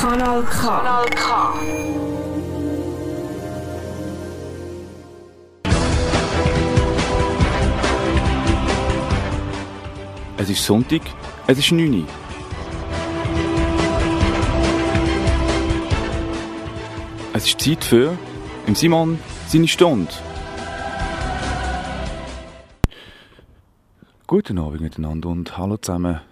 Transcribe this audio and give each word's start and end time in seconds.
Kanal 0.00 0.44
K. 0.44 0.62
Kanal 0.62 1.06
K. 1.10 1.54
Es 10.36 10.50
ist 10.50 10.64
Sonntag, 10.64 11.00
es 11.48 11.58
ist 11.58 11.72
9 11.72 12.02
Uhr. 12.02 12.06
Es 17.32 17.46
ist 17.46 17.60
Zeit 17.60 17.82
für 17.82 18.16
im 18.68 18.76
Simon 18.76 19.18
seine 19.48 19.66
Stunde. 19.66 20.12
Guten 24.28 24.60
Abend 24.60 24.80
miteinander 24.80 25.28
und 25.28 25.58
hallo 25.58 25.76
zusammen. 25.76 26.27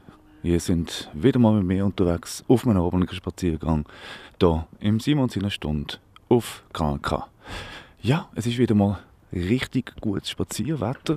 Wir 0.46 0.60
sind 0.60 1.10
wieder 1.12 1.40
mal 1.40 1.54
mit 1.54 1.64
mir 1.66 1.84
unterwegs 1.84 2.44
auf 2.46 2.64
meinem 2.66 2.80
abendlichen 2.80 3.16
Spaziergang 3.16 3.84
hier 4.38 4.64
im 4.78 5.00
Simon 5.00 5.28
seiner 5.28 5.50
Stunde 5.50 5.94
auf 6.28 6.62
KNK. 6.72 7.26
Ja, 8.00 8.28
es 8.36 8.46
ist 8.46 8.56
wieder 8.56 8.76
mal 8.76 9.00
richtig 9.32 9.92
gutes 10.00 10.30
Spazierwetter. 10.30 11.16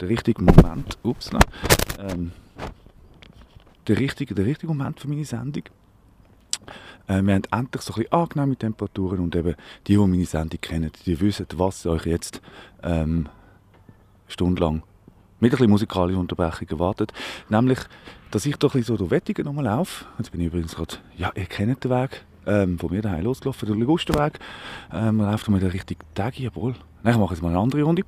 Der 0.00 0.08
richtige 0.08 0.42
Moment, 0.42 0.96
ups, 1.02 1.30
ähm, 1.98 2.32
der, 3.86 3.98
richtige, 3.98 4.34
der 4.34 4.46
richtige 4.46 4.72
Moment 4.72 4.98
für 4.98 5.08
meine 5.08 5.26
Sendung. 5.26 5.64
Äh, 7.06 7.20
wir 7.20 7.34
haben 7.34 7.42
endlich 7.50 7.82
so 7.82 7.92
ein 7.92 7.96
bisschen 7.96 8.12
angenehme 8.12 8.56
Temperaturen 8.56 9.18
und 9.18 9.36
eben 9.36 9.56
die, 9.86 9.92
die 9.92 9.98
meine 9.98 10.24
Sendung 10.24 10.62
kennen, 10.62 10.90
die 11.04 11.20
wissen, 11.20 11.46
was 11.56 11.84
euch 11.84 12.06
jetzt 12.06 12.40
ähm, 12.82 13.28
stundenlang 14.26 14.84
mit 15.40 15.52
ein 15.52 15.56
bisschen 15.56 15.70
musikalischer 15.70 16.20
Unterbrechung 16.20 16.68
erwartet. 16.68 17.12
Nämlich, 17.48 17.78
dass 18.30 18.46
ich 18.46 18.56
doch 18.56 18.74
ein 18.74 18.82
so 18.82 18.96
durch 18.96 19.10
Wettigen 19.10 19.44
nochmal 19.44 19.64
laufe. 19.64 20.04
Jetzt 20.18 20.32
bin 20.32 20.40
ich 20.40 20.48
übrigens 20.48 20.74
gerade, 20.74 20.96
ja, 21.16 21.30
ihr 21.34 21.46
kennt 21.46 21.84
den 21.84 21.90
Weg, 21.90 22.24
ähm, 22.46 22.78
von 22.78 22.90
mir 22.90 23.02
daheim 23.02 23.24
losgelaufen, 23.24 23.68
der 23.68 23.76
Ligusterweg. 23.76 24.38
Ähm, 24.92 25.16
man 25.16 25.30
läuft 25.30 25.48
mal 25.48 25.60
den 25.60 25.70
richtigen 25.70 26.00
Tag, 26.14 26.38
jawohl. 26.38 26.74
Nein, 27.02 27.14
ich 27.14 27.20
mache 27.20 27.34
jetzt 27.34 27.42
mal 27.42 27.50
eine 27.50 27.58
andere 27.58 27.82
Runde. 27.82 28.02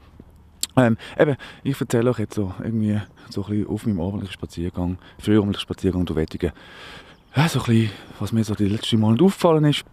Ähm, 0.77 0.96
eben, 1.19 1.36
ich 1.62 1.80
erzähle 1.80 2.10
euch 2.10 2.19
jetzt 2.19 2.34
so 2.34 2.54
irgendwie 2.62 3.00
so 3.28 3.44
ein 3.44 3.66
auf 3.66 3.86
meinem 3.86 4.00
abendlichen 4.00 4.32
Spaziergang, 4.32 4.98
frühabendlichen 5.19 5.62
Spaziergang 5.62 6.06
durch 6.06 6.16
Wettigen, 6.16 6.52
ja, 7.34 7.48
so 7.48 7.62
ein 7.64 7.91
was 8.19 8.32
mir 8.32 8.44
so 8.44 8.54
die 8.54 8.66
letzten 8.66 9.00
Monate 9.00 9.24
aufgefallen 9.24 9.64
ist. 9.64 9.84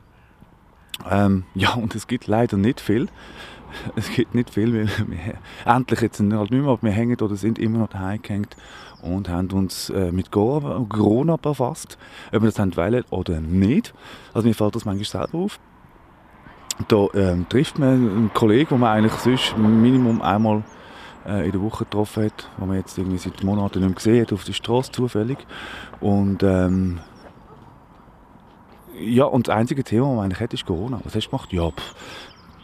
Ähm, 1.09 1.43
ja, 1.53 1.73
und 1.73 1.93
es 1.95 2.07
gibt 2.07 2.27
leider 2.27 2.57
nicht 2.57 2.79
viel. 2.81 3.07
Es 3.95 4.09
gibt 4.11 4.35
nicht 4.35 4.49
viel, 4.49 4.73
weil 4.73 4.89
wir 5.07 5.33
endlich 5.65 6.01
jetzt 6.01 6.19
halt 6.19 6.31
nicht 6.31 6.51
mehr, 6.51 6.71
aber 6.71 6.81
wir 6.81 6.91
hängen 6.91 7.19
oder 7.19 7.35
sind 7.35 7.59
immer 7.59 7.79
noch 7.79 7.89
daheim 7.89 8.21
gehängt 8.21 8.55
und 9.01 9.29
haben 9.29 9.49
uns 9.51 9.89
äh, 9.89 10.11
mit 10.11 10.31
Corona 10.31 11.37
befasst, 11.37 11.97
ob 12.31 12.41
wir 12.41 12.49
das 12.49 12.59
haben 12.59 12.75
wollen 12.75 13.03
oder 13.09 13.39
nicht. 13.39 13.93
Also 14.33 14.47
mir 14.47 14.53
fällt 14.53 14.75
das 14.75 14.85
manchmal 14.85 15.05
selber 15.05 15.37
auf. 15.37 15.59
Da 16.87 17.07
ähm, 17.15 17.47
trifft 17.49 17.79
man 17.79 17.89
einen 17.89 18.31
Kollegen, 18.33 18.69
den 18.69 18.79
man 18.79 18.97
eigentlich 18.97 19.13
sonst 19.13 19.57
Minimum 19.57 20.21
einmal 20.21 20.63
äh, 21.25 21.45
in 21.45 21.51
der 21.51 21.61
Woche 21.61 21.85
getroffen 21.85 22.25
hat, 22.25 22.49
den 22.59 22.67
man 22.67 22.77
jetzt 22.77 22.97
irgendwie 22.97 23.17
seit 23.17 23.43
Monaten 23.43 23.79
nicht 23.79 23.87
mehr 23.87 23.95
gesehen 23.95 24.21
hat, 24.21 24.33
auf 24.33 24.43
der 24.43 24.53
Straße 24.53 24.91
zufällig. 24.91 25.39
Und 25.99 26.43
ähm, 26.43 26.99
ja, 28.99 29.25
und 29.25 29.47
das 29.47 29.55
einzige 29.55 29.83
Thema, 29.83 30.07
das 30.07 30.15
man 30.15 30.25
eigentlich 30.25 30.39
hat, 30.39 30.53
ist 30.53 30.65
Corona. 30.65 30.99
Was 31.03 31.15
hast 31.15 31.25
du 31.25 31.29
gemacht? 31.31 31.53
Ja, 31.53 31.69
pff, 31.69 31.95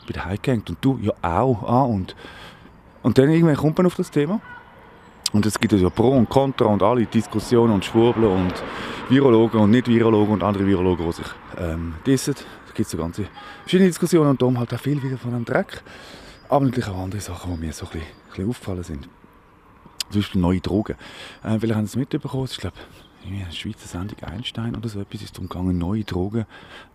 bin 0.06 0.14
daheim 0.14 0.38
gehängt. 0.42 0.70
Und 0.70 0.78
du? 0.82 1.00
Ja, 1.02 1.14
auch. 1.22 1.64
Ah, 1.64 1.84
und, 1.84 2.16
und 3.02 3.18
dann 3.18 3.30
irgendwann 3.30 3.56
kommt 3.56 3.78
man 3.78 3.88
auf 3.88 3.96
das 3.96 4.12
Thema. 4.12 4.42
Und 5.34 5.46
es 5.48 5.59
gibt 5.59 5.73
ja 5.73 5.90
Pro 5.90 6.09
und 6.09 6.30
Contra 6.30 6.66
und 6.66 6.84
alle 6.84 7.06
Diskussionen 7.06 7.73
und 7.73 7.84
Schwurbler 7.84 8.30
und 8.30 8.54
Virologen 9.09 9.59
und 9.59 9.72
Nicht-Virologen 9.72 10.36
und 10.36 10.44
andere 10.44 10.66
Virologen, 10.68 11.06
die 11.08 11.12
sich 11.12 11.26
ähm, 11.58 11.96
dissen. 12.06 12.36
Es 12.68 12.74
gibt 12.75 12.88
so 12.88 12.97
ganze 12.97 13.25
verschiedene 13.62 13.90
Diskussionen 13.90 14.30
und 14.31 14.42
darum 14.42 14.59
halt 14.59 14.72
auch 14.74 14.80
viel 14.80 15.02
wieder 15.02 15.18
von 15.18 15.31
dem 15.31 15.44
Dreck. 15.44 15.81
Aber 16.50 16.66
natürlich 16.66 16.88
auch 16.88 17.00
andere 17.00 17.19
Sachen, 17.19 17.56
die 17.56 17.66
mir 17.66 17.74
so 17.74 17.86
ein 17.86 17.92
bisschen, 17.92 18.08
ein 18.08 18.30
bisschen 18.30 18.50
aufgefallen 18.50 18.84
sind. 18.84 19.09
Zum 20.12 20.22
Beispiel 20.22 20.42
neue 20.42 20.62
Drogen. 20.62 20.96
Äh, 21.44 21.58
vielleicht 21.59 21.75
haben 21.75 21.88
Sie 21.88 21.92
es 21.92 21.96
mitbekommen, 21.96 22.47
ich 22.50 22.58
glaube, 22.59 22.78
in 23.25 23.40
der 23.40 23.52
Schweizer 23.52 23.88
Sendung 23.88 24.19
Einstein 24.24 24.75
oder 24.75 24.90
so 24.90 25.00
etwas 25.00 25.22
ist 25.22 25.36
darum 25.36 25.50
gegangen, 25.50 25.78
neue 25.78 26.03
Drogen, 26.03 26.46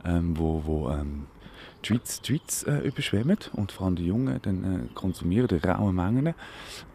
ähm, 0.04 0.38
wo, 0.38 0.62
wo 0.64 0.90
ähm, 0.90 1.26
die 1.82 1.88
Schweiz, 1.88 2.20
die 2.20 2.38
Schweiz 2.38 2.64
äh, 2.66 2.86
überschwemmen 2.86 3.38
und 3.52 3.72
vor 3.72 3.86
allem 3.86 3.96
die 3.96 4.06
Jungen 4.06 4.38
dann 4.42 4.64
äh, 4.64 4.94
konsumieren 4.94 5.48
in 5.48 5.70
rauen 5.70 5.94
Mengen 5.94 6.34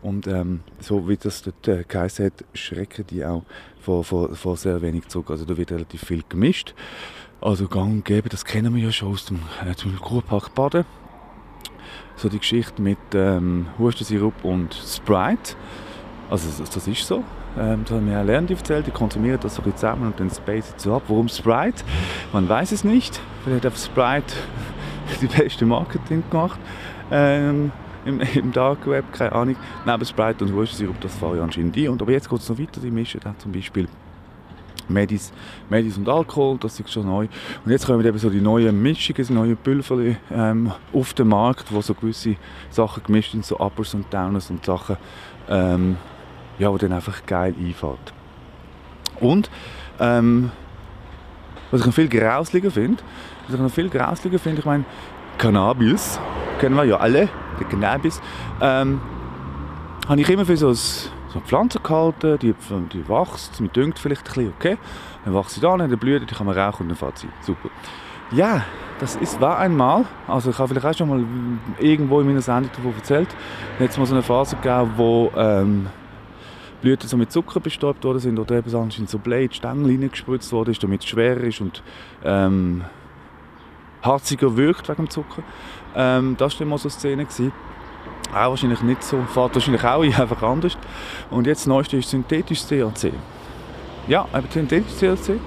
und 0.02 0.28
ähm, 0.28 0.62
so 0.80 1.08
wie 1.08 1.18
das 1.18 1.42
dort 1.42 1.68
äh, 1.68 1.84
geheißen 1.88 2.26
hat, 2.26 2.44
schrecken 2.54 3.06
die 3.10 3.26
auch 3.26 3.44
vor, 3.80 4.04
vor, 4.04 4.36
vor 4.36 4.58
sehr 4.58 4.82
wenig 4.82 5.08
zurück. 5.08 5.32
Also 5.32 5.46
da 5.46 5.58
wird 5.58 5.72
relativ 5.72 6.04
viel 6.06 6.24
gemischt. 6.28 6.74
Also 7.42 7.68
gang 7.68 7.92
und 7.92 8.06
gäbe, 8.06 8.30
das 8.30 8.46
kennen 8.46 8.74
wir 8.74 8.84
ja 8.84 8.92
schon 8.92 9.14
aus 9.14 9.26
dem 9.26 9.40
äh, 9.66 9.74
Kurpark 10.00 10.56
Baden. 10.56 10.86
So 12.16 12.30
die 12.30 12.40
Geschichte 12.40 12.82
mit 12.82 12.98
ähm, 13.14 13.68
Hustensirup 13.78 14.44
und 14.44 14.74
Sprite. 14.74 15.56
Also 16.30 16.64
das, 16.64 16.88
ist 16.88 17.06
so. 17.06 17.24
Ähm, 17.58 17.84
das 17.84 17.92
haben 17.92 18.06
mir 18.06 18.20
auch 18.20 18.26
Lernende 18.26 18.54
erzählt, 18.54 18.88
die 18.88 18.92
konsumieren 18.92 19.40
das 19.42 19.56
so 19.56 19.62
zusammen 19.62 20.08
und 20.08 20.20
dann 20.20 20.30
spacen 20.30 20.76
so 20.78 20.96
ab. 20.96 21.04
Warum 21.08 21.28
Sprite? 21.28 21.84
Man 22.32 22.48
weiß 22.48 22.72
es 22.72 22.84
nicht. 22.84 23.20
Vielleicht 23.44 23.66
hat 23.66 23.78
Sprite 23.78 24.34
die 25.22 25.28
beste 25.28 25.66
Marketing 25.66 26.24
gemacht. 26.30 26.60
Ähm, 27.12 27.72
im, 28.06 28.20
im 28.20 28.52
Dark 28.52 28.86
Web, 28.88 29.06
keine 29.14 29.32
Ahnung. 29.32 29.56
Neben 29.86 30.06
Sprite 30.06 30.44
und 30.44 30.54
Wurstsirup, 30.54 31.00
das 31.02 31.16
fahre 31.16 31.38
ich 31.38 31.42
anscheinend 31.42 31.78
ein. 31.78 31.90
Und, 31.90 32.02
aber 32.02 32.12
jetzt 32.12 32.30
geht 32.30 32.40
es 32.40 32.50
noch 32.50 32.60
weiter, 32.60 32.82
die 32.82 32.92
mischen 32.92 33.20
dann 33.24 33.38
zum 33.40 33.52
Beispiel 33.52 33.88
Medis, 34.90 35.32
Medis 35.70 35.98
und 35.98 36.10
Alkohol, 36.10 36.58
das 36.58 36.80
ist 36.80 36.92
schon 36.92 37.08
neu. 37.08 37.28
Und 37.64 37.72
jetzt 37.72 37.86
kommen 37.86 38.06
eben 38.06 38.18
so 38.18 38.30
die 38.30 38.42
neuen 38.42 38.82
Mischungen, 38.82 39.26
die 39.26 39.34
neuen 39.34 39.58
Pülverli 39.58 40.18
ähm, 40.32 40.72
auf 40.92 41.14
den 41.14 41.30
Markt, 41.30 41.72
wo 41.72 41.82
so 41.82 41.94
gewisse 41.94 42.36
Sachen 42.70 43.04
gemischt 43.04 43.32
sind, 43.32 43.46
so 43.46 43.60
Uppers 43.60 43.94
und 43.94 44.14
Downers 44.14 44.50
und 44.50 44.66
Sachen, 44.66 44.98
ähm, 45.50 45.98
ja, 46.60 46.72
wo 46.72 46.78
dann 46.78 46.92
einfach 46.92 47.26
geil 47.26 47.56
einfällt. 47.58 48.14
Und 49.20 49.50
ähm, 50.00 50.52
was 51.72 51.82
ich 51.82 51.86
noch 51.88 51.94
viel 51.94 52.10
grauslicher 52.10 52.72
finde, 52.72 53.02
was 53.46 53.56
ich 53.56 53.60
noch 53.60 53.72
viel 53.72 53.90
grauslicher 53.90 54.40
finde, 54.40 54.60
ich 54.60 54.66
meine, 54.66 54.86
Cannabis, 55.38 56.20
kennen 56.60 56.76
wir 56.76 56.86
ja 56.86 56.98
alle, 56.98 57.30
der 57.60 57.68
Cannabis, 57.68 58.22
ähm, 58.62 59.02
habe 60.08 60.22
ich 60.22 60.30
immer 60.30 60.46
für 60.46 60.58
so, 60.58 60.70
ein, 60.70 60.76
so 60.76 61.10
eine 61.34 61.42
Pflanze 61.46 61.80
gehalten, 61.80 62.38
die, 62.40 62.54
die 62.94 63.10
wächst, 63.10 63.60
mir 63.62 63.70
düngt 63.70 64.00
vielleicht 64.00 64.22
ein 64.22 64.34
bisschen, 64.34 64.54
okay, 64.58 64.78
dann 65.26 65.34
wächst 65.34 65.56
sie 65.56 65.62
da, 65.62 65.76
dann 65.76 65.90
blüht, 65.98 66.30
die 66.30 66.36
kann 66.36 66.46
man 66.46 66.58
rauchen 66.58 66.84
und 66.84 66.90
dann 66.90 66.98
fährt 66.98 67.18
sie, 67.18 67.28
super. 67.42 67.70
Ja, 68.32 68.64
das 69.00 69.16
ist, 69.16 69.42
war 69.42 69.60
einmal, 69.60 70.06
also 70.28 70.50
ich 70.50 70.58
habe 70.58 70.70
vielleicht 70.70 70.86
auch 70.86 70.98
schon 70.98 71.10
mal 71.10 71.24
irgendwo 71.80 72.22
in 72.22 72.28
meiner 72.28 72.42
Sendung 72.42 72.72
davon 72.76 72.94
erzählt, 72.96 73.30
es 73.80 73.98
mal 73.98 74.06
so 74.06 74.14
eine 74.14 74.24
Phase 74.24 74.56
gegeben, 74.56 74.92
wo 74.96 75.32
ähm, 75.36 75.88
Blüten 76.82 77.08
so 77.08 77.18
mit 77.18 77.32
Zucker 77.32 77.60
bestäubt 77.60 78.04
worden 78.04 78.20
sind 78.20 78.40
oder 78.40 78.56
eben 78.56 78.76
anscheinend 78.76 79.10
so 79.10 79.18
Blade, 79.18 79.54
Stängel 79.54 79.88
reingespritzt 79.88 80.52
worden 80.52 80.72
ist, 80.72 80.84
damit 80.84 81.02
es 81.02 81.08
schwerer 81.08 81.42
ist 81.42 81.62
und 81.62 81.84
ähm, 82.24 82.84
harziger 84.04 84.56
wirkt 84.56 84.88
wegen 84.90 85.06
dem 85.06 85.10
Zucker. 85.10 85.42
Ähm, 85.96 86.36
das 86.38 86.60
war 86.60 86.68
mal 86.68 86.78
so 86.78 86.90
eine 86.90 86.92
Szene. 86.92 87.26
Gewesen. 87.26 87.54
Auch 88.32 88.50
wahrscheinlich 88.50 88.82
nicht 88.82 89.04
so, 89.04 89.22
fährt 89.34 89.54
wahrscheinlich 89.56 89.84
auch 89.84 90.02
einfach 90.20 90.44
anders. 90.44 90.78
Und 91.30 91.48
jetzt 91.48 91.62
das 91.62 91.68
Neueste 91.68 91.98
ist 91.98 92.10
synthetisches 92.10 92.68
THC. 92.68 93.14
Ja, 94.08 94.28
eben 94.36 94.48
synthetisches 94.50 95.00
THC, 95.00 95.40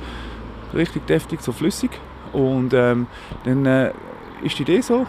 richtig 0.74 1.06
deftig, 1.06 1.40
so 1.40 1.52
flüssig. 1.52 1.90
Und 2.32 2.74
ähm, 2.74 3.06
dann 3.44 3.66
äh, 3.66 3.92
ist 4.42 4.58
die 4.58 4.62
Idee 4.62 4.80
so, 4.80 5.06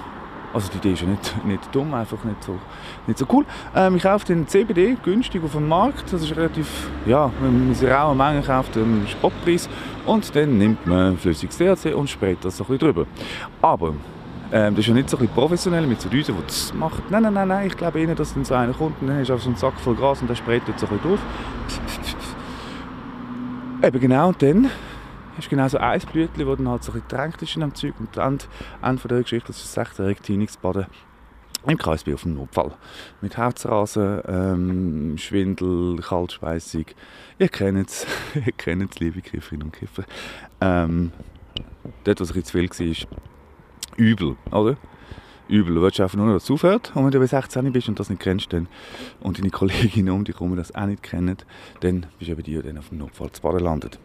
also 0.53 0.69
die 0.72 0.78
Idee 0.78 0.94
ist 0.94 1.02
ja 1.02 1.08
nicht, 1.08 1.35
nicht 1.46 1.75
dumm, 1.75 1.94
einfach 1.94 2.24
nicht 2.24 2.44
so, 2.44 2.58
nicht 3.06 3.19
so 3.19 3.25
cool. 3.31 3.46
Ähm, 3.75 3.96
ich 3.96 4.03
kaufe 4.03 4.25
den 4.25 4.47
CBD 4.47 4.97
günstig 5.03 5.44
auf 5.44 5.52
dem 5.52 5.67
Markt. 5.67 6.11
Das 6.11 6.22
ist 6.22 6.35
relativ, 6.35 6.90
ja, 7.05 7.32
wenn 7.41 7.67
man 7.67 7.76
sie 7.76 7.88
rauen 7.88 8.17
Mengen 8.17 8.43
kauft, 8.43 8.76
einen 8.76 9.08
Spottpreis. 9.08 9.70
Und 10.07 10.33
dann 10.35 10.57
nimmt 10.57 10.87
man 10.87 11.17
flüssiges 11.17 11.57
THC 11.57 11.93
und 11.93 12.09
sprayt 12.09 12.37
das 12.41 12.57
so 12.57 12.65
ein 12.69 12.77
drüber. 12.77 13.05
Aber 13.61 13.93
ähm, 14.53 14.73
das 14.73 14.79
ist 14.79 14.87
ja 14.87 14.93
nicht 14.93 15.09
so 15.09 15.17
ein 15.17 15.27
professionell 15.27 15.85
mit 15.85 15.99
so 15.99 16.07
Düsen, 16.07 16.33
die 16.33 16.43
das 16.47 16.73
macht. 16.73 17.11
Nein, 17.11 17.23
nein, 17.23 17.33
nein, 17.33 17.47
nein, 17.49 17.67
ich 17.67 17.75
glaube 17.75 17.99
eher, 17.99 18.15
dass 18.15 18.33
dann 18.33 18.45
so 18.45 18.53
einer 18.53 18.71
kommt 18.71 19.01
und 19.01 19.07
dann 19.07 19.19
hast 19.19 19.29
du 19.29 19.37
so 19.37 19.49
einen 19.49 19.57
Sack 19.57 19.77
voll 19.81 19.95
Gras 19.95 20.21
und 20.21 20.29
der 20.29 20.35
sprayt 20.35 20.63
dort 20.65 20.79
so 20.79 20.87
ein 20.87 20.99
drauf. 21.01 21.19
Eben 23.83 23.99
genau, 23.99 24.29
und 24.29 24.41
dann 24.41 24.71
ist 25.37 25.49
genau 25.49 25.67
so 25.67 25.77
ein 25.77 25.99
Blütchen, 26.11 26.47
das 26.47 26.57
dann 26.57 26.69
halt 26.69 26.83
so 26.83 26.93
ein 26.93 27.01
getränkt 27.01 27.41
ist 27.41 27.55
in 27.55 27.61
dem 27.61 27.75
Zeug. 27.75 27.93
Und 27.99 28.17
am 28.17 28.37
Ende 28.81 29.01
von 29.01 29.09
der 29.09 29.21
Geschichte 29.21 29.49
ist 29.49 29.77
ein 29.77 29.85
16-jähriger 29.85 30.21
Teenigsbaden 30.21 30.85
im 31.67 31.77
Kreisby 31.77 32.13
auf 32.13 32.23
dem 32.23 32.35
Notfall. 32.35 32.71
Mit 33.21 33.37
Herzrasen, 33.37 34.21
ähm, 34.27 35.17
Schwindel, 35.17 35.97
Kaltspeisung. 35.97 36.85
Ihr 37.39 37.49
kennt 37.49 37.87
es, 37.87 38.07
ihr 38.35 38.51
kennt 38.53 38.91
es, 38.91 38.99
liebe 38.99 39.22
Kifferinnen 39.22 39.67
und 39.67 39.73
Kiffer. 39.73 40.03
Ähm, 40.59 41.11
dort, 42.03 42.19
was 42.19 42.34
bisschen 42.34 42.69
zu 42.69 42.84
viel 42.84 43.07
war, 43.07 43.17
übel, 43.97 44.35
oder? 44.51 44.78
Übel. 45.47 45.75
Du 45.75 45.81
willst 45.81 45.99
einfach 45.99 46.17
nur, 46.17 46.34
dass 46.34 46.43
es 46.43 46.51
aufhört. 46.51 46.91
Und 46.95 47.05
wenn 47.05 47.11
du 47.11 47.17
über 47.17 47.28
16 47.28 47.72
bist 47.72 47.87
und 47.87 47.99
das 47.99 48.09
nicht 48.09 48.22
kennst, 48.22 48.51
dann, 48.51 48.67
und 49.22 49.37
deine 49.37 49.49
Kolleginnen 49.49 50.09
um 50.09 50.25
dich 50.25 50.35
herum 50.35 50.55
das 50.55 50.73
auch 50.75 50.87
nicht 50.87 51.03
kennen, 51.03 51.37
dann 51.79 52.07
bist 52.17 52.28
du 52.28 52.31
eben 52.34 52.43
die, 52.43 52.55
die 52.55 52.61
dann 52.61 52.78
auf 52.79 52.89
dem 52.89 52.97
Notfall 52.97 53.31
zu 53.31 53.41
Baden 53.41 53.63
landet. 53.63 53.99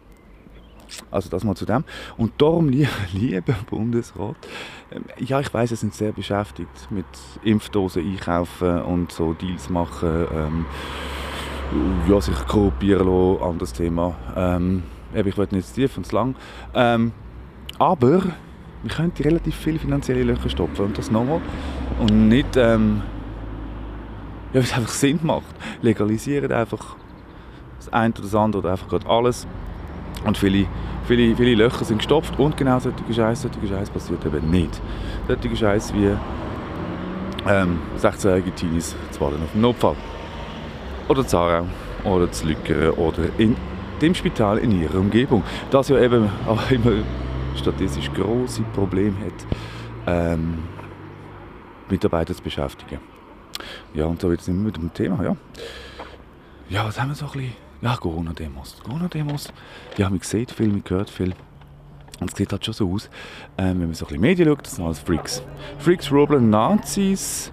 Also 1.11 1.29
das 1.29 1.43
mal 1.43 1.55
zu 1.55 1.65
dem. 1.65 1.83
Und 2.17 2.33
darum, 2.39 2.69
lieber, 2.69 2.89
lieber 3.13 3.55
Bundesrat, 3.69 4.35
ähm, 4.91 5.05
ja, 5.19 5.39
ich 5.39 5.53
weiß, 5.53 5.69
Sie 5.69 5.75
sind 5.75 5.93
sehr 5.93 6.11
beschäftigt 6.11 6.91
mit 6.91 7.05
Impfdosen 7.43 8.03
einkaufen 8.05 8.83
und 8.83 9.11
so 9.11 9.33
Deals 9.33 9.69
machen, 9.69 10.27
ähm, 10.33 10.65
ja, 12.07 12.21
sich 12.21 12.35
korruptieren 12.47 13.07
lassen, 13.07 13.43
anderes 13.43 13.73
Thema. 13.73 14.15
Ähm, 14.35 14.83
ich 15.13 15.37
wollte 15.37 15.55
nicht 15.55 15.67
zu 15.67 15.75
tief 15.75 15.97
und 15.97 16.05
zu 16.05 16.15
lang. 16.15 16.35
Ähm, 16.73 17.11
aber 17.79 18.23
wir 18.83 18.91
könnten 18.91 19.23
relativ 19.23 19.55
viele 19.55 19.79
finanzielle 19.79 20.23
Löcher 20.23 20.49
stopfen 20.49 20.85
und 20.85 20.97
das 20.97 21.11
nochmal. 21.11 21.41
Und 21.99 22.29
nicht, 22.29 22.57
ähm, 22.57 23.01
ja, 24.53 24.59
es 24.59 24.73
einfach 24.73 24.89
Sinn 24.89 25.19
macht. 25.23 25.55
Legalisieren 25.81 26.51
einfach 26.51 26.95
das 27.77 27.91
eine 27.91 28.13
oder 28.13 28.23
das 28.23 28.35
andere 28.35 28.61
oder 28.61 28.71
einfach 28.71 28.87
gerade 28.87 29.07
alles. 29.07 29.47
Und 30.25 30.37
viele, 30.37 30.67
viele, 31.05 31.35
viele 31.35 31.55
Löcher 31.55 31.85
sind 31.85 31.97
gestopft 31.97 32.37
und 32.39 32.55
genau 32.55 32.79
solche 32.79 32.97
Scheiße, 33.13 33.49
solche 33.51 33.67
Scheiße 33.67 33.91
passiert 33.91 34.25
eben 34.25 34.49
nicht. 34.49 34.81
Solche 35.27 35.55
Scheiße 35.55 35.93
wie 35.95 36.15
ähm, 37.47 37.79
16-jährige 37.99 38.51
Teenies 38.51 38.95
zu 39.11 39.21
warten 39.21 39.41
auf 39.43 39.51
den 39.51 39.61
Notfall. 39.61 39.95
Oder 41.07 41.27
Zarau 41.27 41.65
oder 42.03 42.31
zu 42.31 42.47
Lückeren 42.47 42.91
oder 42.91 43.23
in 43.37 43.55
dem 44.01 44.15
Spital 44.15 44.57
in 44.57 44.81
ihrer 44.81 44.95
Umgebung. 44.95 45.43
Das 45.71 45.89
ja 45.89 45.99
eben 45.99 46.29
auch 46.47 46.71
immer 46.71 46.91
statistisch 47.55 48.11
große 48.13 48.63
Probleme 48.73 49.15
hat, 49.25 49.47
ähm, 50.07 50.63
Mitarbeiter 51.89 52.33
zu 52.33 52.41
beschäftigen. 52.41 52.99
Ja, 53.93 54.05
und 54.05 54.19
so 54.19 54.29
wird 54.29 54.41
es 54.41 54.47
immer 54.47 54.63
mit 54.63 54.77
dem 54.77 54.93
Thema, 54.93 55.23
ja. 55.23 55.35
Ja, 56.69 56.85
was 56.85 56.99
haben 56.99 57.09
wir 57.09 57.15
so 57.15 57.25
ein 57.25 57.31
bisschen? 57.31 57.53
Ja, 57.81 57.95
Corona-Demos. 57.97 58.77
Corona-Demos, 58.83 59.53
ja, 59.97 60.09
man 60.09 60.19
sieht 60.21 60.51
viel, 60.51 60.69
man 60.69 60.83
hört 60.87 61.09
viel. 61.09 61.33
Und 62.19 62.31
es 62.31 62.37
sieht 62.37 62.51
halt 62.51 62.63
schon 62.63 62.73
so 62.73 62.91
aus, 62.91 63.09
ähm, 63.57 63.79
wenn 63.81 63.87
man 63.87 63.93
so 63.93 64.05
ein 64.05 64.07
bisschen 64.07 64.21
Medien 64.21 64.47
schaut, 64.47 64.65
das 64.65 64.75
sind 64.75 64.85
alles 64.85 64.99
Freaks. 64.99 65.43
Freaks, 65.79 66.11
Roblen, 66.11 66.49
Nazis, 66.49 67.51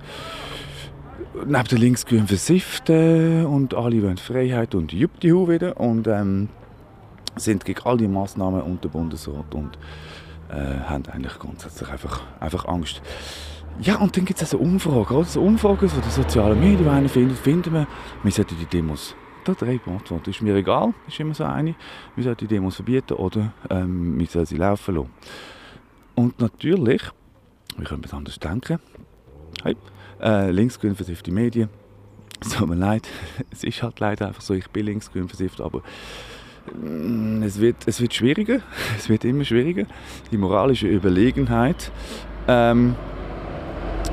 neben 1.35 1.69
den 1.69 1.79
linksgrünen 1.79 2.27
Versifften 2.27 3.47
und 3.47 3.75
alle 3.75 4.03
wollen 4.03 4.19
Freiheit 4.19 4.75
und 4.75 4.93
Juppdihu 4.93 5.49
wieder 5.49 5.79
und 5.79 6.07
ähm, 6.07 6.49
sind 7.37 7.65
gegen 7.65 7.81
all 7.85 7.97
die 7.97 8.09
Massnahmen 8.09 8.63
unter 8.63 8.89
Bundesrat 8.89 9.55
und 9.55 9.79
äh, 10.51 10.81
haben 10.81 11.05
eigentlich 11.07 11.39
grundsätzlich 11.39 11.89
einfach, 11.89 12.23
einfach 12.41 12.67
Angst. 12.67 13.03
Ja, 13.81 13.97
und 13.97 14.17
dann 14.17 14.25
gibt 14.25 14.43
es 14.43 14.53
also 14.53 14.59
Umfragen, 14.59 15.17
oder? 15.17 15.25
So 15.25 15.41
Umfragen 15.41 15.89
von 15.89 16.03
den 16.03 16.11
sozialen 16.11 16.59
Medien, 16.59 16.85
die 16.85 16.89
einer 16.89 17.09
findet, 17.09 17.39
finden 17.39 17.73
wir, 17.73 17.87
wir 18.23 18.33
sollten 18.33 18.57
die 18.59 18.67
Demos 18.67 19.15
da 19.45 19.55
drei 19.55 19.81
Antworten. 19.87 20.31
Ist 20.31 20.43
mir 20.43 20.55
egal, 20.55 20.93
ist 21.09 21.19
immer 21.21 21.35
so 21.35 21.45
eine. 21.45 21.75
Wir 22.15 22.25
sollten 22.25 22.47
die 22.47 22.55
Demos 22.55 22.77
verbieten 22.77 23.15
oder 23.15 23.53
ähm, 23.71 24.19
wir 24.19 24.27
sollen 24.27 24.47
sie 24.47 24.57
laufen 24.57 24.97
lassen. 24.97 25.11
Und 26.15 26.41
natürlich, 26.41 27.03
wir 27.77 27.85
können 27.87 28.03
es 28.05 28.13
anders 28.13 28.39
denken, 28.39 28.81
hey, 29.63 29.77
äh, 30.23 30.51
linksgrün 30.51 30.95
versiffte 30.95 31.33
Medien, 31.33 31.69
es 32.41 32.51
tut 32.57 32.69
mir 32.69 32.77
leid, 32.77 33.09
es 33.51 33.65
ist 33.65 33.83
halt 33.83 34.01
leider 34.01 34.29
einfach 34.29 34.43
so, 34.43 34.55
ich 34.55 34.69
bin 34.71 34.87
linksgrün 34.87 35.29
versifft, 35.29 35.61
aber 35.61 35.83
mm, 36.75 37.43
es 37.43 37.61
wird, 37.61 37.77
es 37.87 38.01
wird 38.01 38.15
schwieriger, 38.15 38.61
es 38.99 39.09
wird 39.09 39.25
immer 39.25 39.45
schwieriger. 39.45 39.87
Die 40.31 40.39
moralische 40.39 40.89
Überlegenheit 40.89 41.91
ähm, 42.49 42.97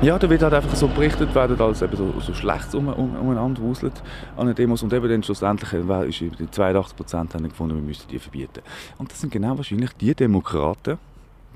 ja, 0.00 0.16
da 0.16 0.30
wird 0.30 0.42
halt 0.42 0.54
einfach 0.54 0.76
so 0.76 0.86
berichtet 0.86 1.34
werden, 1.34 1.60
als 1.60 1.82
eben 1.82 1.96
so, 1.96 2.20
so 2.20 2.32
schlecht 2.32 2.72
um, 2.76 2.86
um, 2.86 3.16
umeinander 3.16 3.60
wuselt 3.60 4.00
an 4.36 4.46
den 4.46 4.54
Demos. 4.54 4.84
Und 4.84 4.92
eben 4.92 5.08
dann 5.08 5.24
schlussendlich 5.24 5.72
äh, 5.72 6.08
ist 6.08 6.20
die 6.20 6.48
82 6.48 6.96
Prozent 6.96 7.34
haben 7.34 7.48
gefunden, 7.48 7.74
wir 7.74 7.82
müssten 7.82 8.08
die 8.08 8.20
verbieten. 8.20 8.60
Und 8.98 9.10
das 9.10 9.20
sind 9.20 9.32
genau 9.32 9.56
wahrscheinlich 9.56 9.90
die 9.94 10.14
Demokraten, 10.14 10.98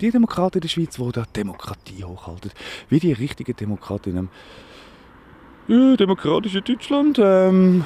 die 0.02 0.10
Demokraten 0.10 0.58
in 0.58 0.62
der 0.62 0.68
Schweiz, 0.68 0.96
die 0.96 1.12
da 1.12 1.24
Demokratie 1.34 2.04
hochhalten. 2.04 2.50
Wie 2.88 2.98
die 2.98 3.12
richtigen 3.12 3.56
Demokraten 3.56 4.10
in 4.10 4.18
einem 4.18 4.28
ja, 5.68 5.96
demokratischen 5.96 6.64
Deutschland. 6.64 7.18
Ähm, 7.22 7.84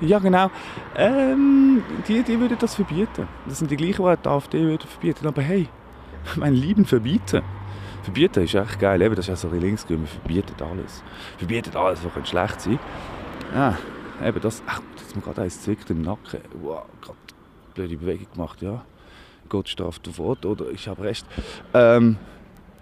ja, 0.00 0.18
genau. 0.18 0.50
Ähm, 0.96 1.82
die, 2.08 2.22
die 2.22 2.38
würden 2.38 2.56
das 2.58 2.76
verbieten. 2.76 3.28
Das 3.46 3.58
sind 3.58 3.70
die 3.70 3.76
gleichen, 3.76 4.04
die 4.04 4.22
die 4.22 4.28
AfD 4.28 4.60
würden 4.60 4.88
verbieten. 4.88 5.26
Aber 5.26 5.42
hey, 5.42 5.68
mein 6.36 6.54
Lieben, 6.54 6.84
verbieten. 6.84 7.42
Verbieten 8.02 8.44
ist 8.44 8.54
echt 8.54 8.80
geil. 8.80 9.02
Eben, 9.02 9.14
das 9.14 9.26
ist 9.26 9.28
ja 9.28 9.36
so 9.36 9.48
ein 9.48 9.60
linksgrün. 9.60 10.00
Wir 10.00 10.08
verbieten 10.08 10.64
alles. 10.64 11.02
Verbieten 11.38 11.76
alles, 11.76 12.00
was 12.04 12.28
schlecht 12.28 12.60
sein 12.60 12.78
Ja, 13.54 13.78
eben 14.24 14.40
das. 14.40 14.62
Ach, 14.66 14.80
jetzt 14.96 15.14
mir 15.14 15.22
gerade 15.22 15.42
eins 15.42 15.60
zwickt 15.60 15.90
im 15.90 16.02
Nacken. 16.02 16.40
Wow, 16.62 16.84
gerade 17.00 17.18
blöde 17.74 17.96
Bewegung 17.96 18.26
gemacht, 18.32 18.62
ja. 18.62 18.84
Gott 19.48 19.68
straft 19.68 20.06
sofort, 20.06 20.46
oder 20.46 20.70
ich 20.70 20.88
habe 20.88 21.02
recht. 21.02 21.26
Ähm, 21.74 22.16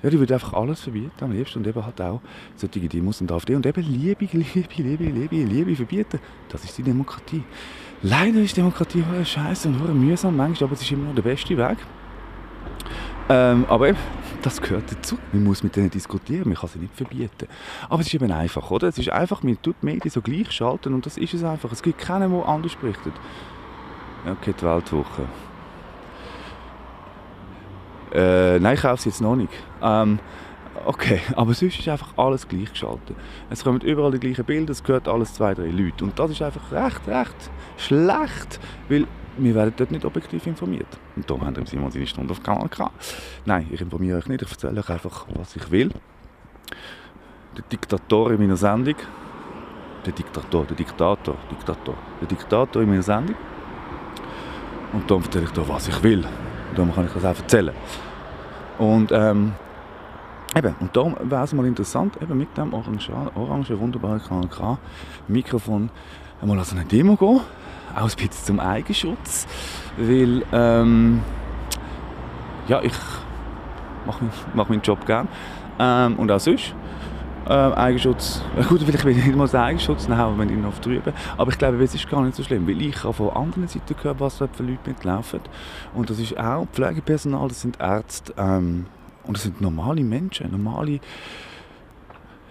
ja, 0.03 0.09
die 0.09 0.19
würde 0.19 0.33
einfach 0.33 0.55
alles 0.55 0.81
verbieten 0.81 1.13
am 1.21 1.33
liebsten 1.33 1.59
und 1.59 1.67
eben 1.67 1.85
halt 1.85 2.01
auch 2.01 2.21
solche 2.57 2.81
Demos 2.81 3.21
und 3.21 3.31
AfD 3.31 3.55
und 3.55 3.67
eben 3.67 3.83
Liebe, 3.83 4.25
Liebe, 4.33 4.75
Liebe, 4.77 5.05
Liebe, 5.05 5.37
Liebe 5.37 5.77
verbieten. 5.77 6.21
Das 6.49 6.65
ist 6.65 6.77
die 6.79 6.83
Demokratie. 6.83 7.43
Leider 8.03 8.41
ist 8.41 8.57
Demokratie 8.57 9.05
scheiße 9.23 9.69
und 9.69 9.95
mühsam 10.01 10.37
manchmal, 10.37 10.69
aber 10.69 10.75
es 10.75 10.83
ist 10.83 10.91
immer 10.91 11.09
noch 11.09 11.15
der 11.15 11.23
beste 11.23 11.57
Weg. 11.57 11.77
Ähm, 13.29 13.67
aber 13.69 13.91
eben, 13.91 13.99
das 14.43 14.61
gehört 14.61 14.91
dazu. 14.91 15.19
Man 15.33 15.45
muss 15.45 15.63
mit 15.63 15.77
denen 15.77 15.91
diskutieren, 15.91 16.49
man 16.49 16.57
kann 16.57 16.71
sie 16.71 16.79
nicht 16.79 16.95
verbieten. 16.95 17.47
Aber 17.89 18.01
es 18.01 18.07
ist 18.07 18.15
eben 18.15 18.33
einfach, 18.33 18.71
oder? 18.71 18.89
Es 18.89 18.99
ist 18.99 19.11
einfach, 19.11 19.43
man 19.43 19.61
tut 19.61 19.77
die 19.83 19.87
Medien 19.87 20.11
so 20.11 20.23
gleich 20.23 20.51
schalten 20.51 20.95
und 20.95 21.05
das 21.05 21.19
ist 21.19 21.35
es 21.35 21.45
einfach. 21.45 21.71
Es 21.73 21.83
gibt 21.83 21.99
keinen, 21.99 22.33
der 22.33 22.49
anders 22.49 22.75
berichtet. 22.75 23.13
Okay, 24.27 24.55
die 24.59 24.65
Weltwoche. 24.65 25.27
Äh, 28.13 28.59
nein, 28.59 28.75
ich 28.75 28.83
kaufe 28.83 29.03
sie 29.03 29.09
jetzt 29.09 29.21
noch 29.21 29.37
nicht. 29.37 29.53
Ähm, 29.83 30.19
okay, 30.85 31.21
aber 31.37 31.55
sonst 31.55 31.79
ist 31.79 31.89
einfach 31.89 32.17
alles 32.17 32.47
gleich 32.47 32.71
geschaltet. 32.71 33.17
Es 33.51 33.65
kommen 33.65 33.81
überall 33.81 34.13
die 34.13 34.21
gleichen 34.21 34.45
Bilder, 34.45 34.73
es 34.73 34.83
gehört 34.83 35.09
alles 35.09 35.35
zwei, 35.35 35.55
drei 35.55 35.69
Leute. 35.69 36.05
Und 36.05 36.19
das 36.19 36.31
ist 36.31 36.43
einfach 36.43 36.73
recht, 36.73 37.07
recht 37.07 37.51
schlecht, 37.77 38.61
weil 38.89 39.07
wir 39.39 39.55
werden 39.55 39.73
dort 39.77 39.91
nicht 39.91 40.05
objektiv 40.05 40.47
informiert. 40.47 40.89
Und 41.17 41.29
darum 41.29 41.45
haben 41.45 41.57
wir 41.57 41.67
Simon 41.67 41.91
seine 41.91 42.07
Stunde 42.07 42.33
auf 42.33 42.43
Kanal 42.43 42.69
K. 42.69 42.91
Nein, 43.45 43.69
ich 43.71 43.81
informiere 43.81 44.19
euch 44.19 44.27
nicht, 44.27 44.43
ich 44.43 44.51
erzähle 44.51 44.81
euch 44.81 44.91
einfach, 44.91 45.27
was 45.35 45.57
ich 45.57 45.71
will. 45.71 45.91
Der 47.57 47.65
Diktator 47.71 48.33
in 48.33 48.41
meiner 48.41 48.57
Sendung, 48.57 48.97
der 50.05 50.13
Diktator, 50.13 50.65
der 50.65 50.77
Diktator, 50.77 51.37
Diktator, 51.51 51.95
der 52.21 52.29
Diktator 52.29 52.83
in 52.83 52.89
meiner 52.89 53.03
Sendung. 53.03 53.37
Und 54.93 55.09
darum 55.09 55.23
erzähle 55.23 55.45
ich 55.45 55.51
da, 55.51 55.67
was 55.69 55.89
ich 55.89 56.03
will. 56.03 56.25
Darum 56.75 56.95
kann 56.95 57.07
ich 57.07 57.13
das 57.13 57.25
auch 57.25 57.37
erzählen. 57.37 57.75
Und 58.79 59.13
ähm, 59.13 59.53
Eben, 60.57 60.75
und 60.81 60.97
darum 60.97 61.15
wäre 61.23 61.45
es 61.45 61.53
mal 61.53 61.65
interessant, 61.65 62.21
eben 62.21 62.37
mit 62.37 62.57
dem 62.59 62.75
orangen, 62.75 62.99
orangen 63.37 63.79
wunderbaren 63.79 64.21
Kanal 64.21 64.49
K 64.49 64.79
Mikrofon 65.29 65.91
einmal 66.43 66.59
an 66.59 66.65
eine 66.73 66.85
Demo 66.87 67.15
gehen 67.15 67.41
auch 67.95 68.03
ein 68.03 68.17
bisschen 68.17 68.31
zum 68.31 68.61
Eigenschutz, 68.61 69.47
weil 69.97 70.43
ähm, 70.53 71.23
ja, 72.69 72.81
ich 72.83 72.93
mache 74.07 74.25
mach 74.55 74.69
meinen 74.69 74.83
Job 74.83 75.05
gerne 75.07 75.29
ähm, 75.79 76.17
und 76.17 76.31
auch 76.31 76.41
sonst. 76.41 76.75
Ähm, 77.53 77.73
Eigenschutz, 77.73 78.43
gut, 78.69 78.81
vielleicht 78.81 79.05
will 79.05 79.19
ich 79.19 79.27
nicht 79.27 79.37
mal 79.37 79.53
Eigenschutz 79.57 80.07
nehmen, 80.07 80.39
wenn 80.39 80.51
ich 80.51 80.57
noch 80.57 80.79
drüber. 80.79 81.13
Aber 81.37 81.51
ich 81.51 81.59
glaube, 81.59 81.83
es 81.83 81.93
ist 81.93 82.09
gar 82.09 82.23
nicht 82.23 82.37
so 82.37 82.45
schlimm, 82.45 82.65
weil 82.69 82.81
ich 82.81 83.03
habe 83.03 83.13
von 83.13 83.31
anderen 83.31 83.67
Seiten 83.67 83.97
gehört, 83.97 84.21
was 84.21 84.37
für 84.37 84.45
Leute 84.45 84.79
mitlaufen. 84.87 85.41
Und 85.93 86.11
das 86.11 86.21
ist 86.21 86.39
auch 86.39 86.69
Pflegepersonal, 86.73 87.49
das 87.49 87.63
sind 87.63 87.81
Ärzte 87.81 88.35
ähm, 88.39 88.87
und 89.25 89.37
das 89.37 89.43
sind 89.43 89.61
normale 89.61 90.05
Menschen, 90.05 90.53
normale 90.53 91.01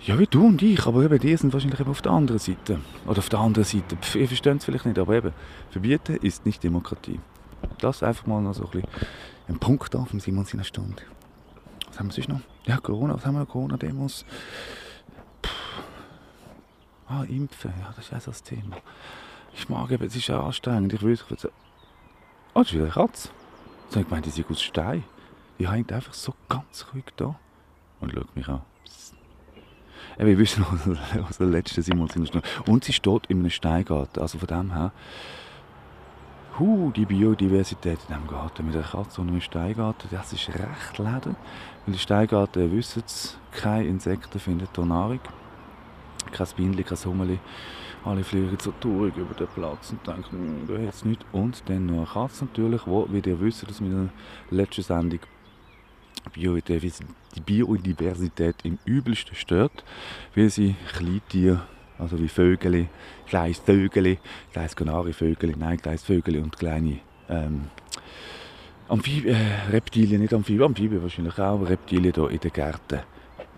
ja, 0.02 0.20
wie 0.20 0.28
du 0.28 0.48
und 0.48 0.62
ich, 0.62 0.86
aber 0.86 1.04
eben 1.04 1.18
die 1.18 1.36
sind 1.36 1.54
wahrscheinlich 1.54 1.80
eben 1.80 1.92
auf 1.92 2.02
der 2.02 2.12
anderen 2.12 2.40
Seite. 2.40 2.80
Oder 3.08 3.20
auf 3.20 3.30
der 3.30 3.40
anderen 3.40 3.66
Seite. 3.66 3.96
Pff, 3.96 4.16
ihr 4.16 4.28
versteht 4.28 4.58
es 4.58 4.66
vielleicht 4.66 4.86
nicht, 4.86 5.00
aber 5.00 5.14
eben, 5.14 5.32
verbieten 5.72 6.18
ist 6.22 6.46
nicht 6.46 6.62
Demokratie. 6.62 7.22
Das 7.80 8.04
einfach 8.04 8.28
mal 8.28 8.42
noch 8.42 8.54
so 8.54 8.66
ein 8.66 8.72
bisschen 8.72 8.90
ein 9.48 9.60
Punkt 9.60 9.94
da 9.94 10.04
von 10.04 10.20
Simon 10.20 10.44
seiner 10.44 10.66
Stunde. 10.66 11.04
Was 11.88 12.00
haben 12.00 12.08
wir 12.08 12.14
sonst 12.14 12.28
noch? 12.28 12.42
Ja, 12.66 12.78
Corona, 12.78 13.16
was 13.16 13.26
haben 13.26 13.36
wir 13.36 13.42
noch? 13.42 13.48
Corona-Demos. 13.48 14.26
Ah, 17.10 17.24
Impfen, 17.24 17.74
ja, 17.80 17.92
das 17.96 18.06
ist 18.06 18.14
auch 18.14 18.22
so 18.22 18.32
das 18.32 18.44
Thema. 18.44 18.78
Ich 19.56 19.68
mag 19.68 19.90
eben, 19.90 20.06
es 20.06 20.16
ist 20.16 20.30
auch 20.30 20.46
anstrengend. 20.46 20.94
Ich 20.94 21.02
würde 21.02 21.18
sagen, 21.18 21.54
oh, 22.54 22.60
das 22.60 22.68
ist 22.68 22.74
wieder 22.74 22.84
eine 22.84 22.94
Katze. 22.94 23.30
Ich 23.90 23.96
habe 23.96 24.06
gemeint, 24.06 24.26
die 24.28 24.30
sind 24.30 24.50
aus 24.52 24.62
Stein. 24.62 25.04
Die 25.58 25.68
hängt 25.68 25.92
einfach 25.92 26.14
so 26.14 26.36
ganz 26.48 26.86
ruhig 26.94 27.06
da 27.18 27.36
und 28.00 28.12
schaut 28.14 28.36
mich 28.36 28.48
an. 28.48 28.62
Wir 30.18 30.38
wissen 30.38 30.64
aus 31.28 31.38
der 31.40 31.48
letzten 31.48 31.82
Simulstunde. 31.82 32.42
Und 32.68 32.84
sie 32.84 32.94
steht 32.94 33.26
in 33.28 33.40
einem 33.40 33.50
Steingarten. 33.50 34.22
Also 34.22 34.38
von 34.38 34.48
dem 34.48 34.74
her, 34.74 34.92
hu, 36.60 36.92
die 36.92 37.06
Biodiversität 37.06 38.00
in 38.08 38.16
diesem 38.16 38.28
Garten 38.28 38.68
mit 38.68 38.76
einer 38.76 38.84
Katze 38.84 39.22
und 39.22 39.30
einem 39.30 39.42
Steingarten, 39.42 40.10
das 40.12 40.32
ist 40.32 40.50
recht 40.50 40.98
leder. 40.98 41.36
Weil 41.86 41.94
der 41.94 41.98
Steingarten, 41.98 42.72
wissen 42.72 43.02
es, 43.06 43.38
keine 43.52 43.88
Insekten 43.88 44.40
findet 44.40 44.70
hier 44.76 44.86
Nahrung. 44.86 45.22
Kein 46.32 46.48
Bienchen, 46.56 46.86
kein 46.86 46.98
Hummerli. 46.98 47.40
Alle 48.06 48.24
fliegen 48.24 48.58
so 48.62 48.74
traurig 48.80 49.16
über 49.18 49.34
den 49.34 49.48
Platz 49.48 49.92
und 49.92 50.08
denken, 50.08 50.32
hm, 50.32 50.68
da 50.68 50.82
jetzt 50.82 51.06
nicht. 51.06 51.26
Und 51.32 51.64
dann 51.68 51.86
noch 51.86 51.98
eine 51.98 52.06
Katze 52.06 52.46
natürlich, 52.46 52.82
wo, 52.86 53.08
wie 53.12 53.20
ihr 53.20 53.40
wisst, 53.42 53.70
dass 53.70 53.82
mit 53.82 53.92
der 53.92 54.10
letzten 54.50 54.84
Sendung 54.84 55.20
die 56.36 57.42
Biodiversität 57.42 58.56
im 58.64 58.78
übelsten 58.86 59.36
stört, 59.36 59.84
weil 60.36 60.50
sie 60.50 60.76
Kleintiere, 60.94 61.62
also 61.98 62.20
wie 62.20 62.28
Vögel, 62.28 62.88
kleines 63.28 63.60
Vögel, 63.60 64.18
kleines 64.52 64.76
Kanarievögel, 64.76 65.56
nein, 65.58 65.78
kleines 65.78 66.04
Vögel 66.04 66.38
und 66.38 66.58
kleine 66.58 67.00
ähm, 67.30 67.70
Amphibien, 68.88 69.36
äh, 69.36 69.72
Reptilien, 69.72 70.22
nicht 70.22 70.34
Amphibien, 70.34 70.66
Amphibien 70.66 71.02
wahrscheinlich 71.02 71.38
auch, 71.38 71.62
Reptilien 71.62 72.14
hier 72.16 72.30
in 72.30 72.40
den 72.40 72.52
Gärten 72.52 73.00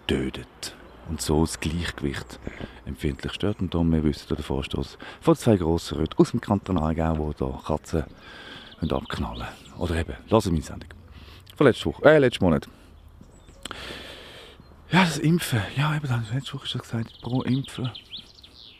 tötet. 0.08 0.76
Und 1.10 1.22
so 1.22 1.42
das 1.42 1.60
Gleichgewicht 1.60 2.40
empfindlich 2.86 3.34
stört. 3.34 3.60
Und 3.60 3.74
darum, 3.74 3.92
wir 3.92 4.04
wissen 4.04 4.34
den 4.34 4.44
Vorstoß 4.44 4.98
von 5.20 5.36
zwei 5.36 5.58
grossen 5.58 5.98
Röten 5.98 6.18
aus 6.18 6.32
dem 6.32 6.42
Kanton 6.42 6.78
Aargau, 6.78 7.34
die 7.34 7.46
hier 7.46 7.60
Katzen 7.66 8.06
abknallen 8.90 9.48
Oder 9.78 9.96
eben, 9.96 10.16
lassen 10.30 10.54
meine 10.54 10.64
Sendung. 10.64 10.90
Von 11.56 11.68
letzter 11.68 11.86
Woche, 11.88 12.04
äh, 12.06 12.18
letzten 12.18 12.44
Monat. 12.46 12.68
Ja, 14.92 15.04
das 15.04 15.18
Impfen. 15.20 15.62
Ja, 15.76 15.96
eben, 15.96 16.08
das 16.08 16.34
letzte 16.34 16.54
Woche 16.56 16.68
schon 16.68 16.82
gesagt, 16.82 17.22
pro 17.22 17.44
Impfen. 17.44 17.92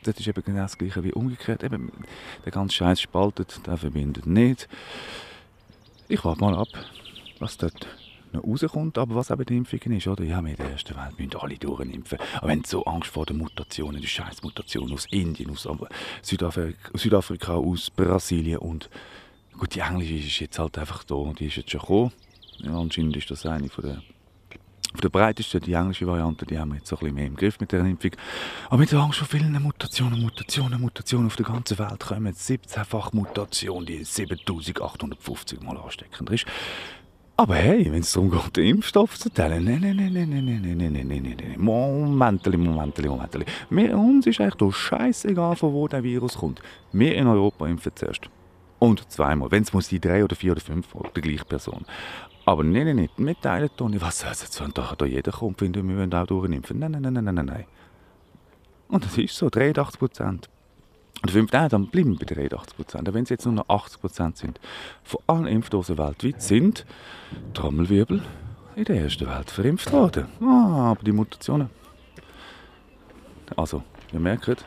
Das 0.04 0.20
ist 0.20 0.28
eben 0.28 0.44
genau 0.44 0.64
das 0.64 0.78
Gleiche 0.78 1.04
wie 1.04 1.14
umgekehrt. 1.14 1.64
Eben, 1.64 1.92
der 2.44 2.52
ganze 2.52 2.76
Scheiß 2.76 3.00
spaltet, 3.00 3.66
der 3.68 3.78
verbindet 3.78 4.26
nicht. 4.26 4.68
Ich 6.08 6.26
warte 6.26 6.42
mal 6.42 6.56
ab, 6.56 6.68
was 7.40 7.58
dort 7.58 7.88
noch 8.34 8.44
rauskommt, 8.44 8.98
aber 8.98 9.16
was 9.16 9.30
eben 9.30 9.46
die 9.46 9.58
Impfungen 9.58 9.98
ist, 9.98 10.08
oder? 10.08 10.24
Ja, 10.24 10.40
in 10.40 10.56
der 10.56 10.72
ersten 10.72 10.96
Welt 10.96 11.20
müssen 11.20 11.36
alle 11.36 11.58
durchimpfen. 11.58 12.18
Aber 12.38 12.48
wenn 12.48 12.64
so 12.64 12.84
Angst 12.86 13.10
vor 13.10 13.26
den 13.26 13.38
Mutationen, 13.38 14.02
die 14.02 14.08
scheiß 14.08 14.44
Mutationen 14.44 14.94
aus 14.94 15.06
Indien, 15.12 15.52
aus 15.52 15.68
Südafrika, 16.22 16.98
Südafrika, 16.98 17.54
aus 17.54 17.90
Brasilien 17.90 18.60
und 18.60 18.90
gut, 19.58 19.76
die 19.76 19.80
englische 19.80 20.16
ist 20.16 20.40
jetzt 20.40 20.60
halt 20.60 20.78
einfach 20.78 21.04
da, 21.04 21.34
die 21.38 21.48
ist 21.48 21.58
jetzt 21.58 21.72
schon 21.72 21.82
gekommen. 21.82 22.12
Ja, 22.60 22.78
anscheinend 22.78 23.18
ist 23.18 23.32
das 23.32 23.46
eine 23.46 23.70
von 23.70 23.84
der 23.86 24.02
auf 24.94 25.00
der 25.00 25.10
breitesten, 25.10 25.62
die 25.62 25.74
englische 25.74 26.06
Variante, 26.06 26.46
die 26.46 26.60
haben 26.60 26.72
wir 26.72 26.78
jetzt 26.78 26.90
so 26.90 26.98
ein 26.98 27.00
bisschen 27.00 27.16
mehr 27.16 27.26
im 27.28 27.36
Griff 27.36 27.60
mit 27.60 27.72
der 27.72 27.80
Impfung. 27.86 28.12
Aber 28.68 28.78
mit 28.78 28.92
der 28.92 29.00
Angst 29.00 29.20
vor 29.20 29.28
vielen 29.28 29.54
Mutationen, 29.62 30.22
Mutationen, 30.22 30.82
Mutationen 30.82 31.28
auf 31.28 31.38
der 31.38 31.46
ganzen 31.46 31.80
Welt 31.80 32.00
kommen 32.00 32.34
17-fach 32.34 33.14
Mutationen, 33.14 33.86
die 33.86 34.04
7850 34.04 35.62
Mal 35.62 35.78
ansteckender 35.78 36.34
ist. 36.34 36.46
Aber 37.38 37.56
hey, 37.56 37.92
wenn 37.92 38.02
es 38.02 38.12
darum 38.12 38.30
geht, 38.30 38.58
den 38.58 38.66
Impfstoff 38.66 39.18
zu 39.18 39.30
teilen, 39.30 39.64
nein, 39.64 39.80
nein, 39.82 39.96
nein, 39.96 40.14
nein, 40.14 40.30
nein, 40.30 40.46
nein, 40.46 40.78
nein, 40.78 40.94
nein, 40.94 41.08
nein, 41.08 41.24
nein, 41.24 41.38
nein, 41.40 41.60
Momenteli, 41.60 42.58
Momenteli, 42.58 43.10
Momenteli. 43.10 43.46
Wir, 43.70 43.98
uns 43.98 44.28
ist 44.28 44.40
eigentlich 44.40 44.56
doch 44.56 44.72
scheißegal, 44.72 45.56
von 45.56 45.74
wo 45.74 45.88
der 45.88 46.04
Virus 46.04 46.38
kommt. 46.38 46.62
Wir 46.92 47.16
in 47.16 47.28
Europa 47.28 47.66
impfen 47.68 47.94
zuerst. 47.96 48.30
Und 48.78 49.10
zweimal. 49.12 49.50
Wenn 49.50 49.64
es 49.64 49.74
muss 49.74 49.88
die 49.88 50.00
drei 50.00 50.24
oder 50.24 50.36
vier 50.36 50.52
oder 50.52 50.62
fünf 50.62 50.88
der 51.16 51.22
gleiche 51.22 51.46
Person. 51.46 51.86
Aber 52.46 52.64
nein, 52.64 52.86
nein, 52.86 52.96
nicht. 52.98 53.14
Wir 53.18 53.40
teilen 53.40 53.70
doch 53.76 53.90
nicht. 53.90 54.02
Was 54.02 54.20
soll 54.20 54.30
jetzt? 54.30 54.62
Und 54.62 54.78
da 54.78 54.96
jeder 55.06 55.32
kommen, 55.32 55.56
finden, 55.56 55.88
wir 55.88 55.98
wollen 55.98 56.14
auch 56.14 56.28
durchimpfen. 56.28 56.80
Nein, 56.80 56.92
nein, 56.92 57.02
nein, 57.02 57.24
nein, 57.24 57.36
nein, 57.36 57.46
nein. 57.46 57.66
Und 58.88 59.06
das 59.06 59.18
ist 59.18 59.36
so, 59.36 59.50
83 59.50 60.00
Prozent. 60.00 60.50
Und 61.22 61.30
fünf, 61.30 61.52
nein, 61.52 61.70
dann 61.70 61.88
bleiben 61.88 62.18
bei 62.18 62.26
83 62.26 62.76
Prozent. 62.76 63.14
Wenn 63.14 63.24
es 63.24 63.30
jetzt 63.30 63.46
nur 63.46 63.54
noch 63.54 63.70
80 63.70 64.02
Prozent 64.02 64.38
sind 64.38 64.60
von 65.04 65.22
allen 65.28 65.48
Impfdosen 65.48 65.98
weltweit 65.98 66.42
sind, 66.42 66.86
Trommelwirbel, 67.54 68.24
in 68.76 68.86
der 68.86 69.02
ersten 69.04 69.28
Welt 69.28 69.52
verimpft 69.52 69.92
worden. 69.92 70.26
Ah, 70.42 70.92
aber 70.92 71.04
die 71.04 71.12
Mutationen. 71.12 71.70
Also, 73.56 73.84
ihr 74.12 74.20
merkt, 74.20 74.66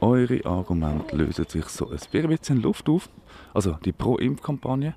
eure 0.00 0.44
Argumente 0.44 1.16
lösen 1.16 1.46
sich 1.46 1.64
so 1.66 1.90
ein 1.90 2.28
bisschen 2.28 2.60
Luft 2.60 2.88
auf. 2.88 3.08
Also 3.54 3.78
die 3.84 3.92
Pro-Impf-Kampagne. 3.92 4.94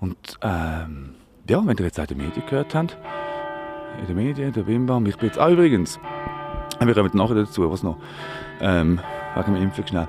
Und 0.00 0.38
ähm, 0.42 1.14
ja, 1.48 1.64
wenn 1.64 1.76
ihr 1.76 1.84
jetzt 1.84 2.00
auch 2.00 2.06
den 2.06 2.18
Medien 2.18 2.44
gehört 2.46 2.74
habt, 2.74 2.96
in 4.00 4.06
den 4.06 4.16
Medien, 4.16 4.52
der 4.52 4.62
Bimbam, 4.62 5.06
ich 5.06 5.16
bin 5.16 5.28
jetzt, 5.28 5.38
ah 5.38 5.50
übrigens, 5.50 6.00
wir 6.80 6.94
kommen 6.94 7.10
nachher 7.14 7.34
dazu, 7.34 7.70
was 7.70 7.82
noch, 7.82 7.98
ähm, 8.60 9.00
wegen 9.36 9.54
dem 9.54 9.62
Impfen 9.62 9.86
schnell. 9.86 10.08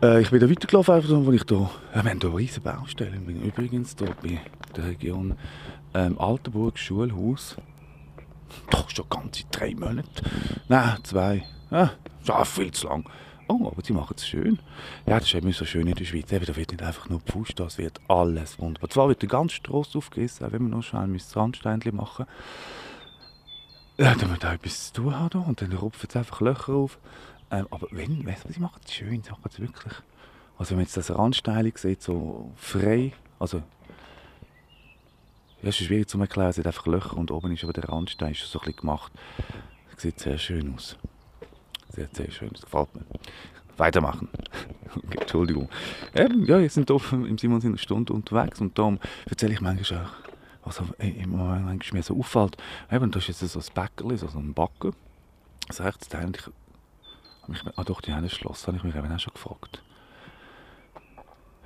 Äh, 0.00 0.20
ich 0.20 0.30
bin 0.30 0.38
da 0.38 0.48
weitergelaufen, 0.48 0.94
einfach, 0.94 1.10
wo 1.10 1.32
ich 1.32 1.42
da, 1.42 1.70
wir 1.92 2.04
haben 2.04 2.20
hier 2.20 2.34
riesige 2.36 2.60
Baustellen, 2.60 3.42
übrigens 3.42 3.96
hier 3.98 4.14
bei 4.22 4.40
der 4.76 4.86
Region 4.86 5.34
ähm, 5.92 6.16
Altenburg, 6.20 6.78
Schulhaus, 6.78 7.56
doch 8.70 8.88
schon 8.90 9.08
ganze 9.10 9.42
drei 9.50 9.74
Monate, 9.74 10.22
nein, 10.68 10.98
zwei, 11.02 11.42
ja, 11.72 11.90
schon 12.24 12.44
viel 12.44 12.70
zu 12.70 12.86
lang. 12.86 13.10
Oh, 13.48 13.66
aber 13.66 13.82
sie 13.82 13.94
machen 13.94 14.14
es 14.14 14.28
schön. 14.28 14.58
Ja, 15.06 15.18
das 15.18 15.28
ist 15.28 15.34
eben 15.34 15.50
so 15.52 15.64
schön 15.64 15.86
in 15.86 15.94
der 15.94 16.04
Schweiz. 16.04 16.30
Eben, 16.30 16.44
da 16.44 16.54
wird 16.54 16.70
nicht 16.70 16.82
einfach 16.82 17.08
nur 17.08 17.20
gepfuscht, 17.20 17.58
das 17.58 17.78
wird 17.78 17.98
alles 18.06 18.58
wunderbar. 18.58 18.90
Zwar 18.90 19.08
wird 19.08 19.22
der 19.22 19.28
ganze 19.30 19.56
Strasse 19.56 19.96
aufgerissen, 19.96 20.46
auch 20.46 20.52
wenn 20.52 20.62
wir 20.62 20.76
noch 20.76 20.82
schnell 20.82 21.04
ein 21.04 21.18
Sandsteinchen 21.18 21.96
machen 21.96 22.26
Ja, 23.96 24.10
dann 24.10 24.18
müssen 24.18 24.30
wir 24.32 24.36
da 24.38 24.52
etwas 24.52 24.92
zu 24.92 25.02
tun 25.02 25.18
haben 25.18 25.42
und 25.44 25.62
dann 25.62 25.72
rupfen 25.72 26.10
sie 26.12 26.18
einfach 26.18 26.42
Löcher 26.42 26.74
auf. 26.74 26.98
Ähm, 27.50 27.66
aber 27.70 27.86
wenn, 27.90 28.26
weißt 28.26 28.44
du, 28.44 28.52
sie 28.52 28.60
machen 28.60 28.80
es 28.84 28.92
schön, 28.92 29.22
sie 29.22 29.30
machen 29.30 29.44
es 29.48 29.58
wirklich. 29.58 29.94
Also 30.58 30.70
wenn 30.70 30.78
man 30.78 30.84
jetzt 30.84 30.96
das 30.96 31.10
Randsteilung 31.10 31.76
sieht, 31.76 32.02
so 32.02 32.52
frei, 32.56 33.12
also 33.38 33.62
ja, 35.62 35.70
es 35.70 35.80
ist 35.80 35.86
schwierig 35.86 36.08
zu 36.08 36.20
erklären, 36.20 36.50
es 36.50 36.58
hat 36.58 36.66
einfach 36.66 36.86
Löcher 36.86 37.16
und 37.16 37.30
oben 37.30 37.52
ist 37.52 37.64
aber 37.64 37.72
der 37.72 37.88
Randstein 37.88 38.32
ist 38.32 38.40
so 38.40 38.58
ein 38.58 38.64
bisschen 38.64 38.80
gemacht. 38.80 39.12
Das 39.92 40.02
sieht 40.02 40.20
sehr 40.20 40.38
schön 40.38 40.74
aus. 40.74 40.96
Sehr, 41.90 42.08
sehr 42.12 42.30
schön, 42.30 42.50
das 42.52 42.62
gefällt 42.62 42.94
mir. 42.94 43.02
Weitermachen. 43.76 44.28
Entschuldigung. 45.10 45.68
Eben, 46.14 46.44
ja, 46.46 46.60
wir 46.60 46.70
sind 46.70 46.90
hier 46.90 47.12
im 47.12 47.38
Simons 47.38 47.64
in 47.64 47.70
einer 47.70 47.78
Stunde 47.78 48.12
unterwegs 48.12 48.60
und 48.60 48.78
darum 48.78 48.98
erzähle 49.28 49.54
ich 49.54 49.60
manchmal 49.60 50.04
auch, 50.04 50.10
was 50.64 50.80
Moment 50.80 51.64
manchmal 51.64 51.98
mir 51.98 52.02
so 52.02 52.18
auffällt. 52.18 52.56
Eben, 52.90 53.10
da 53.10 53.18
ist 53.18 53.28
jetzt 53.28 53.40
so 53.40 53.58
ein 53.58 53.64
Bäckerli, 53.74 54.16
so 54.16 54.26
ein 54.26 54.54
Backen. 54.54 54.92
Das 55.66 55.80
rechts 55.80 56.08
Teil. 56.08 56.30
Ich 56.34 56.50
mich, 57.48 57.62
ah 57.76 57.84
doch, 57.84 58.00
die 58.00 58.12
haben 58.12 58.24
ein 58.24 58.30
Schloss, 58.30 58.66
habe 58.66 58.76
ich 58.76 58.84
mich 58.84 58.94
eben 58.94 59.12
auch 59.12 59.18
schon 59.18 59.32
gefragt. 59.32 59.82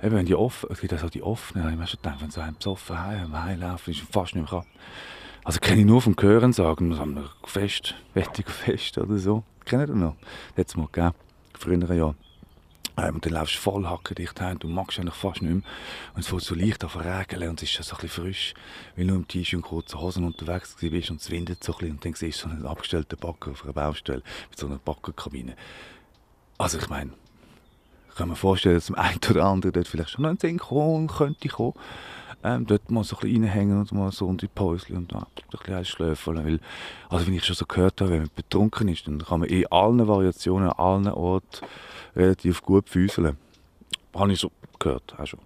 Eben, 0.01 0.15
wenn 0.15 0.25
die 0.25 0.35
offen, 0.35 0.69
es 0.71 0.81
gibt 0.81 0.91
also 0.91 1.07
die 1.07 1.23
offenen, 1.23 1.63
habe 1.63 1.73
ich 1.73 1.79
mir 1.79 1.87
schon 1.87 2.01
gedacht, 2.01 2.21
wenn 2.21 2.29
so 2.29 2.41
ein 2.41 2.55
besoffen 2.55 2.99
heim, 2.99 3.41
heimlaufen, 3.41 3.93
ist 3.93 4.01
fast 4.01 4.35
nicht 4.35 4.51
mehr 4.51 4.61
kann. 4.61 4.69
Also 5.45 5.59
kenne 5.59 5.81
ich 5.81 5.85
nur 5.85 6.01
vom 6.01 6.15
Hören 6.19 6.53
sagen, 6.53 6.93
so 6.93 7.01
ein 7.01 7.23
Fest, 7.45 7.95
Wettiger 8.13 8.51
Fest 8.51 8.97
oder 8.97 9.17
so. 9.17 9.43
Kennt 9.65 9.89
ihr 9.89 9.95
noch? 9.95 10.15
Das 10.55 10.63
hat 10.63 10.67
es 10.67 10.75
mal 10.75 10.87
gegeben, 10.91 11.15
früher 11.57 11.93
Jahren. 11.93 12.15
Ähm, 12.95 13.19
dann 13.21 13.33
laufst 13.33 13.55
du 13.55 13.59
voll 13.59 13.87
hackendicht 13.87 14.39
heim, 14.39 14.59
du 14.59 14.67
magst 14.67 14.99
eigentlich 14.99 15.15
fast 15.15 15.41
nicht 15.41 15.51
mehr. 15.51 15.63
Und 16.13 16.21
es 16.21 16.31
wird 16.31 16.43
so 16.43 16.53
leicht 16.53 16.83
auf 16.83 16.95
Regeln 16.95 17.49
und 17.49 17.63
es 17.63 17.79
ist 17.79 17.83
so 17.83 17.95
ein 17.95 18.01
bisschen 18.01 18.23
frisch, 18.23 18.53
weil 18.95 19.07
du 19.07 19.15
im 19.15 19.27
T-Shirt 19.27 19.57
und 19.57 19.61
kurzen 19.63 19.99
Hosen 19.99 20.25
unterwegs 20.25 20.75
bist 20.79 21.09
und 21.09 21.19
es 21.19 21.31
windet 21.31 21.63
so 21.63 21.73
ein 21.73 21.77
bisschen 21.79 21.95
und 21.95 22.05
dann 22.05 22.13
siehst 22.13 22.43
du 22.43 22.49
so 22.49 22.53
einen 22.53 22.65
abgestellten 22.67 23.17
Backer 23.17 23.51
auf 23.51 23.63
einer 23.63 23.73
Baustelle 23.73 24.21
mit 24.49 24.59
so 24.59 24.67
einer 24.67 24.77
Backerkabine. 24.77 25.55
Also 26.59 26.77
ich 26.77 26.87
meine, 26.87 27.13
ich 28.09 28.15
kann 28.15 28.29
mir 28.29 28.35
vorstellen, 28.35 28.75
dass 28.75 28.85
dem 28.85 28.95
einen 28.95 29.19
oder 29.27 29.45
anderen 29.45 29.73
dort 29.73 29.87
vielleicht 29.87 30.11
schon 30.11 30.25
ein 30.25 30.57
kommen 30.59 31.07
könnte 31.07 31.47
kommen 31.47 31.73
ähm, 32.43 32.65
dort 32.65 32.91
mal 32.91 33.03
so 33.03 33.15
ein 33.15 33.21
bisschen 33.21 33.43
reinhängen 33.43 33.79
und 33.79 33.91
mal 33.93 34.11
so 34.11 34.27
unter 34.27 34.45
die 34.45 34.51
Päuschen 34.53 34.97
und 34.97 35.13
dann 35.13 35.23
ein 35.23 35.27
bisschen 35.49 35.85
schlafen. 35.85 36.43
Weil, 36.43 36.59
also 37.09 37.25
wenn 37.25 37.33
ich 37.33 37.45
schon 37.45 37.55
so 37.55 37.65
gehört 37.65 38.01
habe, 38.01 38.11
wenn 38.11 38.19
man 38.19 38.29
betrunken 38.35 38.89
ist, 38.89 39.07
dann 39.07 39.19
kann 39.19 39.39
man 39.39 39.49
in 39.49 39.65
allen 39.67 40.07
Variationen, 40.07 40.69
an 40.69 40.77
allen 40.77 41.07
Orten 41.07 41.65
relativ 42.15 42.61
gut 42.61 42.89
füßeln. 42.89 43.37
Habe 44.13 44.31
ich 44.31 44.39
so 44.39 44.51
gehört, 44.79 45.15
auch 45.17 45.25
schon. 45.25 45.39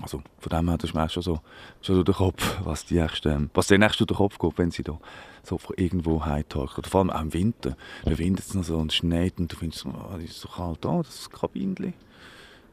Also 0.00 0.22
von 0.38 0.50
dem 0.50 0.68
her, 0.68 0.78
das 0.78 0.90
ist 0.90 0.94
mir 0.94 1.08
schon 1.08 1.22
so 1.22 1.40
schon 1.80 1.96
durch 1.96 2.06
den 2.06 2.14
Kopf, 2.14 2.58
was, 2.62 2.86
die 2.86 2.96
erste, 2.96 3.30
ähm, 3.30 3.50
was 3.52 3.66
den 3.66 3.80
nächsten 3.80 4.06
durch 4.06 4.16
den 4.16 4.22
Kopf 4.22 4.38
geht, 4.38 4.58
wenn 4.58 4.70
sie 4.70 4.84
da 4.84 4.98
so 5.42 5.58
irgendwo 5.76 6.24
heimtauchen. 6.24 6.78
Oder 6.78 6.88
vor 6.88 7.00
allem 7.00 7.10
auch 7.10 7.20
im 7.20 7.32
Winter. 7.32 7.76
Winter 8.04 8.38
ist 8.38 8.50
es 8.50 8.54
noch 8.54 8.62
so 8.62 8.78
und 8.78 8.92
schneit 8.92 9.38
und 9.38 9.52
du 9.52 9.56
findest, 9.56 9.86
oh, 9.86 9.92
das 10.12 10.22
ist 10.22 10.40
so 10.40 10.48
kalt, 10.48 10.86
oh, 10.86 11.02
das 11.02 11.28
Kabinchen. 11.28 11.94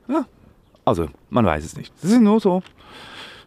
Ja, 0.08 0.26
also, 0.84 1.10
man 1.32 1.46
weiß 1.46 1.66
es 1.66 1.76
nicht. 1.76 1.92
Das 2.00 2.12
sind 2.12 2.24
nur 2.24 2.40
so 2.40 2.62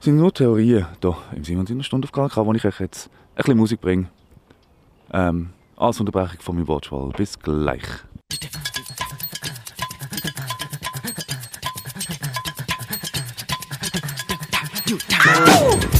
sind 0.01 0.17
nur 0.17 0.33
Theorien 0.33 0.87
hier 1.01 1.17
im 1.35 1.45
Simon 1.45 1.67
in 1.67 1.79
der 1.79 1.85
Stunde 1.85 2.07
auf 2.07 2.13
Kalka, 2.13 2.45
wo 2.45 2.53
ich 2.53 2.65
euch 2.65 2.81
jetzt 2.81 3.09
ein 3.09 3.37
bisschen 3.37 3.59
Musik 3.59 3.81
bringe. 3.81 4.09
Ähm, 5.13 5.51
als 5.77 6.01
Unterbrechung 6.01 6.41
von 6.41 6.57
meinem 6.57 6.69
Wortschwall. 6.69 7.11
Bis 7.17 7.39
gleich. 7.39 7.83
you 14.89 14.97
time. 14.97 15.98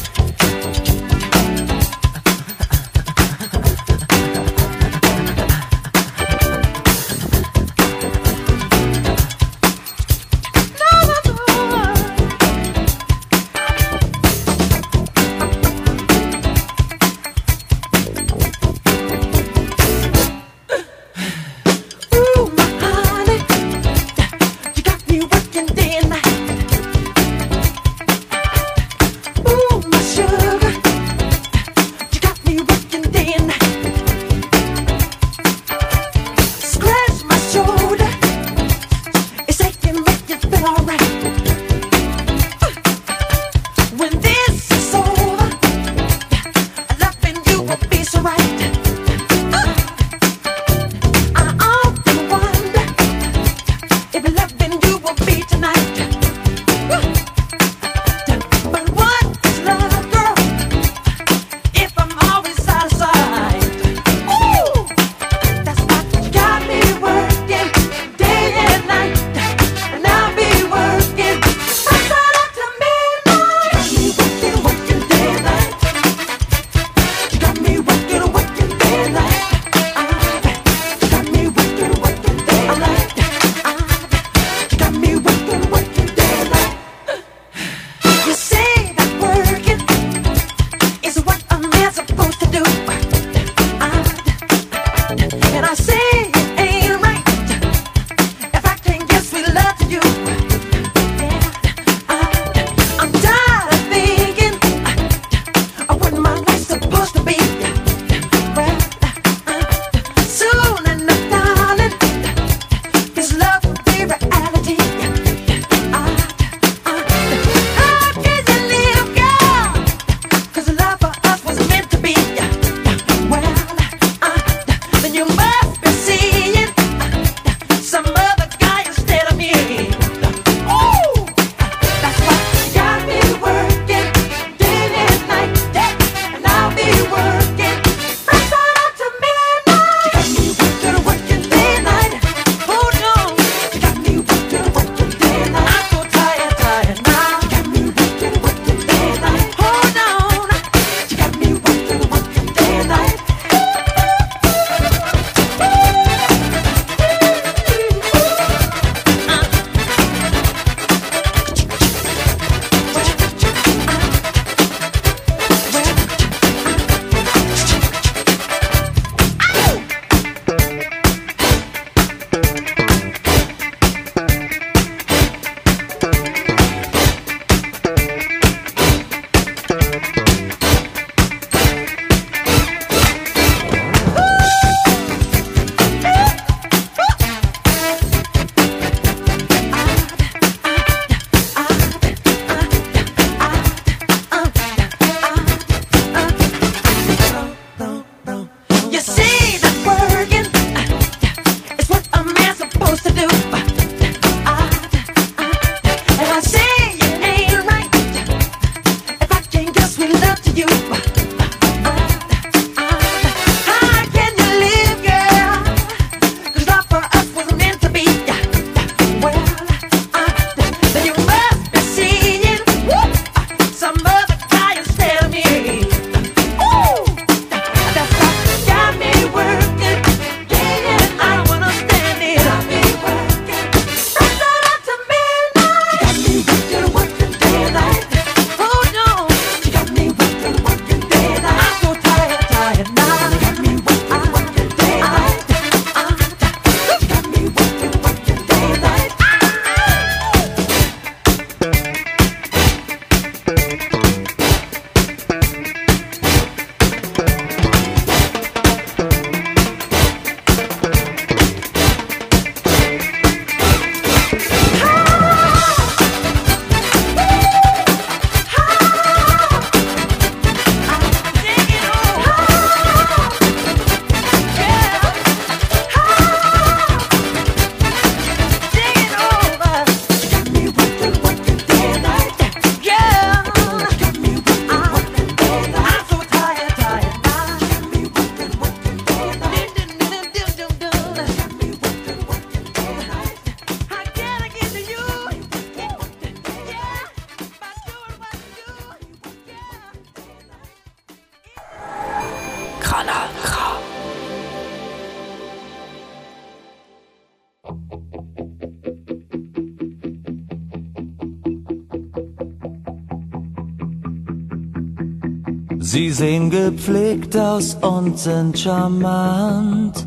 Sehen 316.19 316.51
gepflegt 316.51 317.37
aus 317.37 317.77
und 317.81 318.19
sind 318.19 318.59
charmant. 318.59 320.05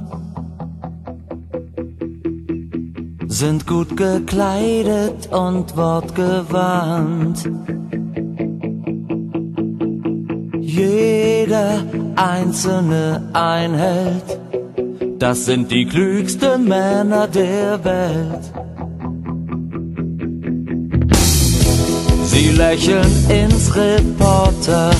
Sind 3.29 3.65
gut 3.65 3.95
gekleidet 3.95 5.29
und 5.31 5.77
wortgewandt. 5.77 7.49
Jeder 10.59 11.85
einzelne 12.17 13.29
Einheld, 13.31 14.39
das 15.17 15.45
sind 15.45 15.71
die 15.71 15.85
klügsten 15.85 16.67
Männer 16.67 17.27
der 17.29 17.81
Welt. 17.85 18.51
Sie 22.25 22.49
lächeln 22.49 23.11
ins 23.29 23.73
Reporter 23.73 24.91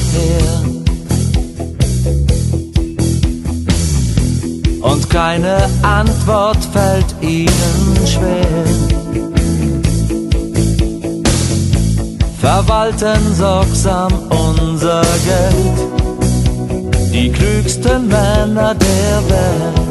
Keine 5.24 5.70
Antwort 5.84 6.58
fällt 6.74 7.16
ihnen 7.22 8.08
schwer. 8.08 8.66
Verwalten 12.40 13.36
sorgsam 13.36 14.12
unser 14.32 15.04
Geld, 15.24 17.14
die 17.14 17.32
klügsten 17.32 18.08
Männer 18.08 18.74
der 18.74 19.30
Welt. 19.30 19.91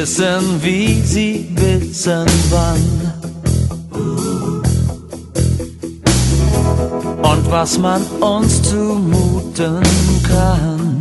Wissen, 0.00 0.62
wie 0.62 1.00
sie 1.02 1.48
wissen, 1.56 2.26
wann. 2.50 3.12
Und 7.22 7.50
was 7.50 7.78
man 7.78 8.02
uns 8.20 8.62
zumuten 8.62 9.82
kann. 10.22 11.00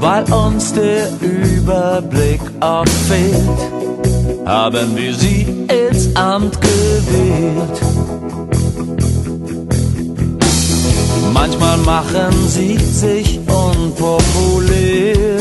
Weil 0.00 0.24
uns 0.32 0.72
der 0.72 1.08
Überblick 1.20 2.40
oft 2.60 2.88
fehlt, 3.08 3.60
haben 4.46 4.96
wir 4.96 5.14
sie 5.14 5.46
ins 5.68 6.14
Amt 6.16 6.58
gewählt. 6.60 8.03
Manchmal 11.34 11.78
machen 11.78 12.32
sie 12.46 12.78
sich 12.78 13.40
unpopulär. 13.48 15.36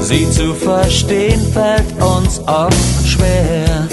Sie 0.00 0.30
zu 0.30 0.54
verstehen 0.54 1.40
fällt 1.52 1.92
uns 2.00 2.38
oft 2.46 3.06
schwer. 3.06 3.88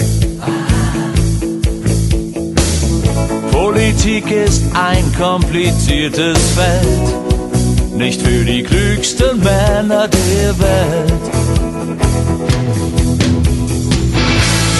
Politik 3.50 4.30
ist 4.30 4.62
ein 4.72 5.12
kompliziertes 5.18 6.38
Feld, 6.52 7.96
nicht 7.96 8.22
für 8.22 8.44
die 8.44 8.62
klügsten 8.62 9.40
Männer 9.40 10.06
der 10.06 10.58
Welt. 10.60 11.24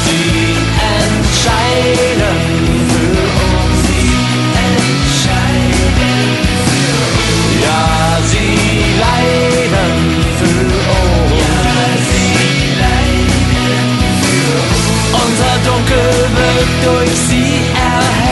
Sie 0.05 0.55
entscheiden 1.03 2.68
Unser 15.89 15.97
Dunkel 15.97 16.37
wird 16.37 16.85
durch 16.85 17.17
sie 17.17 18.28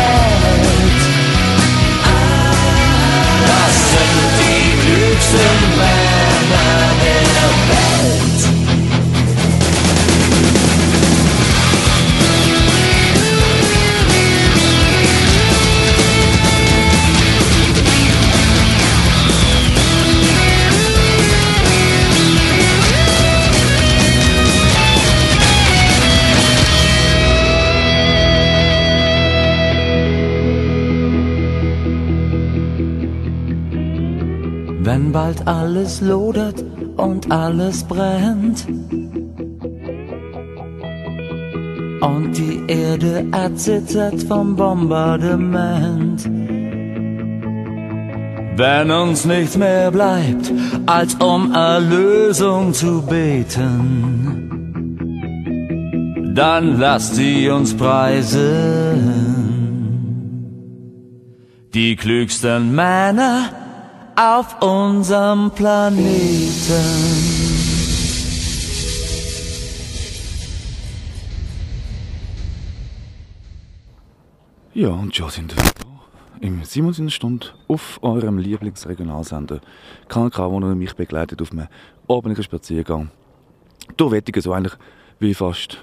Wenn 34.96 35.12
bald 35.12 35.46
alles 35.46 36.00
lodert 36.00 36.64
und 36.96 37.30
alles 37.30 37.84
brennt 37.84 38.66
und 42.00 42.32
die 42.32 42.62
Erde 42.66 43.26
erzittert 43.30 44.22
vom 44.22 44.56
Bombardement. 44.56 46.24
Wenn 48.56 48.90
uns 48.90 49.26
nichts 49.26 49.58
mehr 49.58 49.90
bleibt, 49.90 50.50
als 50.86 51.14
um 51.16 51.52
Erlösung 51.52 52.72
zu 52.72 53.02
beten, 53.02 53.74
dann 56.34 56.78
lasst 56.78 57.16
sie 57.16 57.50
uns 57.50 57.76
preisen. 57.76 59.12
Die 61.74 61.96
klügsten 61.96 62.74
Männer 62.74 63.50
auf 64.16 64.62
unserem 64.62 65.50
Planeten. 65.50 66.06
Ja, 74.72 74.88
und 74.88 75.14
schon 75.14 75.28
sind 75.28 75.54
wir 75.54 75.62
da. 75.62 75.70
Im 76.40 76.64
Simons 76.64 77.00
Stunde 77.12 77.48
auf 77.68 77.98
eurem 78.02 78.38
Lieblingsregionalsender 78.38 79.60
Kanal 80.08 80.30
K, 80.30 80.50
wo 80.50 80.60
mich 80.60 80.94
begleitet 80.94 81.42
auf 81.42 81.52
einem 81.52 81.68
abendlichen 82.08 82.44
Spaziergang. 82.44 83.10
Durch 83.96 84.12
Wettigen, 84.12 84.42
so 84.42 84.52
eigentlich 84.52 84.74
wie 85.18 85.34
fast 85.34 85.78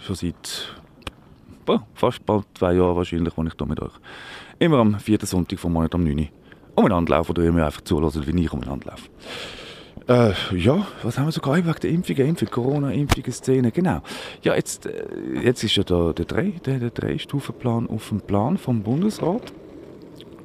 schon 0.00 0.16
seit 0.16 0.74
boah, 1.64 1.86
fast 1.94 2.24
bald 2.24 2.46
zwei 2.54 2.74
Jahren 2.74 2.96
wahrscheinlich, 2.96 3.36
wo 3.36 3.42
ich 3.44 3.52
hier 3.56 3.66
mit 3.66 3.80
euch 3.80 3.92
immer 4.58 4.78
am 4.78 4.98
vierten 4.98 5.26
Sonntag 5.26 5.58
vom 5.58 5.72
Monat 5.72 5.94
um 5.94 6.04
9 6.04 6.18
Uhr 6.18 6.28
umeinander 6.74 7.16
laufe 7.16 7.30
oder 7.30 7.42
ihr 7.42 7.52
mir 7.52 7.66
einfach 7.66 7.82
zuhört, 7.82 8.26
wie 8.26 8.44
ich 8.44 8.52
umeinander 8.52 8.90
laufe. 8.90 9.08
Äh, 10.06 10.34
ja, 10.54 10.86
was 11.02 11.18
haben 11.18 11.26
wir 11.26 11.32
so 11.32 11.40
gehabt 11.40 11.64
wegen 11.64 11.80
der 11.80 11.90
Impfungen, 11.90 12.28
Impfung, 12.28 12.50
Corona-Impfungen, 12.50 13.32
Szene, 13.32 13.72
genau. 13.72 14.02
Ja, 14.42 14.54
jetzt, 14.54 14.84
äh, 14.84 15.04
jetzt 15.42 15.64
ist 15.64 15.76
ja 15.76 15.82
da 15.82 16.12
der, 16.12 16.26
drei, 16.26 16.52
der, 16.64 16.78
der 16.78 16.90
Drei-Stufen-Plan 16.90 17.88
auf 17.88 18.10
dem 18.10 18.20
Plan 18.20 18.58
vom 18.58 18.82
Bundesrat. 18.82 19.52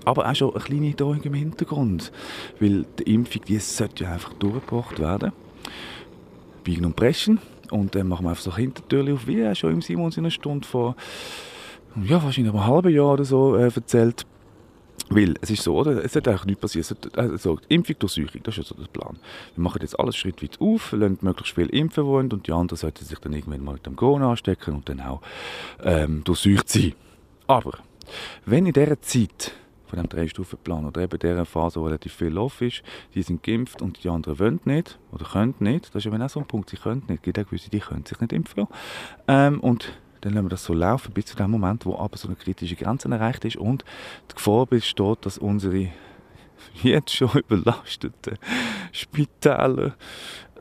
Aber 0.06 0.30
auch 0.30 0.36
schon 0.36 0.52
eine 0.52 0.63
kleine 0.63 0.94
Drohung 0.94 1.22
im 1.24 1.34
Hintergrund. 1.34 2.13
Weil 2.62 2.86
die 3.00 3.13
Impfung, 3.13 3.42
die 3.46 3.60
sollte 3.60 4.06
ja 4.06 4.13
einfach 4.13 4.32
durchgebracht 4.34 4.98
werden. 4.98 5.34
Biegen 6.63 6.86
und 6.86 6.96
brechen. 6.96 7.39
Und 7.70 7.96
dann 7.96 8.08
machen 8.08 8.26
wir 8.26 8.30
einfach 8.30 8.44
so 8.44 8.56
Hintertürchen 8.56 9.13
auf, 9.13 9.28
wie 9.28 9.42
er 9.42 9.56
schon 9.56 9.74
im 9.74 9.82
Simons 9.82 10.15
in 10.15 10.24
einer 10.24 10.32
Stunde 10.32 10.65
vor, 10.65 10.96
ja, 12.02 12.24
wahrscheinlich 12.24 12.54
einem 12.54 12.65
halben 12.65 12.94
Jahr 12.94 13.13
oder 13.13 13.26
so 13.26 13.58
äh, 13.58 13.70
erzählt. 13.76 14.26
Weil 15.10 15.36
es 15.41 15.50
ist 15.50 15.63
so, 15.63 15.76
oder? 15.76 16.04
es 16.04 16.13
sollte 16.13 16.30
eigentlich 16.30 16.45
nichts. 16.45 16.76
Es 16.76 16.88
sollte- 16.89 17.17
Also, 17.17 17.60
Impfung 17.67 17.95
durch 18.00 18.13
Säuchung, 18.13 18.41
das 18.43 18.58
ist 18.58 18.69
ja 18.69 18.76
so 18.76 18.82
der 18.82 18.88
Plan. 18.89 19.17
Wir 19.56 19.63
machen 19.63 19.80
jetzt 19.82 20.00
alles 20.00 20.15
schrittweise 20.15 20.52
auf, 20.60 20.91
lassen 20.91 21.17
möglichst 21.22 21.56
viel 21.56 21.67
impfen 21.69 22.06
wollen 22.06 22.32
und 22.32 22.45
die 22.48 22.52
anderen 22.52 22.78
sollten 22.78 23.04
sich 23.06 23.17
dann 23.19 23.34
irgendwann 23.34 23.63
mal 23.63 23.74
mit 23.74 23.86
dem 23.86 23.95
Corona 23.95 24.30
anstecken 24.30 24.76
und 24.76 24.88
dann 24.88 25.02
auch 25.02 25.22
ähm, 25.84 26.24
durchseucht 26.24 26.69
sein. 26.69 26.93
Aber 27.48 27.80
wenn 28.45 28.65
in 28.67 28.74
dieser 28.74 29.02
Zeit 29.02 29.54
von 29.88 29.98
dem 29.98 30.08
Drei-Stufen-Plan 30.08 30.86
oder 30.86 31.02
eben 31.02 31.17
dieser 31.17 31.45
Phase, 31.45 31.80
wo 31.82 31.86
relativ 31.86 32.13
viel 32.13 32.38
offen 32.38 32.67
ist, 32.67 32.84
die 33.15 33.24
sind 33.24 33.41
geimpft 33.41 33.82
und 33.82 34.04
die 34.04 34.10
anderen 34.10 34.38
wollen 34.38 34.60
nicht 34.65 35.00
oder 35.12 35.26
können 35.26 35.56
nicht, 35.60 35.88
das 35.95 36.06
ist 36.06 36.06
eben 36.06 36.22
auch 36.22 36.30
so 36.30 36.39
ein 36.39 36.45
Punkt, 36.45 36.69
sie 36.69 36.78
können 36.78 37.02
nicht, 37.08 37.17
es 37.19 37.22
gibt 37.24 37.39
auch 37.39 37.45
gewisse, 37.45 37.72
die 37.72 37.80
können 37.80 38.06
sich 38.06 38.19
nicht 38.19 38.32
impfen 38.32 38.67
lassen. 38.67 38.74
Ähm, 39.28 39.60
und 39.62 39.91
dann 40.21 40.34
lassen 40.34 40.45
wir 40.45 40.49
das 40.49 40.63
so 40.63 40.73
laufen 40.73 41.13
bis 41.13 41.25
zu 41.25 41.36
dem 41.36 41.51
Moment, 41.51 41.86
wo 41.86 41.95
aber 41.97 42.17
so 42.17 42.27
eine 42.27 42.36
kritische 42.36 42.75
Grenze 42.75 43.10
erreicht 43.10 43.45
ist 43.45 43.58
und 43.58 43.84
die 44.29 44.36
Gefahr 44.36 44.65
besteht, 44.65 45.25
dass 45.25 45.38
unsere 45.38 45.89
jetzt 46.84 47.13
schon 47.15 47.32
überlasteten 47.49 48.38
Spitäler 48.91 49.93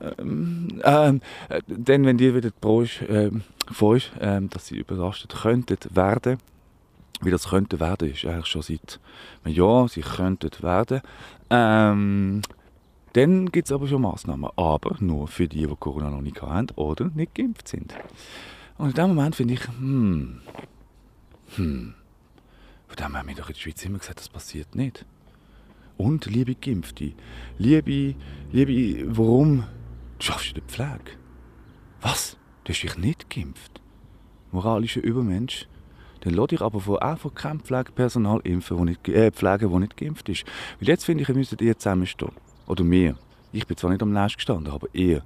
ähm, 0.00 0.80
ähm, 0.84 1.20
äh, 1.48 1.60
dann, 1.66 2.04
wenn 2.04 2.18
die 2.18 2.34
wieder 2.34 2.50
ähm, 3.08 3.42
vor 3.70 3.96
ist, 3.96 4.12
ähm, 4.20 4.48
dass 4.50 4.66
sie 4.66 4.76
überlastet 4.78 5.34
könnten 5.42 5.78
werden, 5.90 6.38
wie 7.20 7.30
das 7.30 7.48
könnte 7.48 7.80
werden, 7.80 8.10
ist 8.10 8.24
eigentlich 8.24 8.46
schon 8.46 8.62
seit 8.62 9.00
einem 9.44 9.54
Jahr, 9.54 9.88
sie 9.88 10.02
könnten 10.02 10.50
werden. 10.62 11.00
Ähm, 11.50 12.42
dann 13.14 13.50
gibt 13.50 13.68
es 13.68 13.72
aber 13.72 13.88
schon 13.88 14.02
Massnahmen, 14.02 14.50
aber 14.56 14.96
nur 15.00 15.26
für 15.26 15.48
die, 15.48 15.66
die 15.66 15.76
Corona 15.78 16.10
noch 16.10 16.20
nicht 16.20 16.40
haben 16.42 16.68
oder 16.76 17.10
nicht 17.14 17.34
geimpft 17.34 17.68
sind. 17.68 17.94
Und 18.78 18.90
in 18.90 18.94
dem 18.94 19.08
Moment 19.08 19.34
finde 19.34 19.54
ich, 19.54 19.66
hm, 19.66 20.40
hm, 21.56 21.94
von 22.86 22.96
dem 22.96 23.16
haben 23.16 23.28
wir 23.28 23.34
doch 23.34 23.48
in 23.48 23.54
der 23.54 23.60
Schweiz 23.60 23.84
immer 23.84 23.98
gesagt, 23.98 24.20
das 24.20 24.28
passiert 24.28 24.74
nicht. 24.74 25.04
Und 25.96 26.26
liebe 26.26 26.54
Geimpfte, 26.54 27.12
liebe, 27.58 28.14
liebe, 28.52 29.16
warum 29.16 29.64
du 30.18 30.24
schaffst 30.24 30.50
in 30.50 30.54
der 30.54 30.62
Pflege. 30.62 31.18
Was? 32.00 32.36
Du 32.62 32.72
hast 32.72 32.82
dich 32.82 32.96
nicht 32.96 33.28
geimpft? 33.28 33.80
Moralischer 34.52 35.02
Übermensch. 35.02 35.66
Dann 36.20 36.34
lass 36.34 36.48
dich 36.48 36.60
aber 36.60 36.80
von, 36.80 36.98
auch 36.98 37.18
von 37.18 37.34
keinem 37.34 37.60
Pflegepersonal 37.60 38.40
impfen, 38.44 38.78
wo 38.78 38.84
nicht, 38.84 39.08
äh, 39.08 39.32
pflegen, 39.32 39.70
das 39.70 39.80
nicht 39.80 39.96
geimpft 39.96 40.28
ist. 40.28 40.44
Weil 40.78 40.88
jetzt 40.88 41.04
finde 41.04 41.22
ich, 41.22 41.28
ihr 41.28 41.34
müsstet 41.34 41.60
ihr 41.62 41.76
zusammenstehen. 41.76 42.32
Oder 42.66 42.84
mir. 42.84 43.16
Ich 43.52 43.66
bin 43.66 43.76
zwar 43.76 43.90
nicht 43.90 44.02
am 44.02 44.12
Nest 44.12 44.36
gestanden, 44.36 44.72
aber 44.72 44.88
ihr. 44.92 45.22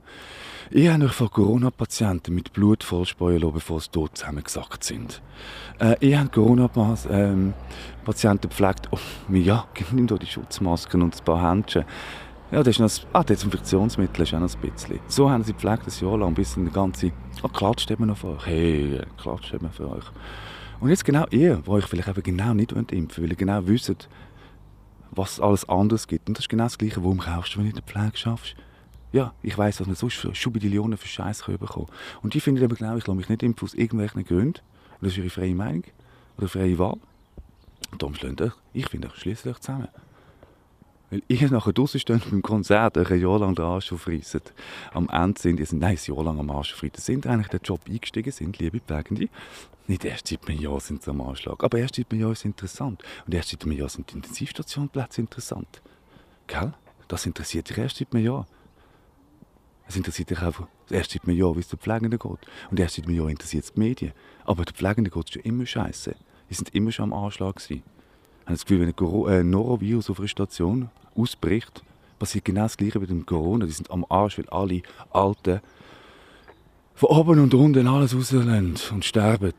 Ihr 0.70 0.92
habt 0.92 1.02
euch 1.02 1.12
von 1.12 1.28
Corona-Patienten 1.28 2.34
mit 2.34 2.52
Blut 2.52 2.84
vollspeuen 2.84 3.40
lassen, 3.40 3.54
bevor 3.54 3.80
sie 3.80 3.90
tot 3.90 4.16
zusammengesackt 4.16 4.84
sind. 4.84 5.20
Äh, 5.80 5.96
ihr 6.00 6.20
habt 6.20 6.32
Corona-Patienten 6.32 7.54
ähm, 8.24 8.40
gepflegt. 8.40 8.88
Oh, 8.90 8.98
ja, 9.32 9.66
nimm 9.92 10.06
doch 10.06 10.18
die 10.18 10.26
Schutzmasken 10.26 11.02
und 11.02 11.20
ein 11.20 11.24
paar 11.24 11.50
Händchen. 11.50 11.84
Ja, 12.52 12.62
das 12.62 12.78
ist 12.78 13.04
noch, 13.04 13.08
ah, 13.12 13.24
Desinfektionsmittel 13.24 14.22
ist 14.22 14.34
auch 14.34 14.38
ein 14.38 14.70
bisschen. 14.70 15.00
So 15.08 15.28
haben 15.28 15.42
sie 15.42 15.52
gepflegt, 15.52 15.82
ein 15.86 16.06
Jahr 16.06 16.18
lang, 16.18 16.34
bis 16.34 16.56
eine 16.56 16.70
ganze, 16.70 17.10
ah, 17.42 17.48
klatscht 17.48 17.90
eben 17.90 18.06
noch 18.06 18.18
für 18.18 18.28
euch. 18.28 18.46
Hey, 18.46 19.00
klatscht 19.20 19.52
eben 19.52 19.70
für 19.70 19.90
euch. 19.90 20.04
Und 20.80 20.90
jetzt 20.90 21.04
genau 21.04 21.26
ihr, 21.30 21.60
wo 21.64 21.72
euch 21.72 21.86
vielleicht 21.86 22.08
eben 22.08 22.22
genau 22.22 22.54
nicht 22.54 22.72
impfen 22.72 23.22
weil 23.22 23.30
ihr 23.30 23.36
genau 23.36 23.66
wisst, 23.66 24.08
was 25.12 25.40
alles 25.40 25.68
anderes 25.68 26.06
gibt. 26.06 26.28
Und 26.28 26.38
das 26.38 26.44
ist 26.44 26.48
genau 26.48 26.64
das 26.64 26.78
Gleiche, 26.78 27.02
warum 27.02 27.18
kaufst 27.18 27.54
du, 27.54 27.58
wenn 27.58 27.66
du 27.66 27.70
in 27.70 27.76
der 27.76 27.84
Pflege 27.84 28.16
schaffst. 28.16 28.56
Ja, 29.12 29.34
ich 29.42 29.56
weiss, 29.58 29.78
was 29.78 29.86
man 29.86 29.94
sonst 29.94 30.26
Schubidillionen 30.36 30.96
für 30.96 31.06
Scheiß 31.06 31.44
bekommen. 31.44 31.88
Und 32.22 32.32
die 32.32 32.40
finden 32.40 32.64
aber 32.64 32.76
genau, 32.76 32.96
ich 32.96 33.06
lasse 33.06 33.16
mich 33.16 33.28
nicht 33.28 33.42
impfen 33.42 33.68
aus 33.68 33.74
irgendwelchen 33.74 34.24
Gründen. 34.24 34.60
Das 35.00 35.12
ist 35.12 35.18
ihre 35.18 35.30
freie 35.30 35.54
Meinung 35.54 35.84
oder 36.38 36.48
freie 36.48 36.78
Wahl. 36.78 36.96
Und 37.90 38.00
darum 38.00 38.14
schließt 38.14 38.40
euch, 38.40 38.52
ich 38.72 38.88
finde 38.88 39.08
euch 39.08 39.16
schließlich 39.16 39.58
zusammen. 39.58 39.88
Weil 41.12 41.22
ihr 41.28 41.50
nachher 41.50 41.74
draußen 41.74 42.00
steht 42.00 42.30
beim 42.30 42.40
Konzert, 42.40 42.96
euch 42.96 43.10
ein 43.10 43.20
Jahr 43.20 43.38
lang 43.38 43.54
den 43.54 43.66
Arsch 43.66 43.92
aufreissen. 43.92 44.40
Am 44.94 45.10
Ende 45.10 45.38
sind 45.38 45.60
ihr, 45.60 45.66
nein, 45.72 45.98
ein 45.98 46.14
Jahr 46.14 46.24
lang 46.24 46.40
am 46.40 46.50
Arsch 46.50 46.72
aufreissen, 46.72 47.02
sind 47.02 47.26
eigentlich 47.26 47.48
den 47.48 47.60
Job 47.62 47.80
eingestiegen 47.86 48.32
sind, 48.32 48.58
liebe 48.58 48.80
Pflegende. 48.80 49.28
Nicht 49.88 50.06
erst 50.06 50.28
seit 50.28 50.48
einem 50.48 50.58
Jahr 50.58 50.80
sind 50.80 51.02
sie 51.02 51.10
am 51.10 51.20
Anschlag, 51.20 51.62
aber 51.62 51.76
erst 51.76 51.96
seit 51.96 52.10
einem 52.10 52.22
Jahr 52.22 52.32
ist 52.32 52.38
es 52.38 52.44
interessant. 52.46 53.02
Und 53.26 53.34
erst 53.34 53.50
seit 53.50 53.62
einem 53.62 53.72
Jahr 53.72 53.90
sind 53.90 54.10
die 54.10 54.14
Intensivstationplätze 54.14 55.20
interessant. 55.20 55.82
Gell? 56.46 56.72
Das 57.08 57.26
interessiert 57.26 57.68
dich 57.68 57.76
erst 57.76 57.98
seit 57.98 58.14
einem 58.14 58.24
Jahr. 58.24 58.46
Es 59.86 59.96
interessiert 59.96 60.30
dich 60.30 60.40
einfach 60.40 60.66
erst 60.88 61.10
seit 61.10 61.24
einem 61.24 61.36
Jahr, 61.36 61.54
wie 61.54 61.60
es 61.60 61.68
den 61.68 61.78
Pflegenden 61.78 62.18
geht. 62.18 62.38
Und 62.70 62.80
erst 62.80 62.96
seit 62.96 63.04
einem 63.04 63.16
Jahr 63.16 63.28
interessiert 63.28 63.64
es 63.64 63.74
die 63.74 63.80
Medien. 63.80 64.12
Aber 64.46 64.64
den 64.64 64.74
Pflegenden 64.74 65.12
geht 65.12 65.26
es 65.26 65.34
schon 65.34 65.42
immer 65.42 65.66
scheiße. 65.66 66.16
Die 66.48 66.54
sind 66.54 66.74
immer 66.74 66.90
schon 66.90 67.12
am 67.12 67.24
Anschlag. 67.24 67.56
Gewesen. 67.56 67.82
Ich 67.82 68.46
habe 68.46 68.54
das 68.54 68.64
Gefühl, 68.64 68.80
wenn 68.80 69.28
ein 69.28 69.40
äh, 69.40 69.44
Norovirus 69.44 70.08
auf 70.08 70.18
einer 70.18 70.28
Station 70.28 70.88
ausbricht, 71.16 71.82
passiert 72.18 72.44
genau 72.44 72.62
das 72.62 72.76
Gleiche 72.76 73.00
mit 73.00 73.10
dem 73.10 73.26
Corona. 73.26 73.66
Die 73.66 73.72
sind 73.72 73.90
am 73.90 74.06
Arsch, 74.08 74.38
weil 74.38 74.48
alle 74.50 74.82
Alten 75.10 75.60
von 76.94 77.08
oben 77.10 77.40
und 77.40 77.54
unten 77.54 77.88
alles 77.88 78.14
rauslassen 78.14 78.76
und 78.92 79.04
sterben. 79.04 79.52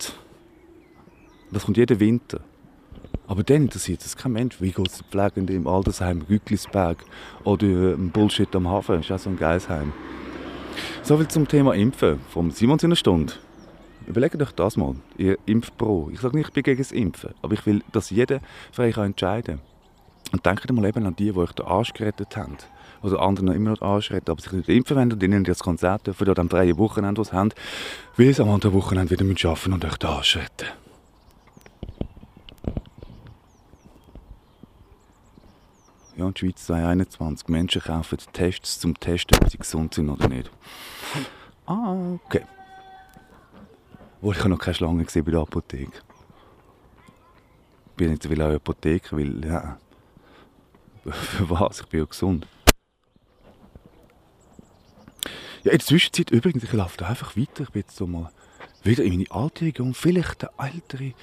Das 1.51 1.65
kommt 1.65 1.77
jeden 1.77 1.99
Winter. 1.99 2.39
Aber 3.27 3.43
dann 3.43 3.63
interessiert 3.63 4.01
es 4.01 4.17
kein 4.17 4.33
Mensch. 4.33 4.59
Wie 4.61 4.71
geht 4.71 4.87
es 4.87 4.97
den 4.97 5.07
Pflegenden 5.07 5.55
im 5.55 5.67
Altersheim 5.67 6.25
Gücklisberg 6.27 7.03
oder 7.43 7.65
ein 7.65 8.11
Bullshit 8.11 8.53
am 8.55 8.67
Hafen? 8.67 8.97
Das 8.97 9.05
ist 9.05 9.11
auch 9.11 9.19
so 9.19 9.29
ein 9.29 9.37
geiles 9.37 9.69
Heim. 9.69 9.93
Soviel 11.03 11.27
zum 11.27 11.47
Thema 11.47 11.73
Impfen 11.73 12.19
vom 12.29 12.51
Simon 12.51 12.79
in 12.79 12.87
einer 12.87 12.95
Stunde. 12.95 13.33
Überlegt 14.07 14.41
euch 14.41 14.51
das 14.51 14.75
mal, 14.75 14.95
ihr 15.17 15.37
Impfpro. 15.45 16.09
Ich 16.11 16.19
sage 16.19 16.35
nicht, 16.35 16.49
ich 16.49 16.53
bin 16.53 16.63
gegen 16.63 16.77
das 16.77 16.91
Impfen, 16.91 17.33
aber 17.41 17.53
ich 17.53 17.65
will, 17.65 17.81
dass 17.91 18.09
jeder 18.09 18.41
frei 18.71 18.89
entscheiden 18.89 19.57
kann. 19.57 19.72
Und 20.33 20.45
denkt 20.45 20.69
mal 20.71 20.85
eben 20.85 21.05
an 21.05 21.15
die, 21.15 21.31
die 21.31 21.37
euch 21.37 21.51
den 21.53 21.65
Arsch 21.65 21.93
gerettet 21.93 22.35
haben. 22.35 22.57
Oder 23.03 23.21
anderen 23.21 23.53
immer 23.53 23.69
noch 23.69 23.77
den 23.77 23.87
Arsch 23.87 24.11
retten, 24.11 24.31
aber 24.31 24.41
sich 24.41 24.51
nicht 24.51 24.67
impfen 24.67 24.97
wollen 24.97 25.13
und 25.13 25.21
ihnen 25.21 25.43
das 25.43 25.59
Konzert 25.59 26.07
dürfen 26.07 26.27
oder 26.27 26.41
am 26.41 26.49
freien 26.49 26.77
Wochenende 26.77 27.21
was 27.21 27.31
haben, 27.31 27.51
weil 28.17 28.33
sie 28.33 28.41
am 28.41 28.49
anderen 28.49 28.73
Wochenende 28.73 29.11
wieder 29.11 29.23
arbeiten 29.23 29.47
müssen 29.47 29.73
und 29.73 29.85
euch 29.85 29.97
den 29.97 30.09
Arsch 30.09 30.37
retten. 30.37 30.67
Ja, 36.15 36.27
in 36.27 36.33
der 36.33 36.39
Schweiz 36.39 36.65
2021. 36.65 37.47
Menschen 37.49 37.81
kaufen 37.81 38.17
Tests 38.33 38.79
zum 38.79 38.99
Testen, 38.99 39.37
ob 39.39 39.51
sie 39.51 39.57
gesund 39.57 39.93
sind 39.93 40.09
oder 40.09 40.27
nicht. 40.27 40.49
Ah, 41.67 41.95
okay. 42.25 42.41
Wo 44.21 44.31
ich 44.31 44.43
noch 44.45 44.57
keine 44.57 44.73
Schlange 44.73 45.03
gesehen 45.03 45.25
bei 45.25 45.31
der 45.31 45.41
Apotheke. 45.41 46.01
Ich 47.87 47.93
bin 47.97 48.17
so 48.19 48.29
viel 48.29 48.41
an 48.41 48.49
der 48.49 48.55
Apotheke, 48.57 49.15
weil, 49.17 49.45
ja, 49.45 49.77
für 51.11 51.49
was? 51.49 51.81
Ich 51.81 51.87
bin 51.87 51.99
ja 51.99 52.05
gesund. 52.05 52.47
Ja, 55.63 55.71
in 55.71 55.77
der 55.77 55.85
Zwischenzeit 55.85 56.31
übrigens, 56.31 56.63
ich 56.63 56.73
laufe 56.73 57.05
einfach 57.05 57.37
weiter. 57.37 57.63
Ich 57.63 57.69
bin 57.69 57.81
jetzt 57.81 57.95
so 57.95 58.05
mal 58.05 58.31
wieder 58.83 59.03
in 59.03 59.13
meine 59.13 59.31
alte 59.31 59.65
Region. 59.65 59.93
Vielleicht 59.93 60.41
der 60.41 60.51
ältere, 60.57 61.13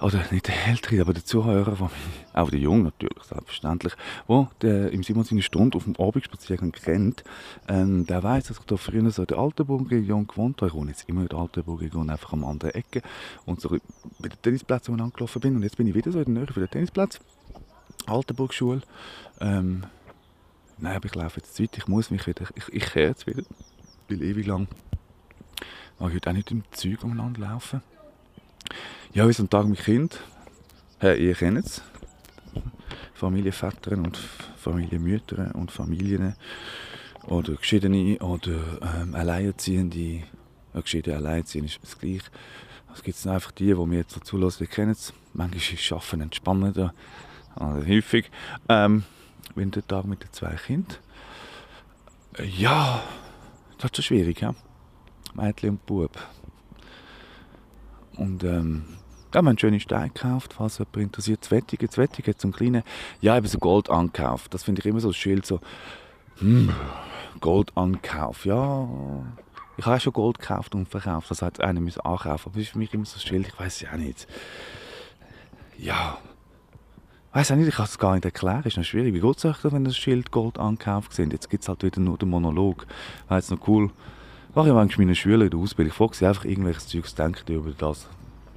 oder 0.00 0.22
nicht 0.30 0.48
der 0.48 0.66
ältere, 0.66 1.00
aber 1.00 1.14
der 1.14 1.24
Zuhörer 1.24 1.76
von 1.76 1.86
mir, 1.88 1.92
auch 2.42 2.50
der 2.50 2.58
Jung 2.58 2.82
natürlich, 2.82 3.22
selbstverständlich, 3.22 3.94
der, 4.28 4.50
der 4.60 4.90
im 4.90 5.02
Simon 5.02 5.24
seine 5.24 5.40
Stunde 5.40 5.78
auf 5.78 5.84
dem 5.84 5.96
Abendspaziergang 5.96 6.72
kennt, 6.72 7.24
ähm, 7.68 8.04
der 8.06 8.22
weiß, 8.22 8.48
dass 8.48 8.58
ich 8.58 8.64
da 8.66 8.76
früher 8.76 9.10
so 9.10 9.22
in 9.22 9.28
der 9.28 9.38
Altenburg-Region 9.38 10.26
gewohnt 10.26 10.60
habe. 10.60 10.68
Ich 10.68 10.74
wohne 10.74 10.90
jetzt 10.90 11.08
immer 11.08 11.22
in 11.22 11.28
der 11.28 11.38
Altenburg-Region, 11.38 12.10
einfach 12.10 12.34
am 12.34 12.44
anderen 12.44 12.74
Ecke. 12.74 13.00
Und 13.46 13.60
so 13.60 13.70
bei 14.18 14.28
den 14.28 14.42
Tennisplätzen, 14.42 14.92
wo 14.92 14.96
ich 14.98 15.02
angelaufen 15.02 15.40
bin. 15.40 15.56
Und 15.56 15.62
jetzt 15.62 15.76
bin 15.78 15.86
ich 15.86 15.94
wieder 15.94 16.12
so 16.12 16.18
in 16.18 16.34
der 16.34 16.42
Nähe 16.42 16.52
von 16.52 16.62
den 16.62 16.70
Tennisplätzen. 16.70 17.24
Altenburg-Schule. 18.06 18.82
Ähm, 19.40 19.84
nein, 20.78 20.96
aber 20.96 21.06
ich 21.06 21.14
laufe 21.14 21.40
jetzt 21.40 21.54
zu 21.54 21.62
weit, 21.62 21.76
ich 21.76 21.88
muss 21.88 22.10
mich 22.10 22.26
wieder, 22.26 22.46
ich, 22.54 22.68
ich 22.68 22.86
kehre 22.92 23.08
jetzt 23.08 23.26
wieder, 23.26 23.42
weil 24.08 24.22
ewig 24.22 24.46
lang 24.46 24.68
mag 25.98 26.10
ich 26.10 26.16
heute 26.16 26.30
auch 26.30 26.34
nicht 26.34 26.50
im 26.50 26.64
Zeug 26.70 27.02
umeinander 27.04 27.40
laufen. 27.40 27.82
Ja, 29.12 29.28
wie 29.28 29.32
so 29.32 29.42
ein 29.42 29.50
Tag 29.50 29.66
mit 29.66 29.78
Kind, 29.78 30.20
hey, 30.98 31.24
ihr 31.24 31.34
kennt 31.34 31.58
es, 31.58 31.82
Familienväter 33.14 33.92
und 33.92 34.18
Familienmütter 34.56 35.54
und 35.54 35.70
Familien 35.70 36.34
oder 37.26 37.54
Geschiedene 37.54 38.18
oder 38.18 38.58
ähm, 39.00 39.14
Alleinerziehende, 39.14 40.22
ja, 40.74 40.80
Geschiedene, 40.80 41.16
Alleinerziehende 41.16 41.70
ist 41.70 41.82
das 41.82 41.98
gleich. 41.98 42.22
Es 42.94 43.02
gibt 43.02 43.26
einfach 43.26 43.50
die, 43.52 43.66
die 43.66 43.74
mir 43.74 43.98
jetzt 43.98 44.12
so 44.12 44.20
zulassen, 44.20 44.64
die 44.64 44.70
kennen 44.70 44.92
es. 44.92 45.12
Manchmal 45.32 45.60
ist 45.60 45.92
Arbeiten 45.92 46.20
entspannender 46.20 46.94
also 47.56 47.86
häufig. 47.86 48.30
Ähm, 48.68 49.04
Wintertag 49.54 50.04
mit 50.04 50.22
den 50.22 50.32
zwei 50.32 50.54
Kindern. 50.54 50.96
Ja, 52.42 53.02
das 53.78 53.90
ist 53.90 53.96
schon 53.96 54.04
schwierig, 54.04 54.40
ja. 54.40 54.54
Mädchen 55.34 55.70
und 55.70 55.86
Bub. 55.86 56.18
Und 58.16 58.44
ähm, 58.44 58.84
ja, 59.34 59.42
wir 59.42 59.48
haben 59.48 59.58
schöne 59.58 59.80
Steine 59.80 60.10
gekauft, 60.10 60.54
falls 60.54 60.78
jemand 60.78 60.96
interessiert. 60.96 61.50
Hat 61.50 62.40
so 62.40 62.46
einen 62.46 62.52
kleinen, 62.52 62.82
ja, 63.20 63.36
eben 63.36 63.46
so 63.46 63.58
Gold 63.58 63.90
angekauft. 63.90 64.54
Das 64.54 64.62
finde 64.62 64.80
ich 64.80 64.86
immer 64.86 65.00
so 65.00 65.08
ein 65.08 65.14
Schild, 65.14 65.44
so, 65.44 65.60
hm, 66.38 66.72
Gold 67.40 67.76
ankauf, 67.76 68.44
ja. 68.44 68.88
Ich 69.76 69.86
habe 69.86 69.98
schon 69.98 70.12
Gold 70.12 70.38
gekauft 70.38 70.74
und 70.74 70.88
verkauft, 70.88 71.30
das 71.30 71.42
hat 71.42 71.60
einer 71.60 71.80
müssen 71.80 72.00
ankaufen. 72.00 72.50
Aber 72.50 72.54
das 72.54 72.62
ist 72.62 72.72
für 72.72 72.78
mich 72.78 72.94
immer 72.94 73.04
so 73.04 73.16
ein 73.16 73.20
Schild, 73.20 73.48
ich 73.48 73.58
weiß 73.58 73.80
ja 73.80 73.96
nicht. 73.96 74.28
Ja, 75.76 76.18
weiß 77.34 77.50
auch 77.50 77.56
nicht, 77.56 77.68
ich 77.68 77.74
kann 77.74 77.86
es 77.86 77.98
gar 77.98 78.14
nicht 78.14 78.24
erklären, 78.24 78.62
ist 78.64 78.76
noch 78.76 78.84
schwierig. 78.84 79.12
Wie 79.12 79.20
geht 79.20 79.36
es 79.36 79.44
euch, 79.44 79.56
wenn 79.64 79.84
das 79.84 79.96
Schild 79.96 80.30
Gold 80.30 80.58
angekauft 80.58 81.12
sind? 81.12 81.32
Jetzt 81.32 81.50
gibt 81.50 81.64
es 81.64 81.68
halt 81.68 81.82
wieder 81.82 82.00
nur 82.00 82.16
den 82.16 82.30
Monolog. 82.30 82.86
War 83.28 83.38
jetzt 83.38 83.50
noch 83.50 83.66
cool. 83.66 83.90
Mache 84.54 84.68
ich 84.68 84.74
manchmal 84.74 85.06
meine 85.06 85.16
Schüler 85.16 85.44
in 85.44 85.50
der 85.50 85.58
Ausbildung. 85.58 85.90
Ich 85.90 85.96
frage 85.96 86.14
sie 86.14 86.26
einfach 86.26 86.44
irgendwelches 86.44 86.86
Zeugs, 86.86 87.14
denken 87.14 87.40
die 87.48 87.54
über 87.54 87.72
das. 87.76 88.08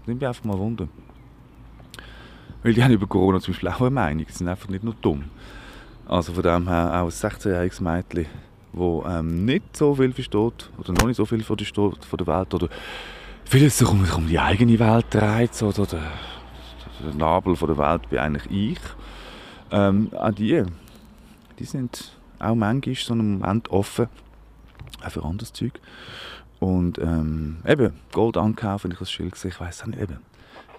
Nimmt 0.05 0.21
mich 0.21 0.27
einfach 0.27 0.43
mal 0.43 0.59
Wunder. 0.59 0.87
Weil 2.61 2.73
die 2.73 2.83
haben 2.83 2.91
über 2.93 3.07
Corona 3.07 3.39
zum 3.39 3.53
Beispiel 3.53 3.69
auch 3.69 3.81
eine 3.81 3.89
Meinung. 3.89 4.25
Die 4.27 4.31
sind 4.31 4.47
einfach 4.47 4.69
nicht 4.69 4.83
nur 4.83 4.93
dumm. 5.01 5.25
Also 6.07 6.33
von 6.33 6.43
dem 6.43 6.67
her 6.67 7.01
auch 7.01 7.05
ein 7.05 7.09
16-jähriges 7.09 7.81
Mädchen, 7.81 8.27
das 8.73 9.19
ähm, 9.19 9.45
nicht 9.45 9.75
so 9.75 9.95
viel 9.95 10.13
versteht 10.13 10.69
oder 10.77 10.93
noch 10.93 11.07
nicht 11.07 11.17
so 11.17 11.25
viel 11.25 11.43
von 11.43 11.57
der 11.57 12.27
Welt 12.27 12.53
oder 12.53 12.69
vieles 13.43 13.77
sich 13.77 13.87
um, 13.87 14.05
um 14.15 14.27
die 14.27 14.39
eigene 14.39 14.77
Welt 14.77 15.07
dreht 15.09 15.61
oder, 15.63 15.81
oder 15.81 16.01
der 17.03 17.13
Nabel 17.15 17.55
der 17.55 17.77
Welt 17.77 18.09
bin 18.09 18.19
eigentlich 18.19 18.51
ich. 18.51 18.79
Ähm, 19.71 20.09
auch 20.13 20.31
die, 20.31 20.63
die 21.59 21.65
sind 21.65 22.17
auch 22.39 22.55
manchmal 22.55 22.95
so 22.95 23.13
einem 23.13 23.39
Moment 23.39 23.69
offen, 23.69 24.07
auch 25.03 25.11
für 25.11 25.23
anderes 25.23 25.53
Zeug. 25.53 25.79
Und 26.59 26.97
ähm, 26.97 27.57
eben, 27.67 27.93
Gold 28.11 28.37
ankaufen, 28.37 28.91
ich 28.91 28.99
das 28.99 29.11
Schild 29.11 29.35
sehe, 29.35 29.51
ich 29.51 29.59
weiß 29.59 29.85
nicht, 29.87 29.99
eben, 29.99 30.19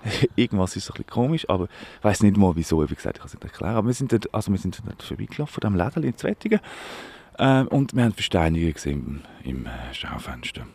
irgendwas 0.36 0.76
ist 0.76 0.90
ein 0.90 0.94
bisschen 0.94 1.06
komisch, 1.06 1.48
aber 1.48 1.64
ich 1.98 2.04
weiß 2.04 2.22
nicht 2.22 2.36
mal 2.36 2.56
wieso, 2.56 2.88
wie 2.88 2.94
gesagt, 2.94 3.16
ich 3.16 3.20
kann 3.20 3.28
es 3.28 3.34
nicht 3.34 3.44
erklären. 3.44 3.76
Aber 3.76 3.86
wir 3.86 3.94
sind 3.94 4.12
dort, 4.12 4.32
also 4.34 4.50
wir 4.50 4.58
sind 4.58 4.80
dort 4.84 5.02
vorbeigelaufen, 5.02 5.60
diesem 5.60 5.76
Läden 5.76 6.02
in 6.02 6.16
Zwettigen, 6.16 6.60
ähm, 7.38 7.68
und 7.68 7.94
wir 7.94 8.04
haben 8.04 8.12
Versteinigungen 8.12 8.74
gesehen 8.74 9.22
im, 9.44 9.58
im 9.58 9.66
äh, 9.66 9.94
Schaufenster. 9.94 10.66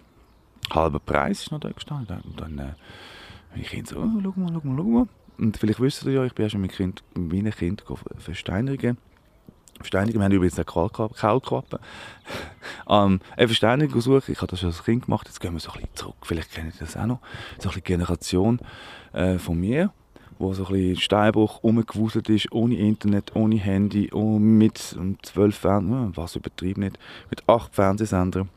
Halber 0.72 1.00
Preis 1.00 1.42
ist 1.42 1.52
noch 1.52 1.60
da 1.60 1.70
gestanden. 1.70 2.22
Und 2.22 2.40
dann, 2.40 2.58
äh, 2.58 2.74
ich 3.56 3.68
Kind 3.68 3.88
so, 3.88 3.98
oh, 3.98 4.10
schau 4.24 4.34
mal, 4.38 4.54
schau 4.54 4.68
mal, 4.68 4.78
schau 4.78 4.84
mal. 4.84 5.08
Und 5.38 5.58
vielleicht 5.58 5.80
wisst 5.80 6.06
ihr 6.06 6.12
ja, 6.13 6.24
ich 6.24 6.34
bin 6.34 6.46
ja 6.46 6.50
schon 6.50 6.62
mit, 6.62 6.74
kind, 6.74 7.04
mit 7.15 7.32
meinen 7.32 7.52
Kindern 7.52 7.98
versteinern. 8.17 8.98
Verständigung. 9.78 10.22
Wir 10.22 10.26
haben 10.26 10.32
übrigens 10.32 10.58
eine 10.58 10.65
Kaulquappe. 10.65 11.80
ähm, 12.89 13.19
eine 13.36 13.48
Verständigung 13.48 14.02
suchen. 14.02 14.32
Ich 14.32 14.38
habe 14.38 14.48
das 14.48 14.60
schon 14.60 14.69
als 14.69 14.84
Kind 14.84 15.06
gemacht. 15.06 15.28
Jetzt 15.28 15.39
gehen 15.39 15.54
wir 15.54 15.60
so 15.60 15.72
ein 15.72 15.82
bisschen 15.82 15.96
zurück. 15.96 16.15
Vielleicht 16.22 16.52
kennt 16.52 16.76
ihr 16.76 16.80
das 16.80 16.96
auch 16.96 17.06
noch. 17.06 17.19
So 17.60 17.69
ein 17.69 17.82
Generation 17.84 18.60
äh, 19.13 19.38
von 19.38 19.60
mir, 19.60 19.91
wo 20.39 20.54
so 20.54 20.65
ein 20.65 20.74
bisschen 20.74 20.98
Steinbruch 20.98 21.63
rumgewuselt 21.63 22.30
ist, 22.30 22.52
ohne 22.52 22.76
Internet, 22.76 23.36
ohne 23.36 23.56
Handy, 23.56 24.12
oh, 24.13 24.39
mit 24.39 24.96
zwölf 25.24 25.58
Fernsehsendern, 25.58 26.15
was 26.15 26.36
übertrieben 26.36 26.82
nicht, 26.82 27.00
mit 27.30 27.48
acht 27.50 27.76
Fernsehsendern. 27.76 28.50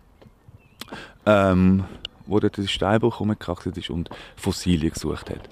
Ähm, 1.25 1.85
wo 2.27 2.41
dort 2.41 2.57
der 2.57 2.67
Steinbruch 2.67 3.21
rumgekraxelt 3.21 3.77
ist 3.79 3.91
und 3.91 4.11
Fossilien 4.37 4.93
gesucht 4.93 5.31
hat. 5.31 5.49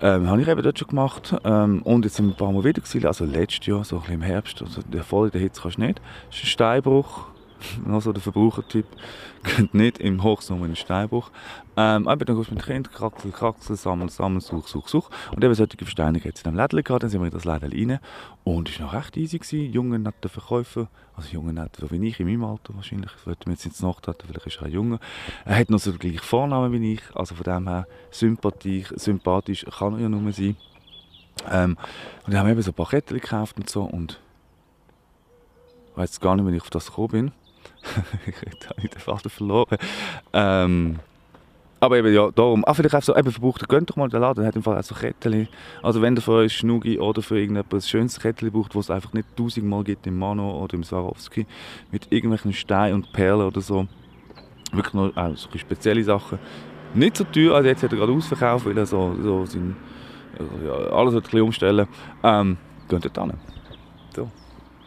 Ähm, 0.00 0.28
habe 0.28 0.42
ich 0.42 0.48
eben 0.48 0.62
dort 0.62 0.78
schon 0.78 0.88
gemacht. 0.88 1.34
Ähm, 1.44 1.82
und 1.82 2.04
jetzt 2.04 2.16
sind 2.16 2.26
wir 2.26 2.32
ein 2.32 2.36
paar 2.36 2.52
Mal 2.52 2.64
wieder 2.64 2.80
gewesen, 2.80 3.06
also 3.06 3.24
letztes 3.24 3.66
Jahr, 3.66 3.84
so 3.84 3.96
ein 3.96 4.00
bisschen 4.00 4.14
im 4.14 4.22
Herbst, 4.22 4.62
also 4.62 4.82
der 4.82 5.04
voll 5.04 5.26
in 5.26 5.32
der 5.32 5.40
Hitze 5.40 5.62
kannst 5.62 5.78
du 5.78 5.82
nicht. 5.82 6.00
Das 6.28 6.38
ist 6.38 6.44
ein 6.44 6.46
Steinbruch, 6.48 7.26
noch 7.84 8.00
so 8.00 8.12
der 8.12 8.22
Verbrauchertyp, 8.22 8.86
könnt 9.42 9.74
nicht 9.74 9.98
im 9.98 10.22
Hochsommer 10.22 10.64
einen 10.64 10.76
Steinbruch. 10.76 11.30
Ähm, 11.76 12.06
aber 12.06 12.24
dann 12.24 12.36
gehst 12.36 12.50
du 12.50 12.54
mit 12.54 12.64
Kind, 12.64 12.92
kraxel, 12.92 13.32
kraxel, 13.32 13.76
sammeln, 13.76 14.08
sammeln, 14.08 14.40
such, 14.40 14.68
such, 14.68 14.88
such. 14.88 15.10
Und 15.34 15.42
eben 15.42 15.54
solche 15.54 15.76
Versteinigungen 15.76 16.28
hat 16.28 16.36
es 16.36 16.42
in 16.42 16.52
dem 16.52 16.56
Lädchen 16.56 16.84
gehabt, 16.84 17.02
dann 17.02 17.10
sind 17.10 17.20
wir 17.20 17.26
in 17.26 17.32
das 17.32 17.44
Lädchen 17.44 17.90
rein. 17.90 18.00
Und 18.44 18.68
es 18.68 18.78
war 18.78 18.86
noch 18.86 18.94
recht 18.94 19.16
easy. 19.16 19.38
Gewesen. 19.38 19.72
Junge, 19.72 19.98
nette 19.98 20.28
Verkäufer, 20.28 20.88
also 21.16 21.30
junge, 21.30 21.52
nette, 21.52 21.80
so 21.80 21.90
wie 21.90 22.06
ich, 22.06 22.20
in 22.20 22.26
meinem 22.26 22.44
Alter 22.44 22.74
wahrscheinlich, 22.74 23.10
das 23.12 23.26
würde 23.26 23.40
mir 23.46 23.54
jetzt 23.54 23.66
ins 23.66 23.80
Nacht 23.80 24.08
hatten, 24.08 24.26
vielleicht 24.26 24.46
ist 24.46 24.56
er 24.56 24.66
ein 24.66 24.72
Junge. 24.72 24.98
Er 25.44 25.56
hat 25.56 25.70
noch 25.70 25.78
so 25.78 25.90
den 25.90 25.98
gleichen 25.98 26.18
Vornamen 26.18 26.72
wie 26.72 26.94
ich, 26.94 27.02
also 27.14 27.34
von 27.34 27.44
dem 27.44 27.68
her 27.68 27.86
sympathisch, 28.10 28.92
sympathisch 28.96 29.64
kann 29.78 29.94
er 29.94 30.00
ja 30.00 30.08
nur 30.08 30.32
sein. 30.32 30.56
Ähm, 31.50 31.76
und 32.24 32.32
dann 32.32 32.40
haben 32.40 32.46
wir 32.46 32.52
eben 32.52 32.62
so 32.62 32.70
ein 32.70 32.74
paar 32.74 32.88
Ketten 32.88 33.14
gekauft 33.14 33.56
und 33.56 33.68
so 33.68 33.82
und 33.82 34.20
ich 35.90 35.96
weiß 35.96 36.20
gar 36.20 36.34
nicht, 36.34 36.46
wie 36.46 36.56
ich 36.56 36.62
auf 36.62 36.70
das 36.70 36.86
gekommen 36.86 37.08
bin. 37.08 37.32
ich 38.26 38.68
habe 38.68 38.88
den 38.88 39.00
Vater 39.00 39.30
verloren. 39.30 39.76
Ähm, 40.32 40.98
aber 41.84 41.98
eben, 41.98 42.14
ja, 42.14 42.30
darum. 42.30 42.64
Ah, 42.66 42.72
vielleicht 42.72 42.94
auch 42.94 43.02
so, 43.02 43.14
eben 43.14 43.30
verbraucht, 43.30 43.68
gönnt 43.68 43.90
doch 43.90 43.96
mal 43.96 44.08
den 44.08 44.20
Laden, 44.20 44.40
der 44.40 44.48
hat 44.48 44.56
im 44.56 44.62
Fall 44.62 44.78
auch 44.78 44.82
so 44.82 44.94
Kettchen. 44.94 45.48
Also 45.82 46.00
wenn 46.00 46.16
ihr 46.16 46.22
für 46.22 46.32
euch 46.32 46.56
Schnugi 46.56 46.98
oder 46.98 47.20
für 47.20 47.38
irgendetwas 47.38 47.84
ein 47.84 47.88
schönes 47.88 48.18
Kettchen 48.18 48.50
braucht, 48.50 48.74
was 48.74 48.86
es 48.86 48.90
einfach 48.90 49.12
nicht 49.12 49.36
tausendmal 49.36 49.84
gibt 49.84 50.06
im 50.06 50.18
Mano 50.18 50.62
oder 50.62 50.74
im 50.74 50.82
Swarovski, 50.82 51.46
mit 51.92 52.10
irgendwelchen 52.10 52.54
Steinen 52.54 52.94
und 52.94 53.12
Perlen 53.12 53.46
oder 53.46 53.60
so. 53.60 53.86
Wirklich 54.72 54.94
nur 54.94 55.12
auch 55.14 55.36
so 55.36 55.50
spezielle 55.58 56.02
Sachen. 56.02 56.38
Nicht 56.94 57.18
so 57.18 57.24
teuer, 57.24 57.54
also 57.54 57.68
jetzt 57.68 57.82
hat 57.82 57.92
er 57.92 57.98
gerade 57.98 58.12
ausverkauft, 58.12 58.64
weil 58.64 58.78
er 58.78 58.86
so, 58.86 59.14
so 59.22 59.44
sein, 59.44 59.76
ja, 60.64 60.72
alles 60.72 61.14
ein 61.14 61.20
bisschen 61.20 61.42
umstellen. 61.42 61.86
Ähm, 62.22 62.56
geht 62.88 63.04
dort 63.04 63.18
hin. 63.18 63.38
So. 64.16 64.30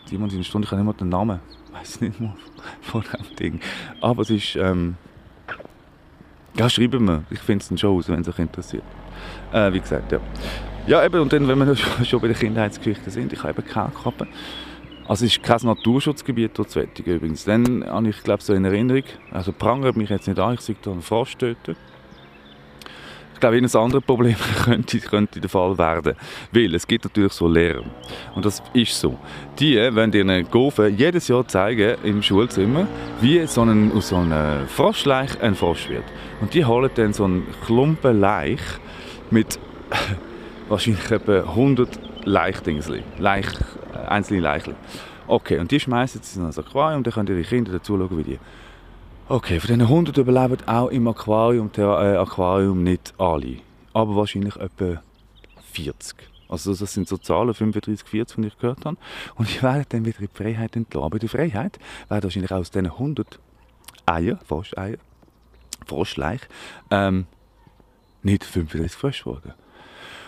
Simon, 0.05 0.29
seine 0.31 0.43
Stunde, 0.43 0.65
ich 0.65 0.69
kann 0.71 0.79
nicht 0.79 0.88
mal 0.88 0.93
den 0.93 1.10
Namen 1.10 1.39
weiß 1.79 2.01
nicht 2.01 2.19
mal 2.19 2.33
von 2.81 3.01
dem 3.01 3.35
Ding. 3.35 3.59
Aber 4.01 4.21
es 4.21 4.29
ist, 4.29 4.55
ähm, 4.55 4.95
ja, 6.55 6.69
schreiben 6.69 7.05
wir. 7.05 7.23
Ich 7.29 7.39
finde 7.39 7.61
es 7.61 7.69
dann 7.69 7.77
schon 7.77 7.97
aus, 7.97 8.09
wenn 8.09 8.21
es 8.21 8.29
euch 8.29 8.39
interessiert. 8.39 8.83
Äh, 9.51 9.71
wie 9.73 9.79
gesagt, 9.79 10.11
ja. 10.11 10.19
Ja, 10.87 11.05
eben, 11.05 11.19
und 11.19 11.33
dann, 11.33 11.47
wenn 11.47 11.59
wir 11.59 11.75
schon 12.05 12.21
bei 12.21 12.27
den 12.27 12.37
Kindheitsgeschichten 12.37 13.11
sind, 13.11 13.33
ich 13.33 13.39
habe 13.43 13.49
eben 13.49 13.67
keine 13.67 13.91
Kappe. 13.91 14.27
Also 15.07 15.25
es 15.25 15.37
ist 15.37 15.43
kein 15.43 15.59
Naturschutzgebiet 15.63 16.51
dort 16.55 16.75
Wettigen 16.75 17.15
übrigens. 17.15 17.45
Dann 17.45 17.85
habe 17.85 18.09
ich, 18.09 18.23
glaube 18.23 18.43
so 18.43 18.53
in 18.53 18.65
Erinnerung, 18.65 19.03
also 19.31 19.53
prangert 19.53 19.95
mich 19.95 20.09
jetzt 20.09 20.27
nicht 20.27 20.39
an, 20.39 20.55
ich 20.55 20.61
sehe 20.61 20.75
da 20.81 20.91
einen 20.91 21.01
Frosch 21.01 21.37
töten. 21.37 21.77
Ich 23.38 23.41
glaube, 23.41 23.58
ein 23.58 23.65
anderes 23.65 24.04
Problem 24.04 24.36
könnte, 24.63 24.97
könnte 24.97 25.39
der 25.39 25.47
Fall 25.47 25.78
werden. 25.78 26.15
Weil 26.52 26.73
es 26.73 26.88
gibt 26.88 27.06
natürlich 27.06 27.34
so 27.34 27.47
Lehrer. 27.47 27.84
Und 28.34 28.43
das 28.43 28.63
ist 28.73 29.00
so. 29.00 29.15
Die 29.60 29.76
wenn 29.76 30.12
ihren 30.12 30.50
Gofen 30.50 30.97
jedes 30.97 31.28
Jahr 31.28 31.47
zeigen 31.47 31.97
im 32.04 32.23
Schulzimmer, 32.23 32.88
wie 33.21 33.45
so 33.45 33.62
ein, 33.62 33.91
aus 33.91 34.10
so 34.10 34.15
einem 34.15 34.67
Froschleich 34.67 35.39
ein 35.39 35.54
Frosch 35.54 35.88
wird. 35.88 36.06
Und 36.41 36.56
die 36.56 36.65
holen 36.65 36.89
dann 36.95 37.13
so 37.13 37.26
einen 37.26 37.45
Klumpen 37.63 38.19
Leich 38.19 38.62
mit 39.30 39.60
wahrscheinlich 40.67 41.12
etwa 41.12 41.41
100 41.41 41.89
Leichdingsli. 42.26 43.04
Leich, 43.19 43.45
einzelne 44.08 44.39
Leichle. 44.39 44.73
Okay, 45.28 45.60
und 45.60 45.69
die 45.69 45.80
schmeißen 45.80 46.23
sie 46.23 46.39
in 46.39 46.47
ein 46.47 46.58
Aquarium, 46.58 47.04
dann 47.04 47.13
können 47.13 47.28
ihre 47.28 47.43
Kinder 47.43 47.71
dazu 47.71 48.00
schauen, 48.00 48.17
wie 48.17 48.23
die 48.23 48.39
Okay, 49.29 49.59
von 49.59 49.67
diesen 49.67 49.81
100 49.81 50.17
überleben 50.19 50.65
auch 50.69 50.87
im 50.87 51.05
Aquarium, 51.05 51.69
äh, 51.75 51.81
Aquarium 51.81 52.83
nicht 52.83 53.13
alle. 53.17 53.57
Aber 53.91 54.15
wahrscheinlich 54.15 54.55
etwa 54.55 55.03
40. 55.73 56.15
Also 56.47 56.73
das 56.73 56.93
sind 56.93 57.09
so 57.09 57.17
Zahlen, 57.17 57.53
35, 57.53 58.07
40, 58.07 58.37
die 58.37 58.47
ich 58.47 58.57
gehört 58.57 58.85
habe. 58.85 58.95
Und 59.35 59.53
die 59.53 59.61
werden 59.61 59.85
dann 59.89 60.05
wieder 60.05 60.21
in 60.21 60.29
die 60.33 60.43
Freiheit 60.43 60.77
entlassen. 60.77 61.05
Aber 61.05 61.19
die 61.19 61.27
Freiheit 61.27 61.77
werden 62.07 62.23
wahrscheinlich 62.23 62.53
aus 62.53 62.71
diesen 62.71 62.85
100 62.85 63.37
Eier, 64.05 64.39
Froscheier, 64.47 64.95
Froschleich, 65.85 66.39
ähm, 66.89 67.25
nicht 68.23 68.45
35 68.45 68.93
Frösche 68.93 69.23
geworden. 69.25 69.53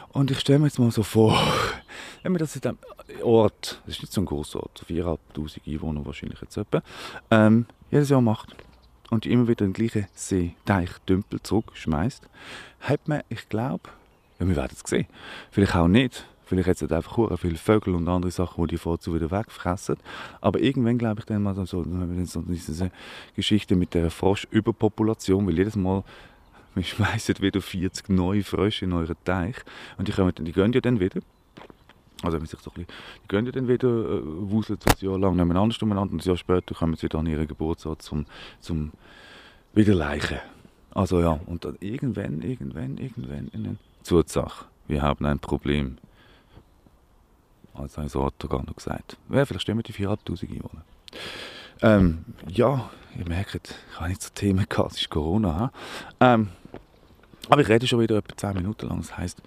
Und 0.10 0.30
ich 0.30 0.42
stelle 0.42 0.60
mir 0.60 0.66
jetzt 0.66 0.78
mal 0.78 0.92
so 0.92 1.04
vor, 1.04 1.42
wenn 2.24 2.34
man 2.34 2.40
das 2.40 2.54
in 2.58 2.64
einem 2.66 2.78
Ort, 3.24 3.82
das 3.86 3.96
ist 3.96 4.02
nicht 4.02 4.12
so 4.12 4.20
ein 4.20 4.26
großer 4.26 4.60
Ort, 4.60 4.84
4'500 4.90 5.62
Einwohner 5.66 6.06
wahrscheinlich 6.06 6.42
jetzt 6.42 6.58
etwa, 6.58 6.84
ähm, 7.32 7.66
jedes 7.92 8.10
Jahr 8.10 8.20
macht 8.20 8.58
und 9.10 9.26
immer 9.26 9.48
wieder 9.48 9.66
den 9.66 9.74
gleichen 9.74 10.08
See, 10.14 10.56
Teich, 10.66 10.90
Tümpel 11.06 11.42
zurückschmeißt, 11.42 12.28
hat 12.82 13.08
man, 13.08 13.22
ich 13.30 13.50
glaube, 13.50 13.90
ja, 14.40 14.48
wir 14.48 14.56
werden 14.56 14.74
es 14.74 14.90
sehen, 14.90 15.08
vielleicht 15.52 15.76
auch 15.76 15.88
nicht, 15.88 16.26
vielleicht 16.46 16.70
hat 16.70 16.82
es 16.82 16.92
einfach 16.92 17.18
sehr 17.18 17.38
viele 17.38 17.58
Vögel 17.58 17.96
und 17.96 18.08
andere 18.08 18.32
Sachen, 18.32 18.66
die 18.66 18.76
die 18.76 18.78
vorzu 18.78 19.14
wieder 19.14 19.32
wegfressen, 19.32 19.98
aber 20.42 20.60
irgendwann 20.60 20.98
glaube 20.98 21.22
ich 21.22 21.26
dann 21.26 21.44
mal 21.44 21.56
so, 21.56 21.66
so 21.66 22.42
diese 22.42 22.92
Geschichte 23.36 23.76
mit 23.76 23.94
der 23.94 24.12
Froschüberpopulation, 24.12 25.46
weil 25.48 25.58
jedes 25.58 25.76
Mal 25.76 26.04
wir 26.76 26.84
schmeißen 26.84 27.40
wieder 27.40 27.62
40 27.62 28.10
neue 28.10 28.44
Frösche 28.44 28.86
in 28.86 28.94
euren 28.94 29.16
Teich. 29.24 29.56
Und 29.98 30.08
die, 30.08 30.12
kommen, 30.12 30.34
die 30.36 30.52
gehen 30.52 30.72
ja 30.72 30.82
dann 30.82 31.00
wieder 31.00 31.20
also 32.24 32.40
wenn 32.40 32.46
sich 32.46 32.60
so 32.60 32.72
ein 32.72 32.86
bisschen, 32.86 32.94
die 33.24 33.28
gehen 33.28 33.46
ja 33.46 33.52
dann 33.52 33.68
wieder, 33.68 33.88
äh, 33.88 34.22
wuseln 34.24 34.80
ein 34.86 34.94
Jahr 35.00 35.20
lang 35.20 35.36
nebeneinander 35.36 35.76
umeinander 35.82 36.14
und 36.14 36.22
ein 36.22 36.28
Jahr 36.28 36.38
später 36.38 36.76
kommen 36.76 36.96
sie 36.96 37.04
wieder 37.04 37.20
an 37.20 37.26
ihren 37.26 37.48
Geburtsort 37.48 38.02
zum, 38.02 38.26
zum 38.60 38.92
wieder 39.74 39.94
Leichen. 39.94 40.40
Also 40.92 41.22
ja, 41.22 41.40
und 41.46 41.66
dann 41.66 41.78
irgendwann, 41.80 42.42
irgendwann, 42.42 42.98
irgendwann 42.98 43.48
in 43.50 43.64
den 43.64 43.80
Zusache, 44.04 44.66
wir 44.88 45.02
haben 45.02 45.26
ein 45.26 45.40
Problem. 45.40 45.98
Also 47.74 48.06
so 48.08 48.26
hat 48.26 48.34
er 48.42 48.50
gar 48.50 48.66
noch 48.66 48.76
gesagt. 48.76 49.18
Ja, 49.30 49.46
vielleicht 49.46 49.62
stimmen 49.62 49.84
die 49.84 49.94
4'500 49.94 50.44
Einwohner. 50.44 50.84
Ähm, 51.82 52.26
ja, 52.48 52.90
ihr 53.18 53.28
merkt, 53.28 53.76
ich 53.92 54.00
habe 54.00 54.10
nicht 54.10 54.22
so 54.22 54.30
Themen 54.34 54.66
gehabt, 54.68 54.92
es 54.92 55.02
ist 55.02 55.10
Corona. 55.10 55.72
Ähm, 56.20 56.50
aber 57.48 57.62
ich 57.62 57.70
rede 57.70 57.88
schon 57.88 58.02
wieder 58.02 58.18
etwa 58.18 58.36
10 58.36 58.54
Minuten 58.56 58.88
lang, 58.88 58.98
das 58.98 59.18
heisst, 59.18 59.42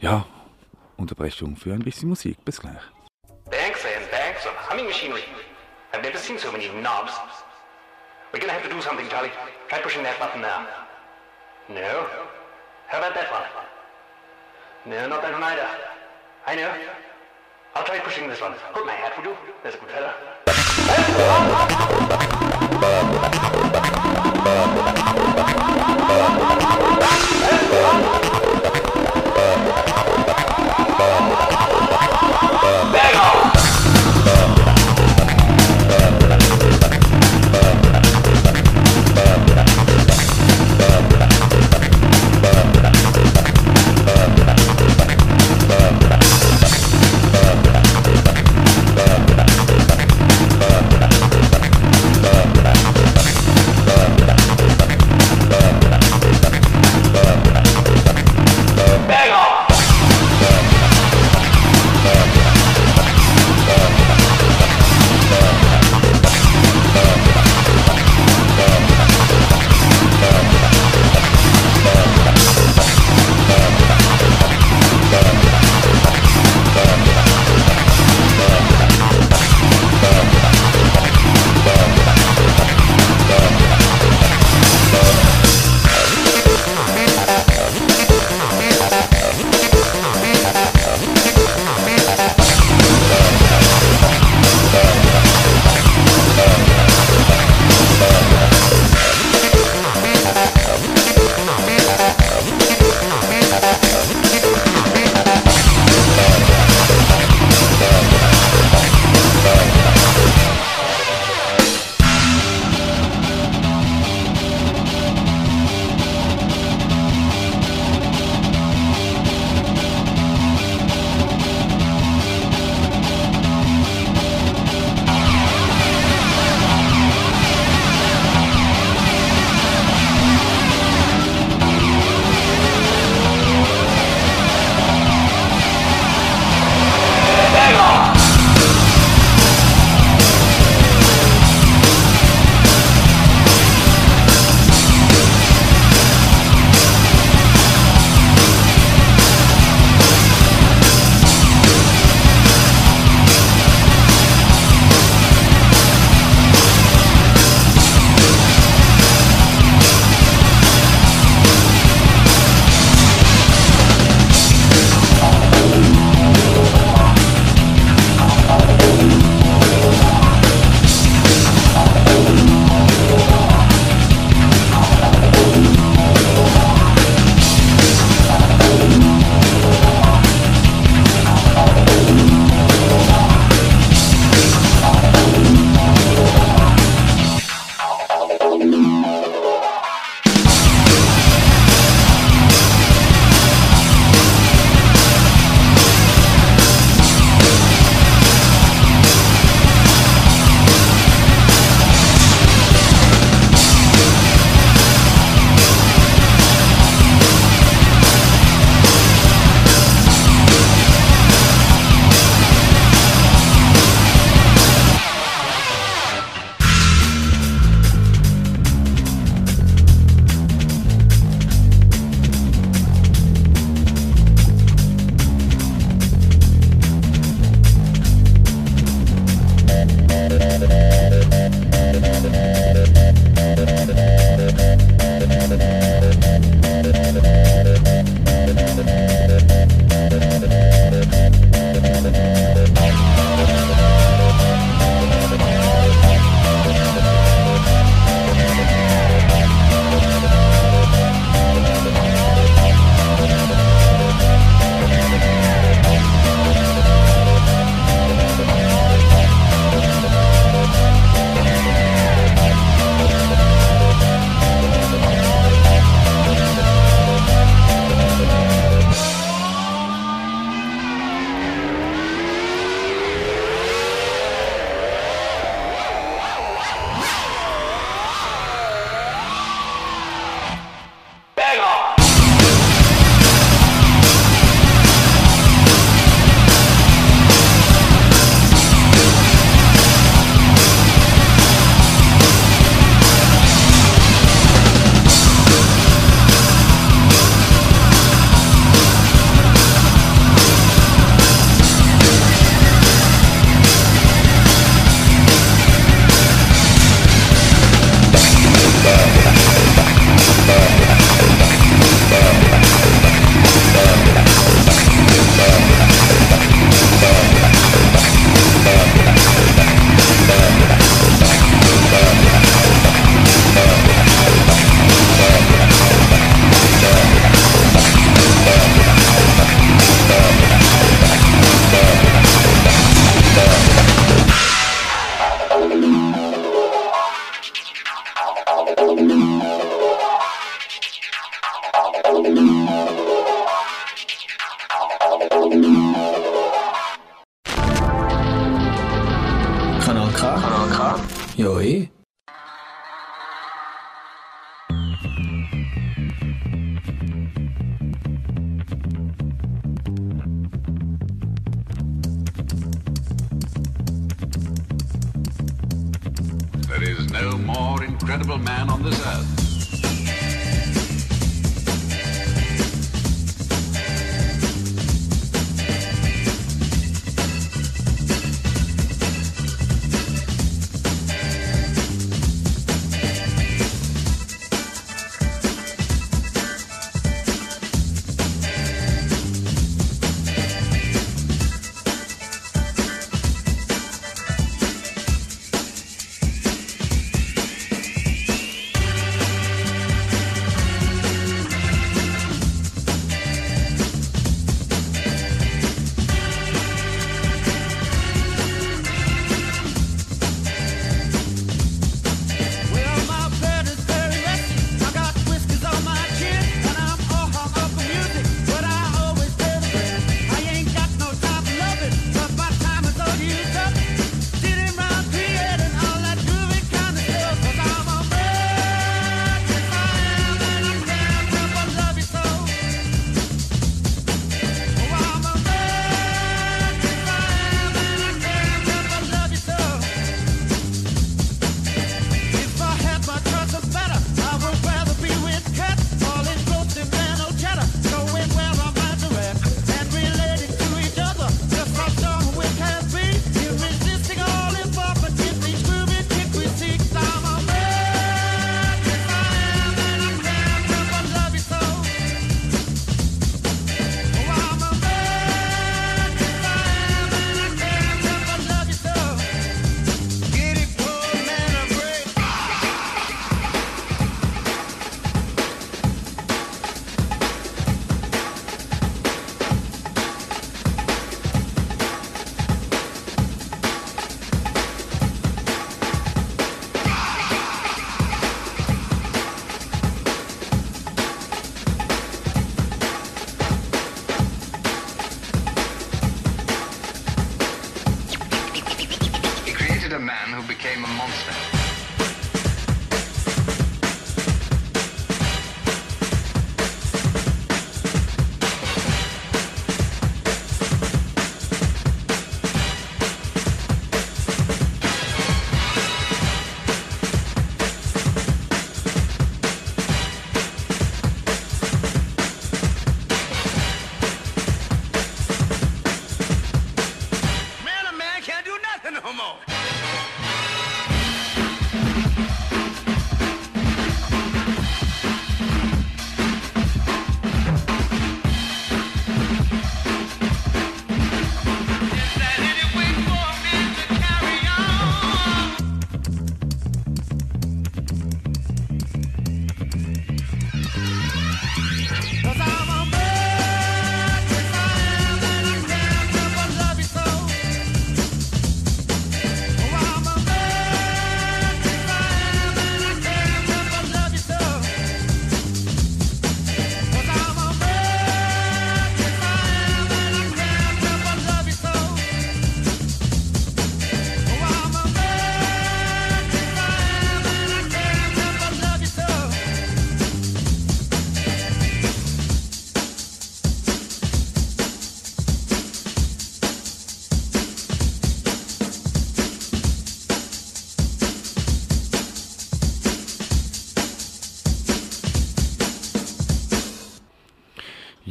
ja, 0.00 0.26
Unterbrechung 0.96 1.56
für 1.56 1.72
ein 1.72 1.80
bisschen 1.80 2.08
Musik. 2.08 2.44
Bis 2.44 2.60
gleich. 2.60 2.82
Banks 3.50 3.84
and 3.84 4.10
banks 4.10 4.44
of 4.46 4.52
humming 4.68 4.86
machinery. 4.86 5.24
I've 5.92 6.02
never 6.02 6.18
seen 6.18 6.38
so 6.38 6.50
many 6.50 6.68
knobs. 6.68 7.12
We're 8.32 8.40
gonna 8.40 8.52
have 8.52 8.64
to 8.64 8.68
do 8.68 8.80
something, 8.82 9.08
Charlie. 9.08 9.30
Try 9.68 9.80
pushing 9.80 10.02
that 10.02 10.18
button 10.18 10.40
now. 10.42 10.66
No? 11.68 12.06
How 12.88 12.98
about 12.98 13.14
that 13.14 13.30
one? 13.30 13.42
No, 14.86 15.08
not 15.08 15.22
that 15.22 15.32
one 15.32 15.42
either. 15.42 15.68
I 16.46 16.54
know. 16.54 16.72
I'll 17.74 17.84
try 17.84 17.98
pushing 17.98 18.28
this 18.28 18.40
one. 18.40 18.54
Hold 18.72 18.86
my 18.86 18.92
hat, 18.92 19.16
would 19.16 19.26
you? 19.26 19.36
There's 19.62 19.74
a 19.74 19.78
good 19.78 19.90
fella. 19.90 20.14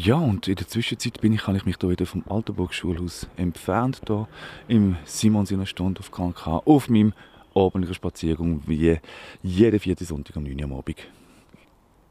Ja, 0.06 0.18
und 0.18 0.48
in 0.48 0.54
der 0.54 0.68
Zwischenzeit 0.68 1.20
bin 1.20 1.34
ich, 1.34 1.48
habe 1.48 1.58
ich 1.58 1.66
mich 1.66 1.78
da 1.78 1.90
wieder 1.90 2.06
vom 2.06 2.24
Altenburg-Schulhaus 2.30 3.28
entfernt, 3.38 4.02
da 4.06 4.28
im 4.68 4.98
Simon 5.04 5.48
seiner 5.48 5.66
Stunde 5.66 6.00
auf 6.00 6.12
KNK, 6.12 6.46
auf 6.46 6.90
meinem 6.90 7.14
abendlichen 7.56 7.96
Spaziergang, 7.96 8.62
wie 8.68 9.00
jeden 9.42 9.80
vierten 9.80 10.06
Sonntag 10.06 10.38
am 10.38 10.44
9 10.44 10.58
Uhr 10.58 10.64
am 10.66 10.74
Abend. 10.74 10.98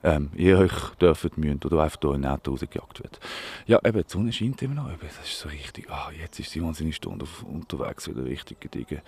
Ähm, 0.03 0.31
ihr 0.35 0.59
euch 0.59 0.73
dürft 1.01 1.39
müsst 1.39 1.65
oder 1.67 1.85
einfach 1.85 2.01
hier 2.01 2.15
in 2.15 2.27
Auto 2.27 2.51
rausgejagt 2.51 3.01
wird. 3.01 3.21
Ja, 3.69 3.79
eben, 3.85 4.03
die 4.03 4.11
Sonne 4.11 4.33
scheint 4.33 4.61
immer 4.63 4.75
noch. 4.75 4.93
Eben, 4.93 4.99
das 5.01 5.31
ist 5.31 5.39
so 5.39 5.49
richtig, 5.49 5.89
ah, 5.89 6.11
jetzt 6.21 6.41
ist 6.41 6.51
Simon 6.51 6.75
seine 6.75 6.93
Stunde 6.93 7.23
auf, 7.23 7.45
unterwegs 7.45 8.09
wieder 8.09 8.25
richtig 8.25 8.61
gediegen. 8.61 9.03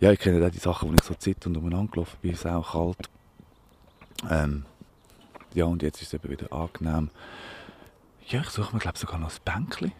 Ja, 0.00 0.12
ich 0.12 0.18
kenne 0.18 0.42
auch 0.46 0.50
die 0.50 0.56
Sachen, 0.56 0.88
wo 0.88 0.94
ich 0.94 1.02
so 1.02 1.12
zitternd 1.12 1.58
umeinander 1.58 1.92
gelaufen 1.92 2.16
bin, 2.22 2.32
ist 2.32 2.46
auch 2.46 2.72
kalt. 2.72 3.10
Ähm, 4.30 4.64
ja, 5.52 5.66
und 5.66 5.82
jetzt 5.82 6.00
ist 6.00 6.08
es 6.08 6.14
eben 6.14 6.30
wieder 6.30 6.50
angenehm. 6.50 7.10
Ja, 8.28 8.40
ich 8.40 8.50
suche 8.50 8.74
mir, 8.74 8.80
glaube 8.80 8.98
sogar 8.98 9.18
noch 9.18 9.30
ein 9.30 9.38
Bänkchen. 9.44 9.92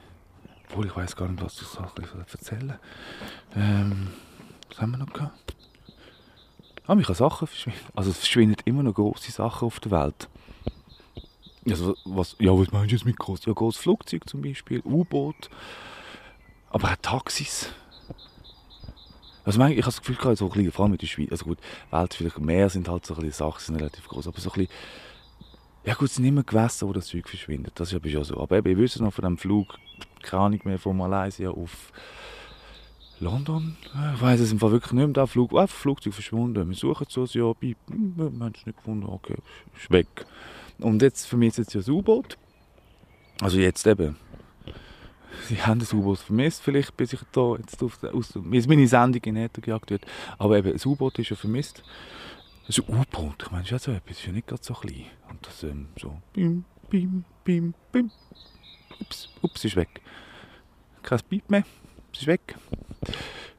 Obwohl, 0.68 0.86
ich 0.86 0.96
weiß 0.96 1.16
gar 1.16 1.28
nicht, 1.28 1.42
was 1.42 1.60
ich 1.60 1.68
so 1.68 1.80
erzählen 1.82 2.78
ähm, 3.54 4.08
Was 4.70 4.80
haben 4.80 4.92
wir 4.92 4.98
noch 4.98 5.12
gehabt? 5.12 5.54
Ah, 6.86 6.94
mich 6.94 7.06
Sachen 7.06 7.46
verschwinden. 7.46 7.80
Also 7.94 8.10
es 8.10 8.18
verschwinden 8.18 8.56
immer 8.64 8.82
noch 8.82 8.94
grosse 8.94 9.30
Sachen 9.30 9.66
auf 9.66 9.80
der 9.80 9.92
Welt. 9.92 10.28
Also, 11.68 11.96
was, 12.04 12.34
ja, 12.40 12.50
was 12.52 12.72
meinst 12.72 12.90
du 12.90 12.96
jetzt 12.96 13.04
mit 13.04 13.18
groß? 13.18 13.44
Ja, 13.44 13.52
großes 13.52 13.80
Flugzeug 13.80 14.28
zum 14.28 14.42
Beispiel, 14.42 14.80
U-Boot, 14.84 15.48
aber 16.70 16.90
auch 16.90 16.96
Taxis. 16.96 17.68
Also 19.44 19.60
ich, 19.66 19.70
habe 19.70 19.82
das 19.82 20.00
Gefühl, 20.00 20.36
so 20.36 20.46
ein 20.46 20.50
bisschen, 20.50 20.72
vor 20.72 20.84
allem 20.84 20.92
mit 20.92 21.02
der 21.02 21.06
Schweiz, 21.06 21.30
also 21.30 21.44
gut, 21.44 21.58
Welt 21.90 22.14
vielleicht 22.14 22.38
mehr 22.38 22.68
sind 22.68 22.88
halt 22.88 23.06
so 23.06 23.14
ein 23.14 23.20
bisschen 23.20 23.48
Sachen, 23.48 23.60
sind 23.60 23.76
relativ 23.76 24.08
groß, 24.08 24.28
aber 24.28 24.40
so 24.40 24.50
ein 24.50 24.54
bisschen, 24.54 24.74
ja 25.84 25.94
gut, 25.94 26.08
es 26.08 26.16
sind 26.16 26.24
immer 26.24 26.42
Gewässer, 26.42 26.88
wo 26.88 26.92
das 26.92 27.06
Zeug 27.06 27.28
verschwindet, 27.28 27.72
das 27.76 27.88
ist 27.88 27.94
aber 27.94 28.08
schon 28.08 28.24
so. 28.24 28.40
Aber 28.40 28.56
eben, 28.56 28.70
ich 28.70 28.76
wüsste 28.76 29.02
noch 29.02 29.12
von 29.12 29.24
dem 29.24 29.38
Flug, 29.38 29.78
keine 30.22 30.42
Ahnung 30.44 30.60
mehr, 30.64 30.78
von 30.78 30.96
Malaysia 30.96 31.50
auf 31.50 31.92
London, 33.20 33.76
ich 34.14 34.20
weiß 34.20 34.40
es 34.40 34.52
im 34.52 34.58
Fall 34.58 34.72
wirklich 34.72 34.92
nicht 34.92 35.04
mehr, 35.04 35.12
der 35.14 35.26
Flug, 35.26 35.52
einfach 35.52 35.76
Flugzeug 35.76 36.14
verschwunden, 36.14 36.68
wir 36.68 36.76
suchen 36.76 37.06
es 37.08 37.14
so 37.14 37.26
hm, 37.60 37.76
wir 38.16 38.24
haben 38.24 38.52
es 38.56 38.66
nicht 38.66 38.78
gefunden, 38.78 39.06
okay, 39.06 39.36
ist 39.76 39.90
weg. 39.90 40.26
Und 40.78 41.02
jetzt 41.02 41.26
vermisst 41.26 41.58
jetzt 41.58 41.74
ja 41.74 41.80
das 41.80 41.88
U-Boot, 41.88 42.36
also 43.40 43.58
jetzt 43.58 43.86
eben, 43.86 44.16
Sie 45.48 45.60
haben 45.60 45.80
das 45.80 45.92
U-Boot 45.92 46.18
vermisst, 46.18 46.62
vielleicht, 46.62 46.96
bis 46.96 47.12
ich 47.12 47.20
da 47.32 47.56
jetzt 47.56 47.82
auf, 47.82 47.98
aus, 48.04 48.34
meine 48.34 48.86
Sendung 48.86 49.22
in 49.24 49.36
Äther 49.36 49.60
gejagt 49.60 49.90
wird. 49.90 50.04
Aber 50.38 50.58
eben, 50.58 50.72
das 50.72 50.86
U-Boot 50.86 51.18
ist 51.18 51.30
ja 51.30 51.36
vermisst. 51.36 51.82
Das 52.66 52.78
U-Boot, 52.78 53.42
ich 53.42 53.50
meine, 53.50 53.64
das 53.64 53.66
ist 53.66 53.70
ja 53.70 53.78
so 53.78 53.92
etwas, 53.92 54.18
ist 54.18 54.26
ja 54.26 54.32
nicht 54.32 54.46
gerade 54.46 54.62
so 54.62 54.74
klein. 54.74 55.06
Und 55.28 55.46
das 55.46 55.62
ähm, 55.62 55.88
so, 56.00 56.20
bim, 56.32 56.64
bim, 56.88 57.24
bim, 57.44 57.74
bim. 57.90 58.10
Ups, 59.00 59.28
ups, 59.42 59.64
ist 59.64 59.76
weg. 59.76 60.00
Kein 61.02 61.20
Piep 61.28 61.50
mehr, 61.50 61.64
es 62.12 62.20
ist 62.20 62.26
weg. 62.26 62.56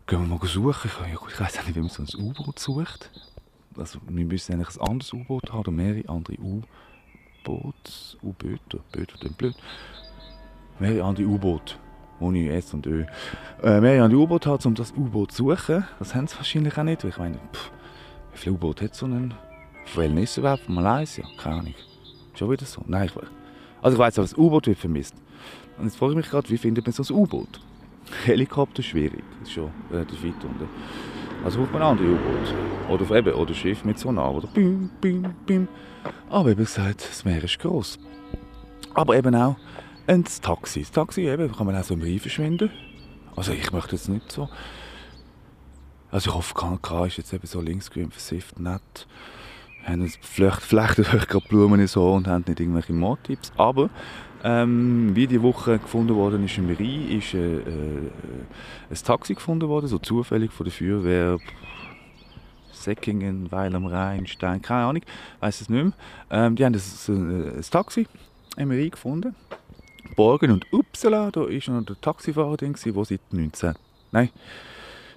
Gehen 0.08 0.22
wir 0.22 0.38
mal 0.38 0.48
suchen. 0.48 0.92
Ich, 1.12 1.40
weiß 1.40 1.66
nicht, 1.66 1.76
wie 1.76 1.80
man 1.80 1.90
so 1.90 2.04
ein 2.04 2.26
U-Boot 2.26 2.60
sucht. 2.60 3.10
Also, 3.76 4.00
wir 4.08 4.26
müssen 4.26 4.54
eigentlich 4.54 4.80
ein 4.80 4.88
anderes 4.88 5.12
U-Boot 5.14 5.52
haben 5.52 5.60
oder 5.60 5.72
mehrere 5.72 6.08
andere. 6.08 6.38
U-Boote, 6.40 8.18
Boote, 8.22 8.82
klingt 8.92 9.38
blöd 9.38 9.56
mehrere 10.80 11.04
andere 11.04 11.28
U-Boote. 11.28 11.76
Ohne 12.20 12.54
S 12.54 12.74
und 12.74 12.86
Ö. 12.86 13.06
Äh, 13.62 13.82
mehrere 13.82 14.04
andere 14.04 14.22
U-Boote 14.22 14.50
hat, 14.52 14.66
um 14.66 14.76
das 14.76 14.92
U-Boot 14.92 15.32
zu 15.32 15.50
suchen. 15.50 15.86
Das 16.00 16.16
haben 16.16 16.28
sie 16.28 16.38
wahrscheinlich 16.38 16.78
auch 16.78 16.84
nicht. 16.84 17.04
weil 17.04 17.10
Ich 17.10 17.18
meine, 17.18 17.38
pff, 17.52 17.72
wie 18.34 18.38
viele 18.38 18.56
U-Boote 18.56 18.86
hat 18.86 18.96
so 18.96 19.06
ein 19.06 19.34
Von 19.86 20.18
ist 20.18 20.38
überhaupt? 20.38 20.64
Von 20.64 20.76
Malaysia? 20.76 21.26
Keine 21.38 21.56
Ahnung. 21.56 21.76
Schon 22.36 22.52
wieder 22.52 22.66
so? 22.66 22.82
Nein, 22.88 23.06
ich 23.06 23.16
weiß. 23.16 23.28
Also 23.82 23.96
ich 23.96 24.00
weiß 24.00 24.20
aber, 24.20 24.28
das 24.28 24.38
U-Boot 24.38 24.68
wird 24.68 24.80
vermisst. 24.80 25.16
Und 25.78 25.86
jetzt 25.86 25.98
frage 25.98 26.14
ich 26.14 26.18
mich 26.18 26.30
gerade, 26.30 26.50
wie 26.50 26.58
findet 26.58 26.86
man 26.86 26.94
so 26.94 27.04
ein 27.14 27.20
U-Boot? 27.20 27.60
Helikopter 28.26 28.84
schwierig. 28.84 29.24
Das 29.40 29.50
ist 29.50 29.54
schon 29.56 29.72
relativ 29.92 30.24
weit 30.24 30.44
unten. 30.44 30.70
Also 31.44 31.60
braucht 31.60 31.74
man 31.74 31.82
andere 31.82 32.08
U-Boote. 32.08 32.54
Oder 32.90 33.16
eben, 33.18 33.34
oder 33.34 33.54
Schiff 33.54 33.84
mit 33.84 34.00
Sonar. 34.00 34.34
Oder 34.34 34.48
bim, 34.48 34.90
bim, 35.02 35.34
bim. 35.46 35.68
Aber 36.30 36.50
wie 36.52 36.56
gesagt, 36.56 37.08
das 37.10 37.26
Meer 37.26 37.44
ist 37.44 37.60
gross. 37.60 38.00
Aber 38.94 39.16
eben 39.16 39.36
auch 39.36 39.56
ein 40.08 40.24
Taxi. 40.24 40.82
Das 40.82 40.92
Taxi 40.92 41.22
eben, 41.22 41.52
kann 41.52 41.66
man 41.66 41.76
auch 41.76 41.84
so 41.84 41.94
im 41.94 42.02
Rhein 42.02 42.20
verschwinden. 42.20 42.70
Also 43.36 43.52
ich 43.52 43.72
möchte 43.72 43.96
jetzt 43.96 44.10
nicht 44.10 44.32
so. 44.32 44.50
Also 46.14 46.30
ich 46.30 46.36
hoffe, 46.36 46.54
KNK 46.54 47.08
ist 47.08 47.18
jetzt 47.18 47.34
eben 47.34 47.48
so 47.48 47.60
linksgrün 47.60 48.12
versifft, 48.12 48.60
nett. 48.60 49.08
Haben 49.84 50.08
vielleicht, 50.22 50.62
vielleicht 50.62 51.00
euch 51.14 51.28
gerade 51.28 51.48
Blumen 51.50 51.86
so 51.88 52.14
und 52.14 52.28
haben 52.28 52.46
nicht 52.48 52.60
irgendwelche 52.60 52.94
Mordtipps. 52.94 53.52
Aber 53.58 53.90
ähm, 54.44 55.16
wie 55.16 55.26
die 55.26 55.42
Woche 55.42 55.80
gefunden 55.80 56.14
worden 56.14 56.46
ist 56.46 56.56
im 56.60 56.70
Rhein, 56.70 57.10
ist 57.10 57.34
äh, 57.34 57.56
äh, 57.58 58.12
ein 58.92 59.04
Taxi 59.04 59.34
gefunden 59.34 59.68
worden, 59.68 59.88
so 59.88 59.98
zufällig 59.98 60.52
von 60.52 60.66
der 60.66 60.74
Feuerwehr. 60.74 61.40
Säckingen, 62.72 63.52
Weil 63.52 63.76
am 63.76 63.88
Rhein, 63.88 64.28
Stein, 64.28 64.62
keine 64.62 64.86
Ahnung, 64.86 65.04
weiß 65.40 65.62
es 65.62 65.70
nicht 65.70 65.84
mehr. 65.84 65.94
Ähm, 66.30 66.56
die 66.56 66.64
haben 66.64 66.76
ein, 66.76 67.58
ein 67.58 67.62
Taxi 67.72 68.08
im 68.58 68.70
Rhein 68.70 68.92
gefunden 68.92 69.36
Borgen 70.16 70.52
und 70.52 70.72
Uppsala, 70.72 71.32
da 71.32 71.42
war 71.42 71.74
noch 71.74 71.86
der 71.86 72.00
Taxifahrer 72.00 72.58
der 72.58 72.74
seit 73.04 73.22
19... 73.32 73.74
Nein, 74.12 74.30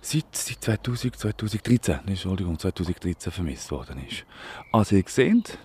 seit, 0.06 0.36
seit 0.36 0.62
2000, 0.84 1.16
2013, 1.16 2.00
Entschuldigung, 2.06 2.58
2013 2.58 3.32
vermisst 3.32 3.70
worden 3.70 4.04
ist. 4.06 4.24
Also 4.72 4.96
ihr 4.96 5.04
seht, 5.06 5.58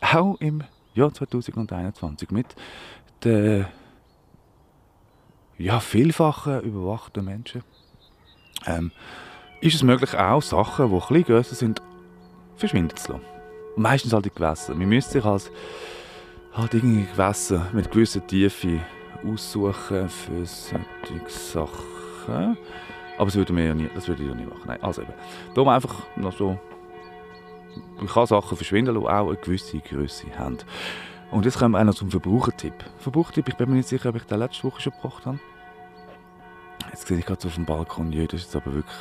auch 0.00 0.36
im 0.40 0.62
Jahr 0.94 1.12
2021 1.12 2.30
mit 2.30 2.46
den 3.24 3.66
ja, 5.58 5.80
vielfachen 5.80 6.60
überwachten 6.60 7.24
Menschen 7.24 7.64
ähm, 8.66 8.92
ist 9.60 9.74
es 9.74 9.82
möglich, 9.82 10.14
auch 10.14 10.42
Sachen, 10.42 10.88
die 10.88 10.94
ein 10.94 11.00
bisschen 11.00 11.24
grösser 11.24 11.54
sind, 11.54 11.82
verschwinden 12.56 12.96
zu 12.96 13.12
lassen. 13.12 13.24
Meistens 13.76 14.12
halt 14.12 14.24
die 14.24 14.30
Gewässer. 14.30 14.78
Wir 14.78 14.86
müssen 14.86 15.10
sich 15.10 15.24
als 15.24 15.50
halt 16.52 16.74
irgendwie 16.74 17.06
Gewässer 17.06 17.66
mit 17.72 17.90
gewisser 17.90 18.24
Tiefe 18.26 18.80
aussuchen 19.24 20.08
für 20.08 20.46
solche 20.46 21.28
Sachen. 21.28 22.56
Aber 23.18 23.26
das 23.26 23.36
würde, 23.36 23.52
ja 23.62 23.74
nie, 23.74 23.90
das 23.94 24.08
würde 24.08 24.22
ich 24.22 24.28
ja 24.28 24.34
nie 24.34 24.46
machen. 24.46 24.62
Nein, 24.66 24.82
also 24.82 25.02
eben. 25.02 25.12
Darum 25.54 25.68
einfach 25.68 25.94
noch 26.16 26.32
so... 26.32 26.58
Ich 28.02 28.12
kann 28.12 28.26
Sachen 28.26 28.56
verschwinden 28.56 28.94
lassen, 28.94 29.06
auch 29.06 29.28
eine 29.28 29.36
gewisse 29.36 29.78
Größe 29.78 30.26
haben. 30.38 30.58
Und 31.30 31.44
jetzt 31.44 31.58
kommen 31.58 31.74
wir 31.74 31.80
auch 31.80 31.84
noch 31.84 31.94
zum 31.94 32.10
Verbrauchertipp. 32.10 32.72
Verbrauchertipp, 32.98 33.48
ich 33.48 33.56
bin 33.56 33.68
mir 33.68 33.76
nicht 33.76 33.88
sicher, 33.88 34.08
ob 34.08 34.16
ich 34.16 34.22
den 34.22 34.38
letzte 34.38 34.64
Woche 34.64 34.80
schon 34.80 34.92
gebracht 34.94 35.26
habe. 35.26 35.38
Jetzt 36.90 37.06
sehe 37.06 37.18
ich 37.18 37.26
gerade 37.26 37.40
so 37.40 37.48
auf 37.48 37.54
dem 37.54 37.66
Balkon, 37.66 38.12
ja, 38.12 38.24
das 38.24 38.40
ist 38.40 38.46
jetzt 38.46 38.56
aber 38.56 38.74
wirklich 38.74 38.96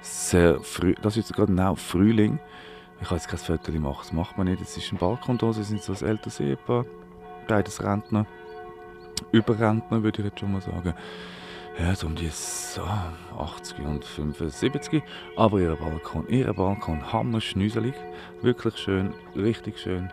sehr 0.00 0.60
früh, 0.60 0.94
das 1.02 1.16
ist 1.16 1.28
jetzt 1.28 1.36
gerade 1.36 1.52
genau 1.52 1.74
Frühling. 1.74 2.38
Ich 3.00 3.08
kann 3.08 3.18
jetzt 3.18 3.28
kein 3.28 3.38
Foto 3.38 3.72
machen, 3.72 3.98
das 4.00 4.12
macht 4.12 4.38
man 4.38 4.46
nicht. 4.46 4.62
Es 4.62 4.76
ist 4.76 4.92
ein 4.92 4.98
Balkon 4.98 5.38
da, 5.38 5.52
sie 5.52 5.62
sind 5.62 5.82
so 5.82 5.92
ein 5.92 6.08
älteres 6.08 6.40
Ehepaar, 6.40 6.84
beides 7.46 7.82
Rentner. 7.82 8.26
Überrentner, 9.32 10.02
würde 10.02 10.22
ich 10.22 10.28
jetzt 10.28 10.40
schon 10.40 10.52
mal 10.52 10.62
sagen. 10.62 10.94
Ja, 11.80 11.94
so 11.94 12.08
um 12.08 12.14
die 12.14 12.28
so 12.28 12.82
80 13.38 13.78
und 13.78 14.04
75. 14.04 15.02
Aber 15.36 15.60
ihr 15.60 15.74
Balkon, 15.76 16.28
ihr 16.28 16.52
Balkon 16.52 17.10
hammerschnüselig. 17.10 17.94
Wirklich 18.42 18.76
schön, 18.76 19.14
richtig 19.34 19.78
schön, 19.78 20.12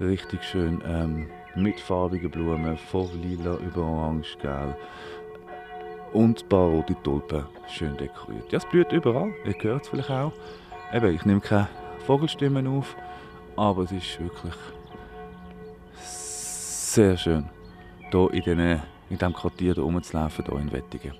richtig 0.00 0.44
schön. 0.44 0.80
Ähm, 0.86 1.28
mit 1.56 1.80
farbigen 1.80 2.30
Blumen, 2.30 2.76
von 2.76 3.08
lila 3.20 3.56
über 3.56 3.82
orange, 3.82 4.38
gel. 4.40 4.76
Und 6.12 6.44
ein 6.44 6.48
paar 6.48 6.68
rote 6.68 6.94
Tulpen, 7.02 7.44
schön 7.68 7.96
dekoriert. 7.96 8.52
Ja, 8.52 8.58
es 8.58 8.66
blüht 8.66 8.92
überall, 8.92 9.32
ihr 9.44 9.54
hört 9.60 9.82
es 9.82 9.88
vielleicht 9.88 10.10
auch. 10.10 10.32
Eben, 10.94 11.16
ich 11.16 11.24
nehme 11.24 11.40
keine 11.40 11.68
Vogelstimmen 12.06 12.68
auf, 12.68 12.94
aber 13.56 13.82
es 13.82 13.90
ist 13.92 14.20
wirklich 14.20 14.54
sehr 15.96 17.16
schön, 17.16 17.48
hier 18.12 18.46
in, 18.46 18.58
den, 18.58 18.82
in 19.10 19.18
diesem 19.18 19.32
Quartier 19.32 19.74
hier 19.74 19.82
rumzulaufen, 19.82 20.44
hier 20.44 20.58
in 20.58 20.72
Wettigen. 20.72 21.12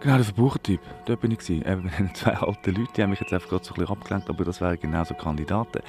Genau, 0.00 0.16
der 0.16 0.24
Verbrauchertyp, 0.24 0.80
dort 1.06 1.20
bin 1.20 1.32
ich. 1.32 1.50
Eben 1.50 1.82
mit 1.84 1.98
den 1.98 2.14
zwei 2.14 2.34
alten 2.34 2.74
Leuten, 2.74 2.92
die 2.96 3.02
haben 3.02 3.10
mich 3.10 3.20
jetzt 3.20 3.32
einfach 3.32 3.48
gerade 3.48 3.64
so 3.64 3.74
ein 3.74 3.80
bisschen 3.80 3.96
abgelenkt, 3.96 4.28
aber 4.30 4.44
das 4.44 4.60
wären 4.60 4.78
genau 4.78 5.04
so 5.04 5.14
Kandidaten. 5.14 5.80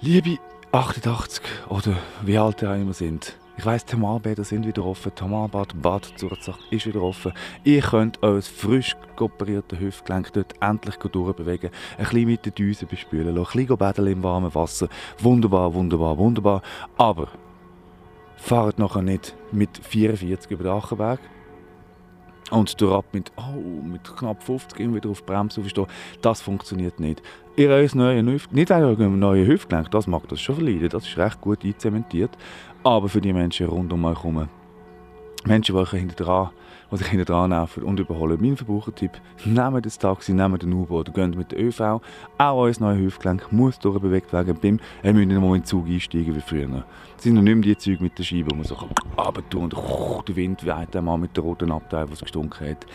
Liebe 0.00 0.38
88 0.72 1.42
oder 1.68 1.96
wie 2.22 2.38
alt 2.38 2.62
ihr 2.62 2.70
auch 2.70 2.74
immer 2.74 2.92
sind, 2.92 3.36
ich 3.56 3.64
weiss, 3.64 3.84
Thermalbäder 3.84 4.42
sind 4.42 4.66
wieder 4.66 4.84
offen, 4.84 5.14
Thermalbad, 5.14 5.80
Bad 5.80 6.12
Zurzach 6.16 6.58
ist 6.70 6.86
wieder 6.86 7.02
offen. 7.02 7.32
Ihr 7.62 7.82
könnt 7.82 8.20
euer 8.20 8.42
frisch 8.42 8.96
kooperiertes 9.14 9.78
Hüftgelenk 9.78 10.32
dort 10.32 10.54
endlich 10.60 10.96
durchbewegen, 10.96 11.70
ein 11.96 12.04
bisschen 12.04 12.26
mit 12.26 12.44
den 12.44 12.54
Düsen 12.56 12.88
bespülen 12.88 13.32
lassen, 13.32 13.50
ein 13.52 13.66
bisschen 13.66 13.78
baden 13.78 14.06
im 14.08 14.22
warmen 14.24 14.52
Wasser. 14.56 14.88
Wunderbar, 15.18 15.72
wunderbar, 15.72 16.18
wunderbar. 16.18 16.62
Aber 16.96 17.28
fahrt 18.44 18.78
nachher 18.78 19.00
nicht 19.00 19.34
mit 19.52 19.70
44 19.78 20.50
über 20.50 20.64
den 20.64 20.72
Achenberg 20.72 21.18
und 22.50 22.78
du 22.78 22.94
ab 22.94 23.06
mit, 23.12 23.32
oh, 23.36 23.82
mit 23.82 24.04
knapp 24.04 24.42
50 24.42 24.78
immer 24.80 24.96
wieder 24.96 25.08
auf 25.08 25.22
die 25.22 25.26
Bremse 25.26 25.62
aufstehen, 25.62 25.86
das 26.20 26.42
funktioniert 26.42 27.00
nicht. 27.00 27.22
Ihr 27.56 27.70
neues 27.70 27.94
Hüft, 27.94 28.52
nicht 28.52 28.70
euer 28.70 29.08
neues 29.08 29.48
Hüftgelenk, 29.48 29.90
das 29.90 30.06
mag 30.06 30.28
das 30.28 30.42
schon 30.42 30.56
verleiden, 30.56 30.90
das 30.90 31.08
ist 31.08 31.16
recht 31.16 31.40
gut 31.40 31.64
einzementiert, 31.64 32.36
aber 32.82 33.08
für 33.08 33.22
die 33.22 33.32
Menschen 33.32 33.66
rund 33.66 33.90
um 33.94 34.04
euch 34.04 34.18
herum, 34.18 34.46
Menschen, 35.46 35.74
die 35.74 35.80
euch 35.80 35.90
hinter 35.92 36.14
sich 36.96 37.08
hinter 37.08 37.24
dran 37.24 37.50
nerven 37.50 37.82
und 37.82 38.00
überholen. 38.00 38.38
Mein 38.40 38.56
Verbrauchertipp, 38.56 39.12
nehmt 39.44 39.86
das 39.86 39.98
Taxi, 39.98 40.32
nehmt 40.32 40.62
den 40.62 40.72
U-Boot, 40.72 41.12
geht 41.14 41.36
mit 41.36 41.52
der 41.52 41.62
ÖV, 41.62 41.80
auch 41.80 42.00
euer 42.38 42.72
neues 42.78 42.98
Hüftgelenk 42.98 43.52
muss 43.52 43.78
durchbewegt 43.78 44.32
werden 44.32 44.56
beim, 44.60 44.80
ihr 45.02 45.12
müsst 45.12 45.28
nicht 45.28 45.40
mal 45.40 45.46
in 45.48 45.62
den 45.62 45.64
Zug 45.64 45.86
einsteigen 45.86 46.36
wie 46.36 46.40
früher. 46.40 46.84
Es 47.16 47.24
sind 47.24 47.34
noch 47.34 47.42
nicht 47.42 47.54
mehr 47.54 47.62
die 47.62 47.76
Züge 47.76 48.02
mit 48.02 48.18
der 48.18 48.24
Scheibe, 48.24 48.50
wo 48.50 48.56
man 48.56 48.64
so 48.64 48.74
runter 48.74 49.58
und 49.58 50.28
der 50.28 50.36
Wind 50.36 50.64
weht 50.64 50.96
einmal 50.96 51.18
mit 51.18 51.36
der 51.36 51.44
roten 51.44 51.72
Abteil, 51.72 52.10
was 52.10 52.20
gestunken 52.20 52.68
hat. 52.68 52.86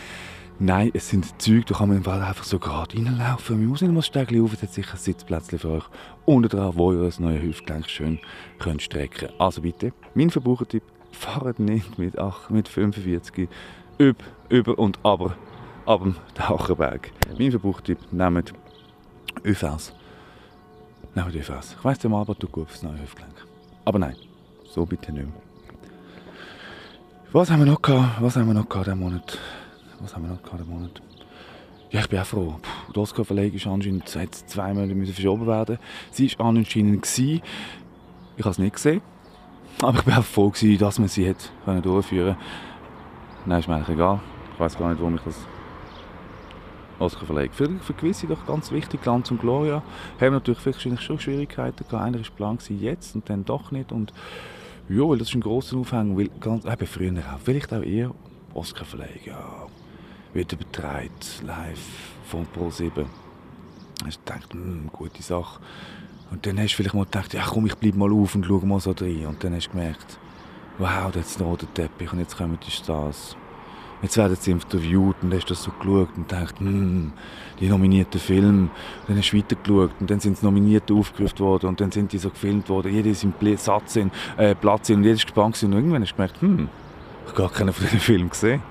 Nein, 0.62 0.91
es 0.93 1.08
sind 1.08 1.41
Züge, 1.41 1.66
da 1.68 1.76
kann 1.76 1.88
man 1.88 1.97
im 1.97 2.04
Fall 2.04 2.22
einfach 2.22 2.43
so 2.43 2.60
gerade 2.60 2.97
reinlaufen. 2.97 3.60
Man 3.60 3.68
muss 3.68 3.82
nicht 3.82 3.93
mal 3.93 4.02
Stegli 4.02 4.41
auf, 4.41 4.52
es 4.52 4.62
hat 4.62 4.74
sicher 4.74 4.95
ein 4.95 4.97
Sitzplätzchen 4.97 5.58
für 5.58 5.70
euch. 5.70 5.86
Unten 6.26 6.50
dran, 6.50 6.74
wo 6.76 6.91
ihr 6.91 7.02
das 7.02 7.20
neue 7.20 7.41
Hüftgelenk 7.41 7.89
schön 7.89 8.20
könnt 8.60 8.82
strecken 8.82 9.30
Also 9.38 9.62
bitte, 9.62 9.93
mein 10.16 10.30
Verbrauchertipp, 10.30 10.84
fahrt 11.12 11.60
nicht 11.60 11.97
mit, 11.97 12.20
ach, 12.20 12.50
mit 12.50 12.68
45 12.68 13.47
über, 14.00 14.24
über 14.50 14.80
und 14.80 14.97
aber 15.04 15.36
ab 15.86 16.02
dem 16.02 16.16
Taucherberg. 16.34 17.12
Mein 17.38 17.52
Verbrauchertipp, 17.52 18.00
nehmt 18.12 18.54
ÖVs. 19.45 19.93
Nehmt 21.14 21.36
ÖVs. 21.36 21.76
Ich 21.78 21.86
weiss, 21.86 22.00
der 22.00 22.10
Malbert 22.10 22.39
tut 22.39 22.52
gut 22.52 22.70
fürs 22.70 22.82
neue 22.82 23.02
Hüftgelenk. 23.02 23.36
Aber 23.86 24.00
nein, 24.00 24.16
so 24.72 24.86
bitte 24.86 25.12
nicht 25.12 25.26
mehr. 25.26 25.34
Was 27.32 27.52
haben 27.52 27.60
wir 27.60 27.72
noch 27.72 27.82
gehabt? 27.82 28.22
Was 28.22 28.36
haben 28.36 28.47
wir 28.47 28.54
noch 28.56 28.68
gehabt 28.68 28.88
diesen 28.88 29.00
Monat? 29.00 29.38
Was 30.00 30.16
haben 30.16 30.24
wir 30.24 30.30
noch 30.34 30.41
gehabt 30.41 30.68
Monat? 30.68 31.02
Ja, 31.91 32.02
ich 32.02 32.10
bin 32.10 32.20
auch 32.20 32.26
froh. 32.26 32.56
Puh, 32.62 32.93
Die 32.93 33.00
Oscar-Verleihung 33.00 33.54
ist 33.54 33.68
anscheinend 33.68 34.08
seit 34.08 34.34
zwei 34.34 34.74
Monaten 34.74 35.06
verschoben 35.06 35.47
werden. 35.47 35.78
Sie 36.12 36.32
war 36.38 36.47
anscheinend. 36.47 37.02
Gewesen. 37.02 37.41
Ich 38.38 38.45
habe 38.45 38.52
es 38.52 38.60
nicht 38.60 38.76
gesehen. 38.76 39.02
Aber 39.82 40.00
ich 40.00 40.08
war 40.08 40.20
auch 40.20 40.24
froh, 40.24 40.50
gewesen, 40.50 40.78
dass 40.78 41.00
man 41.00 41.08
sie 41.08 41.30
hat 41.30 41.52
durchführen 41.84 42.36
konnte. 42.36 42.69
Nein, 43.46 43.60
ist 43.60 43.68
mir 43.68 43.76
eigentlich 43.76 43.96
egal. 43.96 44.20
Ich 44.54 44.60
weiß 44.60 44.78
gar 44.78 44.90
nicht, 44.90 45.00
warum 45.00 45.16
ich 45.16 45.22
das 45.22 45.36
Oscar-Verleihung. 47.00 47.52
Für, 47.54 47.70
für 47.80 47.94
gewisse 47.94 48.28
doch 48.28 48.46
ganz 48.46 48.72
wichtig, 48.72 49.02
Glanz 49.02 49.32
und 49.32 49.40
Gloria, 49.40 49.82
haben 50.20 50.34
natürlich 50.34 50.66
wahrscheinlich 50.66 51.02
schon 51.02 51.20
Schwierigkeiten 51.20 51.88
gehabt. 51.88 52.06
Einer 52.06 52.20
war 52.20 52.32
Plan 52.36 52.58
jetzt 52.68 53.16
und 53.16 53.30
dann 53.30 53.46
doch 53.46 53.72
nicht. 53.72 53.92
Und 53.92 54.14
ja, 54.90 55.08
weil 55.08 55.18
das 55.18 55.30
ist 55.30 55.36
ein 55.36 55.42
grosser 55.42 55.78
Aufhänger, 55.78 56.18
weil 56.18 56.30
ganz, 56.40 56.66
eben 56.66 56.88
früher 56.88 57.14
auch, 57.14 57.40
vielleicht 57.40 57.74
auch 57.74 57.84
eher 57.84 58.12
Oscar-Verleihung, 58.54 59.22
ja, 59.26 59.68
wird 60.34 60.52
übertragen, 60.52 61.10
live 61.46 61.80
von 62.26 62.46
Pro 62.48 62.70
7. 62.70 63.06
Hast 64.06 64.18
du 64.18 64.34
gedacht, 64.34 64.54
hm, 64.54 64.90
gute 64.92 65.24
Sache. 65.24 65.60
Und 66.32 66.46
dann 66.46 66.60
hast 66.60 66.74
du 66.74 66.78
vielleicht 66.78 66.96
mal 66.96 67.06
gedacht, 67.06 67.34
ja 67.34 67.44
komm, 67.48 67.66
ich 67.66 67.76
bleib 67.76 67.96
mal 67.96 68.12
auf 68.12 68.36
und 68.36 68.46
schau 68.46 68.60
mal 68.60 68.80
so 68.80 68.92
rein. 68.92 69.26
Und 69.28 69.44
dann 69.44 69.56
hast 69.56 69.68
du 69.68 69.72
gemerkt, 69.72 70.20
wow, 70.80 71.12
da 71.12 71.20
ist 71.20 71.40
ein 71.40 71.46
roter 71.46 71.72
Teppich 71.74 72.12
und 72.12 72.20
jetzt 72.20 72.38
kommen 72.38 72.58
die 72.66 72.72
Stars. 72.72 73.36
Jetzt 74.02 74.16
werden 74.16 74.38
sie 74.40 74.52
interviewt 74.52 75.18
und 75.22 75.30
dann 75.30 75.40
hast 75.40 75.50
du 75.50 75.54
das 75.54 75.64
so 75.64 75.72
geschaut 75.72 76.08
und 76.16 76.30
gedacht, 76.30 76.60
hm, 76.60 77.12
die 77.60 77.68
nominierten 77.68 78.20
Filme. 78.20 78.50
Und 78.50 78.72
dann 79.10 79.18
hast 79.18 79.32
du 79.32 79.38
weitergeschaut 79.38 79.92
und 80.00 80.10
dann 80.10 80.22
sind 80.22 80.42
die 80.42 80.46
Nominierten 80.46 80.98
aufgerufen 80.98 81.40
worden 81.40 81.68
und 81.68 81.82
dann 81.82 81.92
sind 81.92 82.14
die 82.14 82.18
so 82.18 82.30
gefilmt 82.30 82.70
worden. 82.70 82.94
Jeder 82.94 83.10
ist 83.10 83.26
im 83.26 83.34
Satz 83.58 83.98
in, 83.98 84.10
äh, 84.38 84.56
Platz 84.56 84.90
in 84.90 84.98
und 84.98 85.04
jeder 85.04 85.16
ist 85.16 85.26
gespannt 85.26 85.56
gewesen. 85.56 85.74
und 85.74 85.80
irgendwann 85.80 86.02
hast 86.02 86.12
du 86.12 86.16
gemerkt, 86.16 86.42
hm, 86.42 86.70
ich 87.26 87.32
habe 87.32 87.42
gar 87.42 87.52
keinen 87.52 87.74
von 87.74 87.86
diesen 87.86 88.00
Filmen 88.00 88.30
gesehen. 88.30 88.62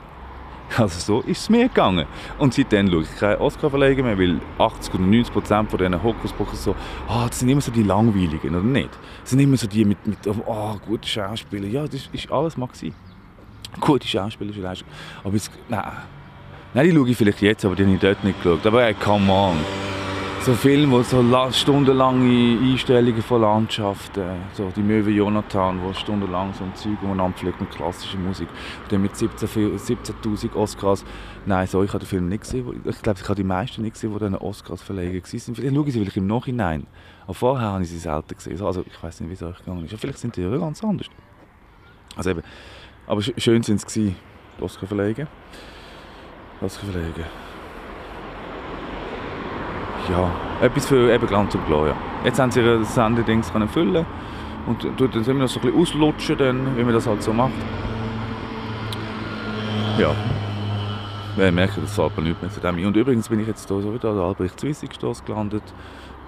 Also 0.76 1.00
so 1.00 1.20
ist 1.26 1.40
es 1.40 1.48
mir 1.48 1.68
gegangen. 1.68 2.06
Und 2.38 2.54
seitdem 2.54 2.90
schaue 2.90 3.02
ich 3.02 3.16
keine 3.16 3.40
Oscar-Verleihungen 3.40 4.04
mehr, 4.04 4.18
weil 4.18 4.40
80 4.58 4.94
oder 4.94 5.02
90 5.02 5.32
Prozent 5.32 5.70
von 5.70 5.78
diesen 5.78 6.02
Hokuspokus 6.02 6.64
so, 6.64 6.76
ah, 7.08 7.26
das 7.26 7.38
sind 7.38 7.48
immer 7.48 7.60
so 7.60 7.72
die 7.72 7.82
langweiligen, 7.82 8.54
oder 8.54 8.64
nicht? 8.64 8.90
Das 9.22 9.30
sind 9.30 9.40
immer 9.40 9.56
so 9.56 9.66
die 9.66 9.84
mit, 9.84 10.06
mit 10.06 10.18
oh, 10.26 10.76
gute 10.86 11.08
Schauspieler. 11.08 11.66
Ja, 11.66 11.86
das 11.86 12.08
ist 12.12 12.30
alles 12.30 12.56
mag 12.56 12.74
sein. 12.76 12.94
Gute 13.80 14.06
Schauspieler, 14.06 14.50
ist 14.50 14.58
Leistung. 14.58 14.88
Aber 15.24 15.34
es, 15.34 15.50
nein. 15.68 15.82
Nein, 16.74 16.90
die 16.90 16.94
schaue 16.94 17.08
ich 17.08 17.16
vielleicht 17.16 17.40
jetzt, 17.40 17.64
aber 17.64 17.74
die 17.74 17.84
habe 17.84 17.94
ich 17.94 18.00
dort 18.00 18.22
nicht 18.24 18.42
geschaut. 18.42 18.66
Aber 18.66 18.82
hey, 18.82 18.94
come 18.94 19.32
on. 19.32 19.56
So 20.48 20.54
Filme, 20.54 20.90
wo 20.92 21.02
so 21.02 21.20
la- 21.20 21.52
stundenlange 21.52 22.58
Einstellungen 22.62 23.20
von 23.20 23.42
Landschaften, 23.42 24.24
so 24.54 24.72
die 24.74 24.80
Möwe 24.80 25.10
Jonathan, 25.10 25.78
wo 25.82 25.92
stundenlang 25.92 26.54
so 26.54 26.64
ein 26.64 26.74
Zeug 26.74 26.96
umeinander 27.02 27.36
fliegt 27.36 27.60
mit 27.60 27.70
klassischer 27.70 28.16
Musik. 28.16 28.48
Und 28.82 28.90
dann 28.90 29.02
mit 29.02 29.14
17 29.14 29.46
Fil- 29.46 29.78
17'000 29.78 30.56
Oscars. 30.56 31.04
Nein, 31.44 31.66
so, 31.66 31.82
ich 31.82 31.90
habe 31.90 31.98
den 31.98 32.06
Film 32.08 32.30
nicht 32.30 32.44
gesehen. 32.44 32.80
Ich 32.86 33.02
glaube, 33.02 33.18
ich 33.20 33.24
habe 33.28 33.34
die 33.34 33.44
meisten 33.44 33.82
nicht 33.82 33.92
gesehen, 33.92 34.10
die 34.14 34.18
dann 34.20 34.36
Oscars 34.36 34.80
verlegen 34.80 35.12
waren. 35.22 35.22
Vielleicht 35.54 35.74
schaue 35.76 35.86
ich 35.86 35.92
sie 35.92 36.00
vielleicht 36.00 36.16
im 36.16 36.26
Nachhinein. 36.26 36.86
Aber 37.24 37.34
vorher 37.34 37.68
habe 37.68 37.82
ich 37.82 37.90
sie 37.90 37.98
selten 37.98 38.34
gesehen. 38.34 38.62
Also 38.62 38.82
ich 38.86 39.02
weiß 39.02 39.20
nicht, 39.20 39.28
wie 39.28 39.34
es 39.34 39.42
euch 39.42 39.58
gegangen 39.58 39.84
ist. 39.84 40.00
Vielleicht 40.00 40.18
sind 40.18 40.34
die 40.34 40.40
ja 40.40 40.56
ganz 40.56 40.82
anders. 40.82 41.08
Also 42.16 42.30
eben, 42.30 42.42
aber 43.06 43.20
sch- 43.20 43.38
schön 43.38 43.62
sind 43.62 43.84
es 43.84 43.92
die 43.92 44.14
Oscar-Verleihungen. 44.58 45.28
Oscar-Verleihungen. 46.62 47.47
Ja, 50.10 50.30
etwas 50.62 50.86
für 50.86 51.12
eben 51.12 51.26
Glanz 51.26 51.54
und 51.54 51.66
Gloria. 51.66 51.94
Jetzt 52.24 52.38
haben 52.38 52.50
sie 52.50 52.60
ihre 52.60 52.82
Sendedings 52.84 53.52
füllen 53.72 54.06
und 54.66 54.80
tut 54.96 55.14
dann 55.14 55.24
immer 55.24 55.40
noch 55.40 55.48
so 55.48 55.60
ein 55.60 55.66
bisschen 55.66 55.80
auslutschen, 55.80 56.38
dann, 56.38 56.76
wie 56.76 56.84
man 56.84 56.94
das 56.94 57.06
halt 57.06 57.22
so 57.22 57.32
macht. 57.32 57.52
Ja. 59.98 60.14
Wir 61.36 61.52
merken, 61.52 61.82
das 61.82 61.94
fällt 61.94 62.16
mir 62.16 62.24
nicht 62.24 62.40
mehr 62.40 62.50
zu 62.50 62.60
dem. 62.60 62.84
Und 62.86 62.96
übrigens 62.96 63.28
bin 63.28 63.40
ich 63.40 63.46
jetzt 63.46 63.68
hier 63.68 63.80
so 63.80 63.94
wieder 63.94 64.10
an 64.10 64.16
der 64.16 64.24
Albrecht-Zwiesig-Straße 64.24 65.24
gelandet. 65.24 65.62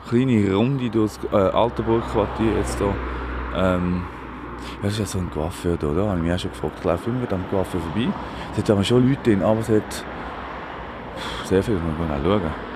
Kleine 0.09 0.55
Runde 0.55 0.91
durch 0.91 1.16
das 1.16 1.33
äh, 1.33 1.57
Altenburg-Quartier 1.57 2.57
jetzt 2.59 2.78
hier. 2.78 2.95
Ähm, 3.57 4.03
ja, 4.83 4.83
das 4.83 4.93
ist 4.93 4.99
ja 4.99 5.07
so 5.07 5.18
ein 5.18 5.31
Coiffeur 5.31 5.76
da, 5.76 5.89
da 5.89 6.07
habe 6.09 6.18
ich 6.18 6.24
mich 6.24 6.33
auch 6.33 6.39
schon 6.39 6.51
gefragt. 6.51 6.74
Ich 6.78 6.85
laufe 6.85 7.11
immer 7.11 7.33
am 7.33 7.49
Coiffeur 7.51 7.81
vorbei. 7.81 8.09
Es 8.53 8.59
hat 8.59 8.70
aber 8.70 8.85
schon 8.85 9.09
Leute 9.09 9.22
drin, 9.22 9.43
aber 9.43 9.61
es 9.61 9.68
hat 9.68 10.05
sehr 11.45 11.62
viel, 11.62 11.74
man 11.74 12.09
kann 12.09 12.20
auch 12.20 12.24
schauen. 12.24 12.70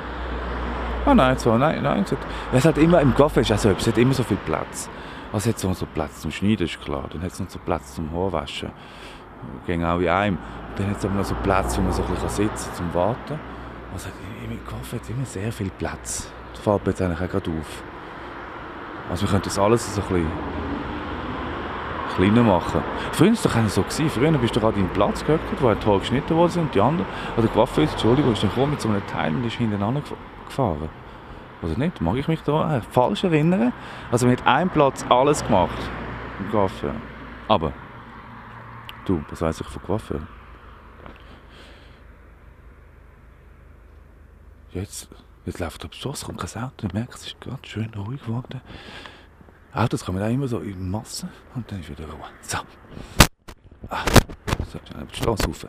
Ah 1.07 1.15
nein, 1.15 1.37
so, 1.39 1.57
nein, 1.59 1.83
nein. 1.83 2.05
Es 2.53 2.65
hat, 2.65 2.77
hat 2.77 2.79
immer, 2.79 3.01
im 3.01 3.15
Coiffeur 3.15 3.43
ist 3.43 3.53
auch 3.53 3.59
so 3.59 3.69
etwas, 3.69 3.83
es 3.87 3.93
hat 3.93 3.99
immer 3.99 4.15
so 4.15 4.23
viel 4.23 4.39
Platz. 4.47 4.89
Also 5.33 5.51
es 5.51 5.65
hat 5.65 5.77
so, 5.77 5.87
Platz 5.87 6.21
zum 6.21 6.31
Schneiden, 6.31 6.65
ist 6.67 6.81
klar. 6.81 7.05
Dann 7.13 7.23
hat 7.23 7.33
es 7.33 7.41
noch 7.41 7.51
so 7.51 7.59
Platz 7.59 7.95
zum 7.95 8.11
Haarwaschen. 8.13 8.71
Ging 9.67 9.85
auch 9.85 9.99
in 9.99 10.09
einem. 10.09 10.39
Dann 10.77 10.89
hat 10.91 10.97
es 10.99 11.05
aber 11.05 11.15
noch 11.15 11.25
so 11.25 11.35
Platz, 11.43 11.77
wo 11.77 11.83
man 11.83 11.93
so 11.93 12.03
ein 12.03 12.09
bisschen 12.09 12.29
sitzen 12.29 12.69
kann, 12.69 12.77
zum 12.77 12.95
Warten. 12.95 13.39
Also 13.93 14.09
im 14.49 14.65
Coiffeur 14.65 14.99
hat 14.99 15.11
immer 15.11 15.25
sehr 15.27 15.53
viel 15.53 15.71
Platz. 15.79 16.31
Das 16.53 16.63
fällt 16.63 16.85
mir 16.85 16.91
jetzt 16.93 17.03
eigentlich 17.03 17.21
auch 17.21 17.31
gerade 17.33 17.51
auf. 17.51 17.83
Also 19.11 19.23
wir 19.23 19.31
könnten 19.31 19.45
das 19.45 19.59
alles 19.59 19.95
so 19.95 20.01
ein 20.01 20.09
bisschen 20.09 20.27
kleiner 22.17 22.43
machen. 22.43 22.81
Früher 23.13 23.29
war 23.29 23.35
es 23.35 23.43
doch 23.43 23.69
so. 23.69 23.83
Gewesen. 23.83 24.09
Früher 24.11 24.31
bist 24.33 24.57
du 24.57 24.61
gerade 24.61 24.79
in 24.79 24.87
den 24.87 24.93
Platz 24.93 25.21
gehört, 25.25 25.41
wo 25.61 25.69
ein 25.69 25.81
Tor 25.81 25.99
geschnitten 26.01 26.37
worden 26.37 26.63
und 26.63 26.75
die 26.75 26.81
andere, 26.81 27.07
oder 27.37 27.47
die 27.49 27.53
Coiffeuse, 27.53 27.91
Entschuldigung, 27.93 28.33
ist 28.33 28.43
dann 28.43 28.51
gekommen 28.51 28.71
mit 28.73 28.81
so 28.81 28.89
einem 28.89 29.07
Teil 29.07 29.35
und 29.35 29.45
ist 29.45 29.55
hintereinander 29.57 30.01
gef- 30.01 30.15
gefahren. 30.55 30.89
Oder 31.63 31.79
nicht? 31.79 32.01
Mag 32.01 32.17
ich 32.17 32.29
mich 32.29 32.43
da 32.43 32.77
äh, 32.77 32.81
falsch 32.81 33.25
erinnern? 33.25 33.73
Also 34.11 34.29
hat 34.31 34.47
einem 34.47 34.71
Platz 34.71 35.05
alles 35.09 35.43
gemacht 35.43 35.79
im 36.39 36.51
Coiffeur. 36.51 36.95
Aber, 37.49 37.73
du, 39.05 39.25
was 39.31 39.41
weiss 39.41 39.61
ich 39.61 39.67
von 39.67 39.83
Coiffeur? 39.83 40.21
Jetzt, 44.73 45.09
jetzt 45.47 45.61
läuft 45.61 45.83
die 45.85 45.97
Straße, 45.97 46.27
kommt 46.27 46.41
kein 46.41 46.63
Auto, 46.63 46.87
ich 46.87 46.93
merke, 46.93 47.15
es 47.15 47.27
ist 47.27 47.41
gerade 47.41 47.67
schön 47.67 47.93
ruhig 47.95 48.23
geworden. 48.23 48.61
Autos 49.73 50.05
kommen 50.05 50.23
auch 50.23 50.29
immer 50.29 50.49
so 50.49 50.59
in 50.61 50.91
Massen 50.91 51.29
und 51.55 51.71
dann 51.71 51.81
ist 51.81 51.91
wieder 51.91 52.05
Ruhe. 52.05 52.27
So. 52.43 52.59
Ah, 53.89 54.05
so, 54.69 54.79
schnell 54.89 55.07
die 55.07 55.17
Straße 55.17 55.47
rauf. 55.47 55.67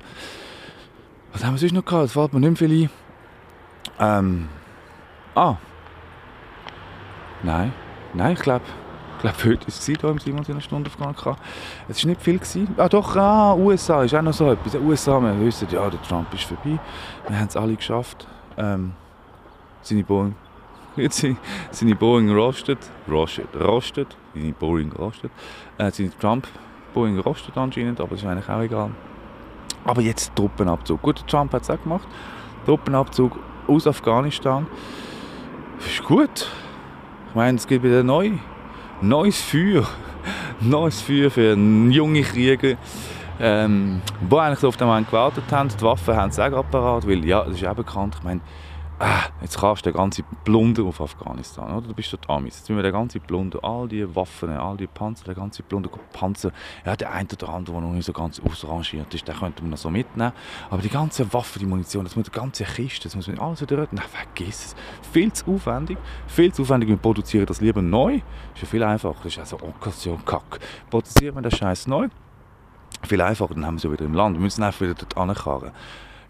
Was 1.34 1.44
haben 1.44 1.54
wir 1.54 1.58
sonst 1.58 1.74
noch 1.74 1.86
gehabt? 1.86 2.06
Es 2.06 2.14
fällt 2.14 2.34
mir 2.34 2.40
nicht 2.40 2.62
mehr 2.62 2.70
viel 2.70 2.90
ein. 4.00 4.20
Ähm. 4.26 4.50
Ah. 5.36 5.58
Nein. 7.44 7.74
Nein, 8.14 8.34
ich 8.34 8.40
glaube, 8.40 8.64
ich 9.16 9.22
glaube, 9.22 9.38
heute 9.44 9.62
war 9.62 9.68
es 9.68 9.86
hier 9.86 10.04
im 10.04 10.20
Simon 10.20 10.46
in 10.48 10.86
auf 10.88 10.98
Kanal. 10.98 11.36
Es 11.90 12.04
war 12.04 12.10
nicht 12.10 12.22
viel. 12.22 12.40
Gewesen. 12.40 12.74
Ah 12.78 12.88
doch, 12.88 13.16
ah, 13.18 13.54
USA 13.54 14.04
ist 14.04 14.16
auch 14.16 14.22
noch 14.22 14.34
so 14.34 14.52
etwas. 14.52 14.76
USA, 14.76 15.20
wir 15.20 15.38
wissen, 15.42 15.68
ja, 15.70 15.90
der 15.90 16.02
Trump 16.02 16.34
ist 16.34 16.46
vorbei. 16.46 16.80
Wir 17.28 17.38
haben 17.38 17.48
es 17.48 17.58
alle 17.58 17.76
geschafft. 17.76 18.26
Ähm, 18.58 18.94
seine 19.82 20.04
Boeing 20.04 20.36
Jetzt 20.96 21.26
seine 21.72 21.96
Boeing 21.96 22.32
rostet, 22.32 22.80
rostet, 23.10 23.50
rostet, 23.60 24.16
seine 24.34 24.54
Boeing 24.54 24.94
rostet, 24.94 25.32
äh, 25.78 25.92
seine 25.92 26.18
Trump 26.18 26.48
Boeing 26.94 27.20
rostet 27.20 27.58
anscheinend, 27.58 28.00
aber 28.00 28.12
das 28.12 28.22
ist 28.22 28.26
eigentlich 28.26 28.48
auch 28.48 28.62
egal. 28.62 28.92
Aber 29.84 30.02
jetzt 30.02 30.34
Truppenabzug. 30.36 31.02
Gut, 31.02 31.28
Trump 31.28 31.52
hat 31.52 31.64
es 31.64 31.70
auch 31.70 31.82
gemacht. 31.82 32.08
Truppenabzug 32.66 33.38
aus 33.68 33.86
Afghanistan. 33.86 34.68
Ist 35.80 36.04
gut. 36.04 36.48
Ich 37.30 37.36
meine, 37.36 37.58
es 37.58 37.68
gibt 37.68 37.84
wieder 37.84 38.04
neu, 38.04 38.32
neues 39.02 39.42
Feuer. 39.42 39.88
Neues 40.62 41.02
Feuer 41.02 41.30
für 41.30 41.54
jungen 41.54 42.24
Krieger. 42.24 42.78
ähm, 43.40 44.02
die 44.22 44.36
eigentlich 44.36 44.64
auf 44.64 44.78
den 44.78 44.88
Moment 44.88 45.08
gewartet 45.08 45.44
haben. 45.52 45.70
Die 45.70 45.82
Waffen 45.82 46.16
haben 46.16 46.32
sie 46.32 46.42
auch 46.44 46.70
parat, 46.70 47.08
weil 47.08 47.26
ja, 47.26 47.44
das 47.44 47.56
ist 47.56 47.68
auch 47.68 47.76
bekannt. 47.76 48.16
Ich 48.18 48.24
meine, 48.24 48.42
ah, 49.00 49.24
jetzt 49.41 49.60
kannst 49.60 49.86
du 49.86 49.91
den 49.91 49.98
ganzen 49.98 50.26
Plunder 50.43 50.84
auf 50.84 51.02
Afghanistan, 51.02 51.72
oder? 51.72 51.88
Du 51.88 51.93
bist 51.93 52.12
dort 52.14 52.30
Amis. 52.30 52.58
Jetzt 52.58 52.70
müssen 52.70 52.78
wir 52.78 52.84
den 52.84 52.93
ganzen 52.93 53.22
Plunder, 53.22 53.60
all 53.64 53.88
die 53.88 54.16
Waffen, 54.16 54.50
all 54.52 54.78
die 54.78 54.88
Panzer, 54.88 55.26
den 55.26 55.36
ganzen 55.36 55.66
Plunder, 55.66 55.89
Panzer, 56.14 56.52
ja, 56.86 56.96
der 56.96 57.12
eine 57.12 57.28
oder 57.32 57.50
andere, 57.50 57.76
der 57.76 57.82
noch 57.82 57.93
nicht 57.93 58.06
so 58.06 58.14
ganz 58.14 58.39
ausrangiert 58.39 59.14
ist, 59.14 59.28
den 59.28 59.36
könnte 59.36 59.62
man 59.62 59.72
noch 59.72 59.78
so 59.78 59.89
mitnehmen. 59.89 60.32
Aber 60.70 60.82
die 60.82 60.89
ganzen 60.89 61.32
Waffen, 61.34 61.60
die 61.60 61.66
Munition, 61.66 62.04
das 62.04 62.16
muss 62.16 62.26
die 62.26 62.32
ganze 62.32 62.64
Kiste, 62.64 63.04
das 63.04 63.16
muss 63.16 63.28
man 63.28 63.39
alles 63.39 63.62
wieder 63.62 63.78
dort, 63.78 63.93
nein, 63.93 64.06
vergiss 64.08 64.66
es. 64.66 64.76
Viel 65.12 65.32
zu 65.34 65.54
aufwendig, 65.54 65.98
viel 66.28 66.54
zu 66.54 66.62
aufwendig, 66.62 66.89
wir 66.89 66.98
produzieren 66.98 67.46
das 67.46 67.62
lieber 67.62 67.82
neu. 67.82 68.16
Ist 68.16 68.62
ja 68.62 68.68
viel 68.68 68.84
einfacher, 68.84 69.20
das 69.24 69.34
ist 69.34 69.39
also 69.39 69.58
Okkasion, 69.58 70.24
Kack. 70.26 70.60
Produzieren 70.89 71.36
wir 71.36 71.41
den 71.41 71.52
Scheiß 71.52 71.88
neu, 71.88 72.08
viel 73.04 73.22
einfacher, 73.22 73.54
dann 73.54 73.66
haben 73.66 73.76
wir 73.76 73.78
es 73.78 73.84
ja 73.84 73.91
wieder 73.91 74.06
im 74.06 74.14
Land. 74.14 74.38
Wir 74.38 74.41
müssen 74.41 74.64
einfach 74.64 74.82
wieder 74.82 74.93
dort 74.93 75.18
ankarren. 75.18 75.72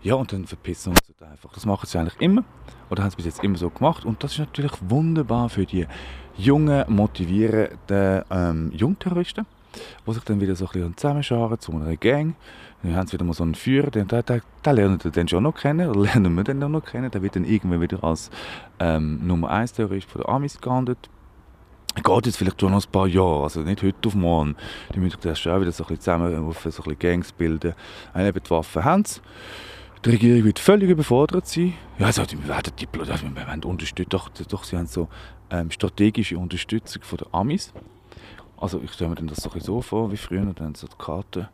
Ja, 0.06 0.14
und 0.14 0.32
dann 0.32 0.46
verpissen 0.46 0.94
wir 0.94 1.00
uns 1.00 1.18
dort 1.18 1.32
einfach. 1.32 1.52
Das 1.52 1.66
machen 1.66 1.88
sie 1.88 1.98
eigentlich 1.98 2.22
immer. 2.22 2.44
Oder 2.92 3.02
haben 3.02 3.10
sie 3.10 3.16
bis 3.16 3.26
jetzt 3.26 3.44
immer 3.44 3.58
so 3.58 3.72
gemacht. 3.72 4.06
Und 4.06 4.24
das 4.24 4.34
ist 4.34 4.38
natürlich 4.38 4.74
wunderbar 4.88 5.50
für 5.50 5.66
die 5.66 5.88
jungen, 6.38 6.86
motivierenden 6.88 8.24
ähm, 8.30 8.72
Jungterroristen, 8.72 9.48
die 10.06 10.14
sich 10.14 10.24
dann 10.24 10.40
wieder 10.40 10.56
so 10.56 10.66
ein 10.66 10.72
bisschen 10.74 10.96
zusammenscharen 10.96 11.60
zu 11.60 11.72
einer 11.72 11.96
Gang. 11.96 12.36
Dann 12.84 12.96
haben 12.96 13.08
sie 13.08 13.14
wieder 13.14 13.26
mal 13.26 13.34
so 13.34 13.42
einen 13.42 13.56
Führer, 13.56 13.90
den, 13.90 14.08
den, 14.08 14.24
den, 14.24 14.42
den 14.64 14.76
lernen 14.76 15.04
wir 15.04 15.10
dann 15.10 15.28
schon 15.28 15.42
noch 15.42 15.56
kennen, 15.56 15.90
oder 15.90 16.02
lernen 16.02 16.36
wir 16.36 16.44
dann 16.44 16.60
noch 16.60 16.86
kennen. 16.86 17.10
Der 17.10 17.24
wird 17.24 17.36
dann 17.36 17.44
irgendwann 17.44 17.82
wieder 17.82 18.04
als 18.04 18.30
ähm, 18.78 19.26
Nummer 19.26 19.50
1 19.50 19.74
Terrorist 19.74 20.08
von 20.08 20.22
der 20.22 20.30
Amis 20.30 20.62
gehandelt 20.62 21.10
geht 21.96 22.26
jetzt 22.26 22.36
vielleicht 22.36 22.60
schon 22.60 22.74
noch 22.74 22.86
ein 22.86 22.92
paar 22.92 23.08
Jahre, 23.08 23.44
also 23.44 23.62
nicht 23.62 23.82
heute 23.82 24.10
auf 24.10 24.16
morgen. 24.16 24.58
Die 24.94 25.00
müssen 25.00 25.18
das 25.22 25.40
schon 25.40 25.54
auch 25.54 25.62
wieder 25.62 25.72
so 25.72 25.86
ein 25.86 25.88
bisschen 25.88 26.02
zusammenrufen, 26.02 26.70
so 26.70 26.84
ein 26.84 26.90
bisschen 26.90 27.00
Gangs 27.00 27.32
bilden. 27.32 27.74
Wenn 28.14 28.26
eben 28.26 28.44
die 28.44 28.50
Waffen 28.50 28.84
haben 28.84 29.06
sie. 29.06 29.22
Die 30.06 30.12
Regierung 30.12 30.44
wird 30.44 30.60
völlig 30.60 30.88
überfordert 30.92 31.48
sein. 31.48 31.74
Ja, 31.98 32.06
also, 32.06 32.22
wir 32.30 32.48
werden 32.48 32.74
die 32.78 32.88
also, 33.00 33.26
wir 33.26 33.48
werden 33.48 33.64
unterstützt, 33.64 34.14
doch, 34.14 34.30
doch, 34.30 34.64
sie 34.64 34.78
haben 34.78 34.86
so 34.86 35.10
ähm, 35.50 35.72
strategische 35.72 36.38
Unterstützung 36.38 37.02
von 37.02 37.18
den 37.18 37.34
Amis. 37.34 37.74
Also 38.56 38.80
ich 38.84 38.94
stelle 38.94 39.10
mir 39.10 39.16
das 39.16 39.40
so, 39.42 39.82
vor, 39.82 40.12
wie 40.12 40.18
früher, 40.18 40.46
dann 40.54 40.68
haben 40.68 40.74
die 40.74 40.98
Karte, 41.00 41.50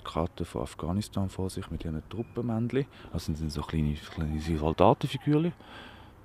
die 0.00 0.04
Karte 0.04 0.46
von 0.46 0.62
Afghanistan 0.62 1.28
vor 1.28 1.50
sich 1.50 1.70
mit 1.70 1.84
ihren 1.84 2.02
Truppenmännchen. 2.08 2.86
Also 3.12 3.34
sind 3.34 3.52
so 3.52 3.60
kleine, 3.60 3.94
kleine 3.94 4.40
Soldatenfigürchen. 4.40 5.52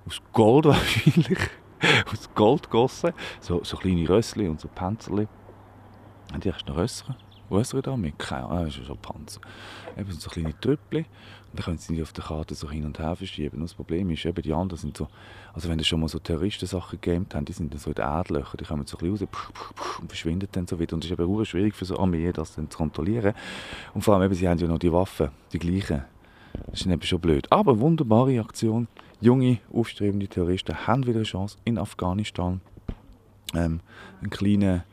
Aus 0.08 0.22
Gold 0.32 0.66
wahrscheinlich. 0.68 1.50
aus 2.10 2.30
Gold 2.34 2.64
gegossen. 2.64 3.12
So, 3.42 3.62
so 3.66 3.76
kleine 3.76 4.08
Rössli 4.08 4.48
und 4.48 4.62
so 4.62 4.70
Panzerli. 4.70 5.28
Haben 6.32 6.40
die 6.40 6.48
erst 6.48 6.66
noch 6.66 6.78
Rösser? 6.78 7.18
Rösser 7.50 7.82
da 7.82 7.96
mit? 7.96 8.20
Keine 8.20 8.46
Ahnung, 8.46 8.58
ah, 8.58 8.64
das 8.66 8.78
ist 8.78 8.86
schon 8.86 8.98
Panzer. 8.98 9.42
Eben 9.98 10.12
so 10.12 10.30
kleine 10.30 10.60
Trüppli. 10.60 11.06
Dann 11.58 11.66
können 11.66 11.78
sie 11.80 11.96
die 11.96 12.04
auf 12.04 12.14
der 12.14 12.24
Karte 12.24 12.54
so 12.54 12.70
hin 12.70 12.86
und 12.86 13.00
her 13.00 13.16
verschieben. 13.16 13.58
Und 13.58 13.64
das 13.64 13.74
Problem 13.74 14.12
ist, 14.12 14.24
eben 14.26 14.42
die 14.44 14.54
anderen 14.54 14.80
sind 14.80 14.96
so, 14.96 15.08
also 15.54 15.68
wenn 15.70 15.80
sie 15.80 15.86
schon 15.86 16.00
mal 16.00 16.08
so 16.08 16.20
Terroristensachen 16.20 17.02
gegeben 17.02 17.26
haben, 17.34 17.46
die 17.46 17.54
sind 17.54 17.74
dann 17.74 17.80
so 17.80 17.90
in 17.90 17.96
den 17.96 18.06
Erdlöchern, 18.06 18.58
die 18.60 18.64
kommen 18.66 18.86
so 18.86 18.96
ein 19.00 19.12
bisschen 19.12 19.28
raus 19.28 20.00
und 20.00 20.08
verschwinden 20.08 20.48
dann 20.52 20.68
so 20.68 20.80
wieder. 20.80 20.94
Und 20.94 21.04
es 21.04 21.10
ist 21.10 21.20
eben 21.20 21.46
schwierig 21.46 21.74
für 21.74 21.86
so 21.86 21.98
Armee, 21.98 22.32
das 22.32 22.54
dann 22.54 22.70
zu 22.70 22.78
kontrollieren. 22.78 23.34
Und 23.96 24.04
vor 24.04 24.14
allem 24.14 24.26
eben, 24.26 24.36
sie 24.36 24.48
haben 24.48 24.60
ja 24.60 24.68
noch 24.68 24.78
die 24.78 24.94
Waffen, 24.94 25.30
die 25.52 25.58
gleichen. 25.58 26.04
Das 26.68 26.82
ist 26.82 26.86
eben 26.86 27.02
schon 27.02 27.20
blöd. 27.20 27.52
Aber 27.52 27.80
wunderbare 27.80 28.40
Aktion. 28.40 28.88
Junge, 29.20 29.58
aufstrebende 29.74 30.28
Terroristen 30.28 30.86
haben 30.86 31.08
wieder 31.08 31.18
eine 31.18 31.24
Chance 31.24 31.58
in 31.66 31.80
Afghanistan. 31.80 32.62
Ähm, 33.56 33.80
einen 34.22 34.30
kleinen, 34.30 34.84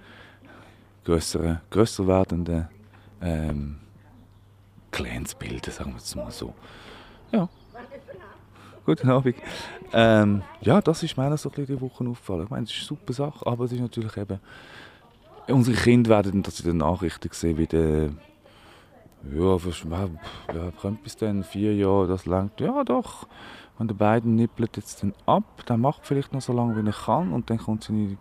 grösseren, 1.04 1.60
grösser 1.68 2.06
werdenden 2.06 2.68
ähm, 3.20 3.76
Clans 4.94 5.34
bilden, 5.34 5.72
sagen 5.72 5.90
wir 5.90 5.96
es 5.96 6.14
mal 6.14 6.30
so. 6.30 6.54
Ja. 7.32 7.48
Guten 8.86 9.10
Abend. 9.10 9.34
Ähm, 9.92 10.42
ja, 10.60 10.80
das 10.80 11.02
ist 11.02 11.16
mir 11.16 11.36
so 11.36 11.50
ein 11.50 11.66
die 11.66 11.80
Woche 11.80 12.04
aufgefallen. 12.06 12.44
Ich 12.44 12.50
meine, 12.50 12.64
es 12.64 12.70
ist 12.70 12.78
eine 12.78 12.86
super 12.86 13.12
Sache, 13.12 13.44
aber 13.44 13.64
es 13.64 13.72
ist 13.72 13.80
natürlich 13.80 14.16
eben... 14.16 14.38
Unsere 15.48 15.76
Kinder 15.76 16.10
werden 16.10 16.42
das 16.44 16.60
in 16.60 16.66
den 16.66 16.76
Nachrichten 16.76 17.28
sehen, 17.32 17.58
wie 17.58 17.66
der... 17.66 18.10
Ja, 19.32 19.64
was, 19.64 19.84
ja, 20.54 20.70
kommt 20.80 21.02
bis 21.02 21.16
dann 21.16 21.42
vier 21.42 21.74
Jahre, 21.74 22.06
das 22.06 22.26
langt. 22.26 22.60
Ja, 22.60 22.84
doch. 22.84 23.26
Wenn 23.78 23.88
der 23.88 23.94
beiden 23.94 24.36
nippelt 24.36 24.76
jetzt 24.76 25.02
dann 25.02 25.12
ab, 25.26 25.64
dann 25.66 25.80
macht 25.80 26.06
vielleicht 26.06 26.32
noch 26.32 26.42
so 26.42 26.52
lange, 26.52 26.76
wie 26.76 26.86
er 26.86 26.92
kann 26.92 27.32
und 27.32 27.50
dann 27.50 27.58
kommt 27.58 27.82
seine 27.82 28.16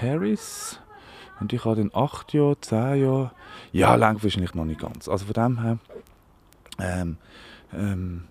Harris 0.00 0.78
und 1.42 1.52
ich 1.52 1.64
habe 1.64 1.76
dann 1.76 1.90
acht 1.92 2.32
Jahre, 2.32 2.58
zehn 2.60 3.02
Jahre. 3.02 3.32
Ja, 3.72 3.96
langt 3.96 4.22
wahrscheinlich 4.22 4.54
noch 4.54 4.64
nicht 4.64 4.80
ganz. 4.80 5.08
Also 5.08 5.26
von 5.26 5.34
dem 5.34 5.60
her, 5.60 5.78
ähm, 6.78 7.16
ähm, 7.72 8.24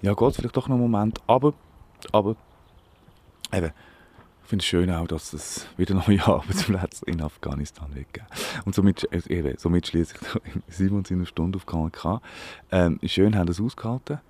ja, 0.00 0.14
geht 0.14 0.30
es 0.30 0.36
vielleicht 0.36 0.56
doch 0.56 0.66
noch 0.66 0.76
einen 0.76 0.90
Moment, 0.90 1.20
aber, 1.26 1.52
aber, 2.10 2.36
eben, 3.52 3.72
ich 4.42 4.48
finde 4.48 4.62
es 4.62 4.66
schön 4.66 4.90
auch, 4.90 5.06
dass 5.06 5.34
es 5.34 5.66
wieder 5.76 5.94
neue 5.94 6.22
Arbeitsplätze 6.26 7.04
in 7.04 7.20
Afghanistan 7.20 7.94
wird. 7.94 8.06
Und 8.64 8.74
somit, 8.74 9.06
äh, 9.12 9.20
eben, 9.28 9.58
somit 9.58 9.86
schließe 9.86 10.14
ich 10.16 10.74
Simon 10.74 11.04
seine 11.04 11.26
Stunde 11.26 11.58
auf 11.58 11.66
KNK. 11.66 12.22
Ähm, 12.70 12.98
schön 13.04 13.36
haben 13.36 13.46
das 13.46 13.60
ausgehalten. 13.60 14.20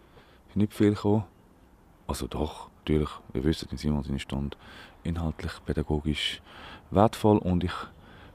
Ist 0.48 0.56
nicht 0.56 0.74
viel 0.74 0.90
gekommen. 0.90 1.22
Also 2.08 2.26
doch, 2.26 2.68
natürlich, 2.78 3.10
wir 3.32 3.44
wissen, 3.44 3.68
in 3.70 3.78
Simon 3.78 4.02
seine 4.02 4.18
Stunde 4.18 4.56
inhaltlich, 5.04 5.52
pädagogisch 5.64 6.42
wertvoll 6.90 7.38
und 7.38 7.62
ich 7.62 7.72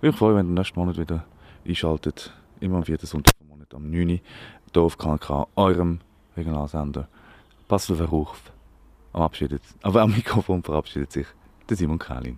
würde 0.03 0.11
mich 0.11 0.19
freuen, 0.19 0.35
wenn 0.35 0.47
ihr 0.49 0.53
nächsten 0.55 0.77
Monat 0.77 0.97
wieder 0.97 1.23
einschaltet. 1.65 2.33
Immer 2.59 2.77
am 2.77 2.83
vierten 2.83 3.05
Sonntag 3.05 3.33
vom 3.37 3.47
Monat 3.47 3.73
am 3.73 3.89
9. 3.89 4.09
Uhr 4.09 4.19
hier 4.73 4.81
auf 4.81 4.97
KNK, 4.97 5.47
eurem 5.55 5.99
Regionalsender. 6.35 7.07
Passt 7.69 7.89
auf 7.89 8.01
euch 8.01 8.11
auf. 8.11 8.41
Am, 9.13 9.21
Abschiedet, 9.21 9.61
aber 9.81 10.01
am 10.01 10.11
Mikrofon 10.11 10.61
verabschiedet 10.61 11.13
sich 11.13 11.27
der 11.69 11.77
Simon 11.77 11.99
Kalin. 11.99 12.37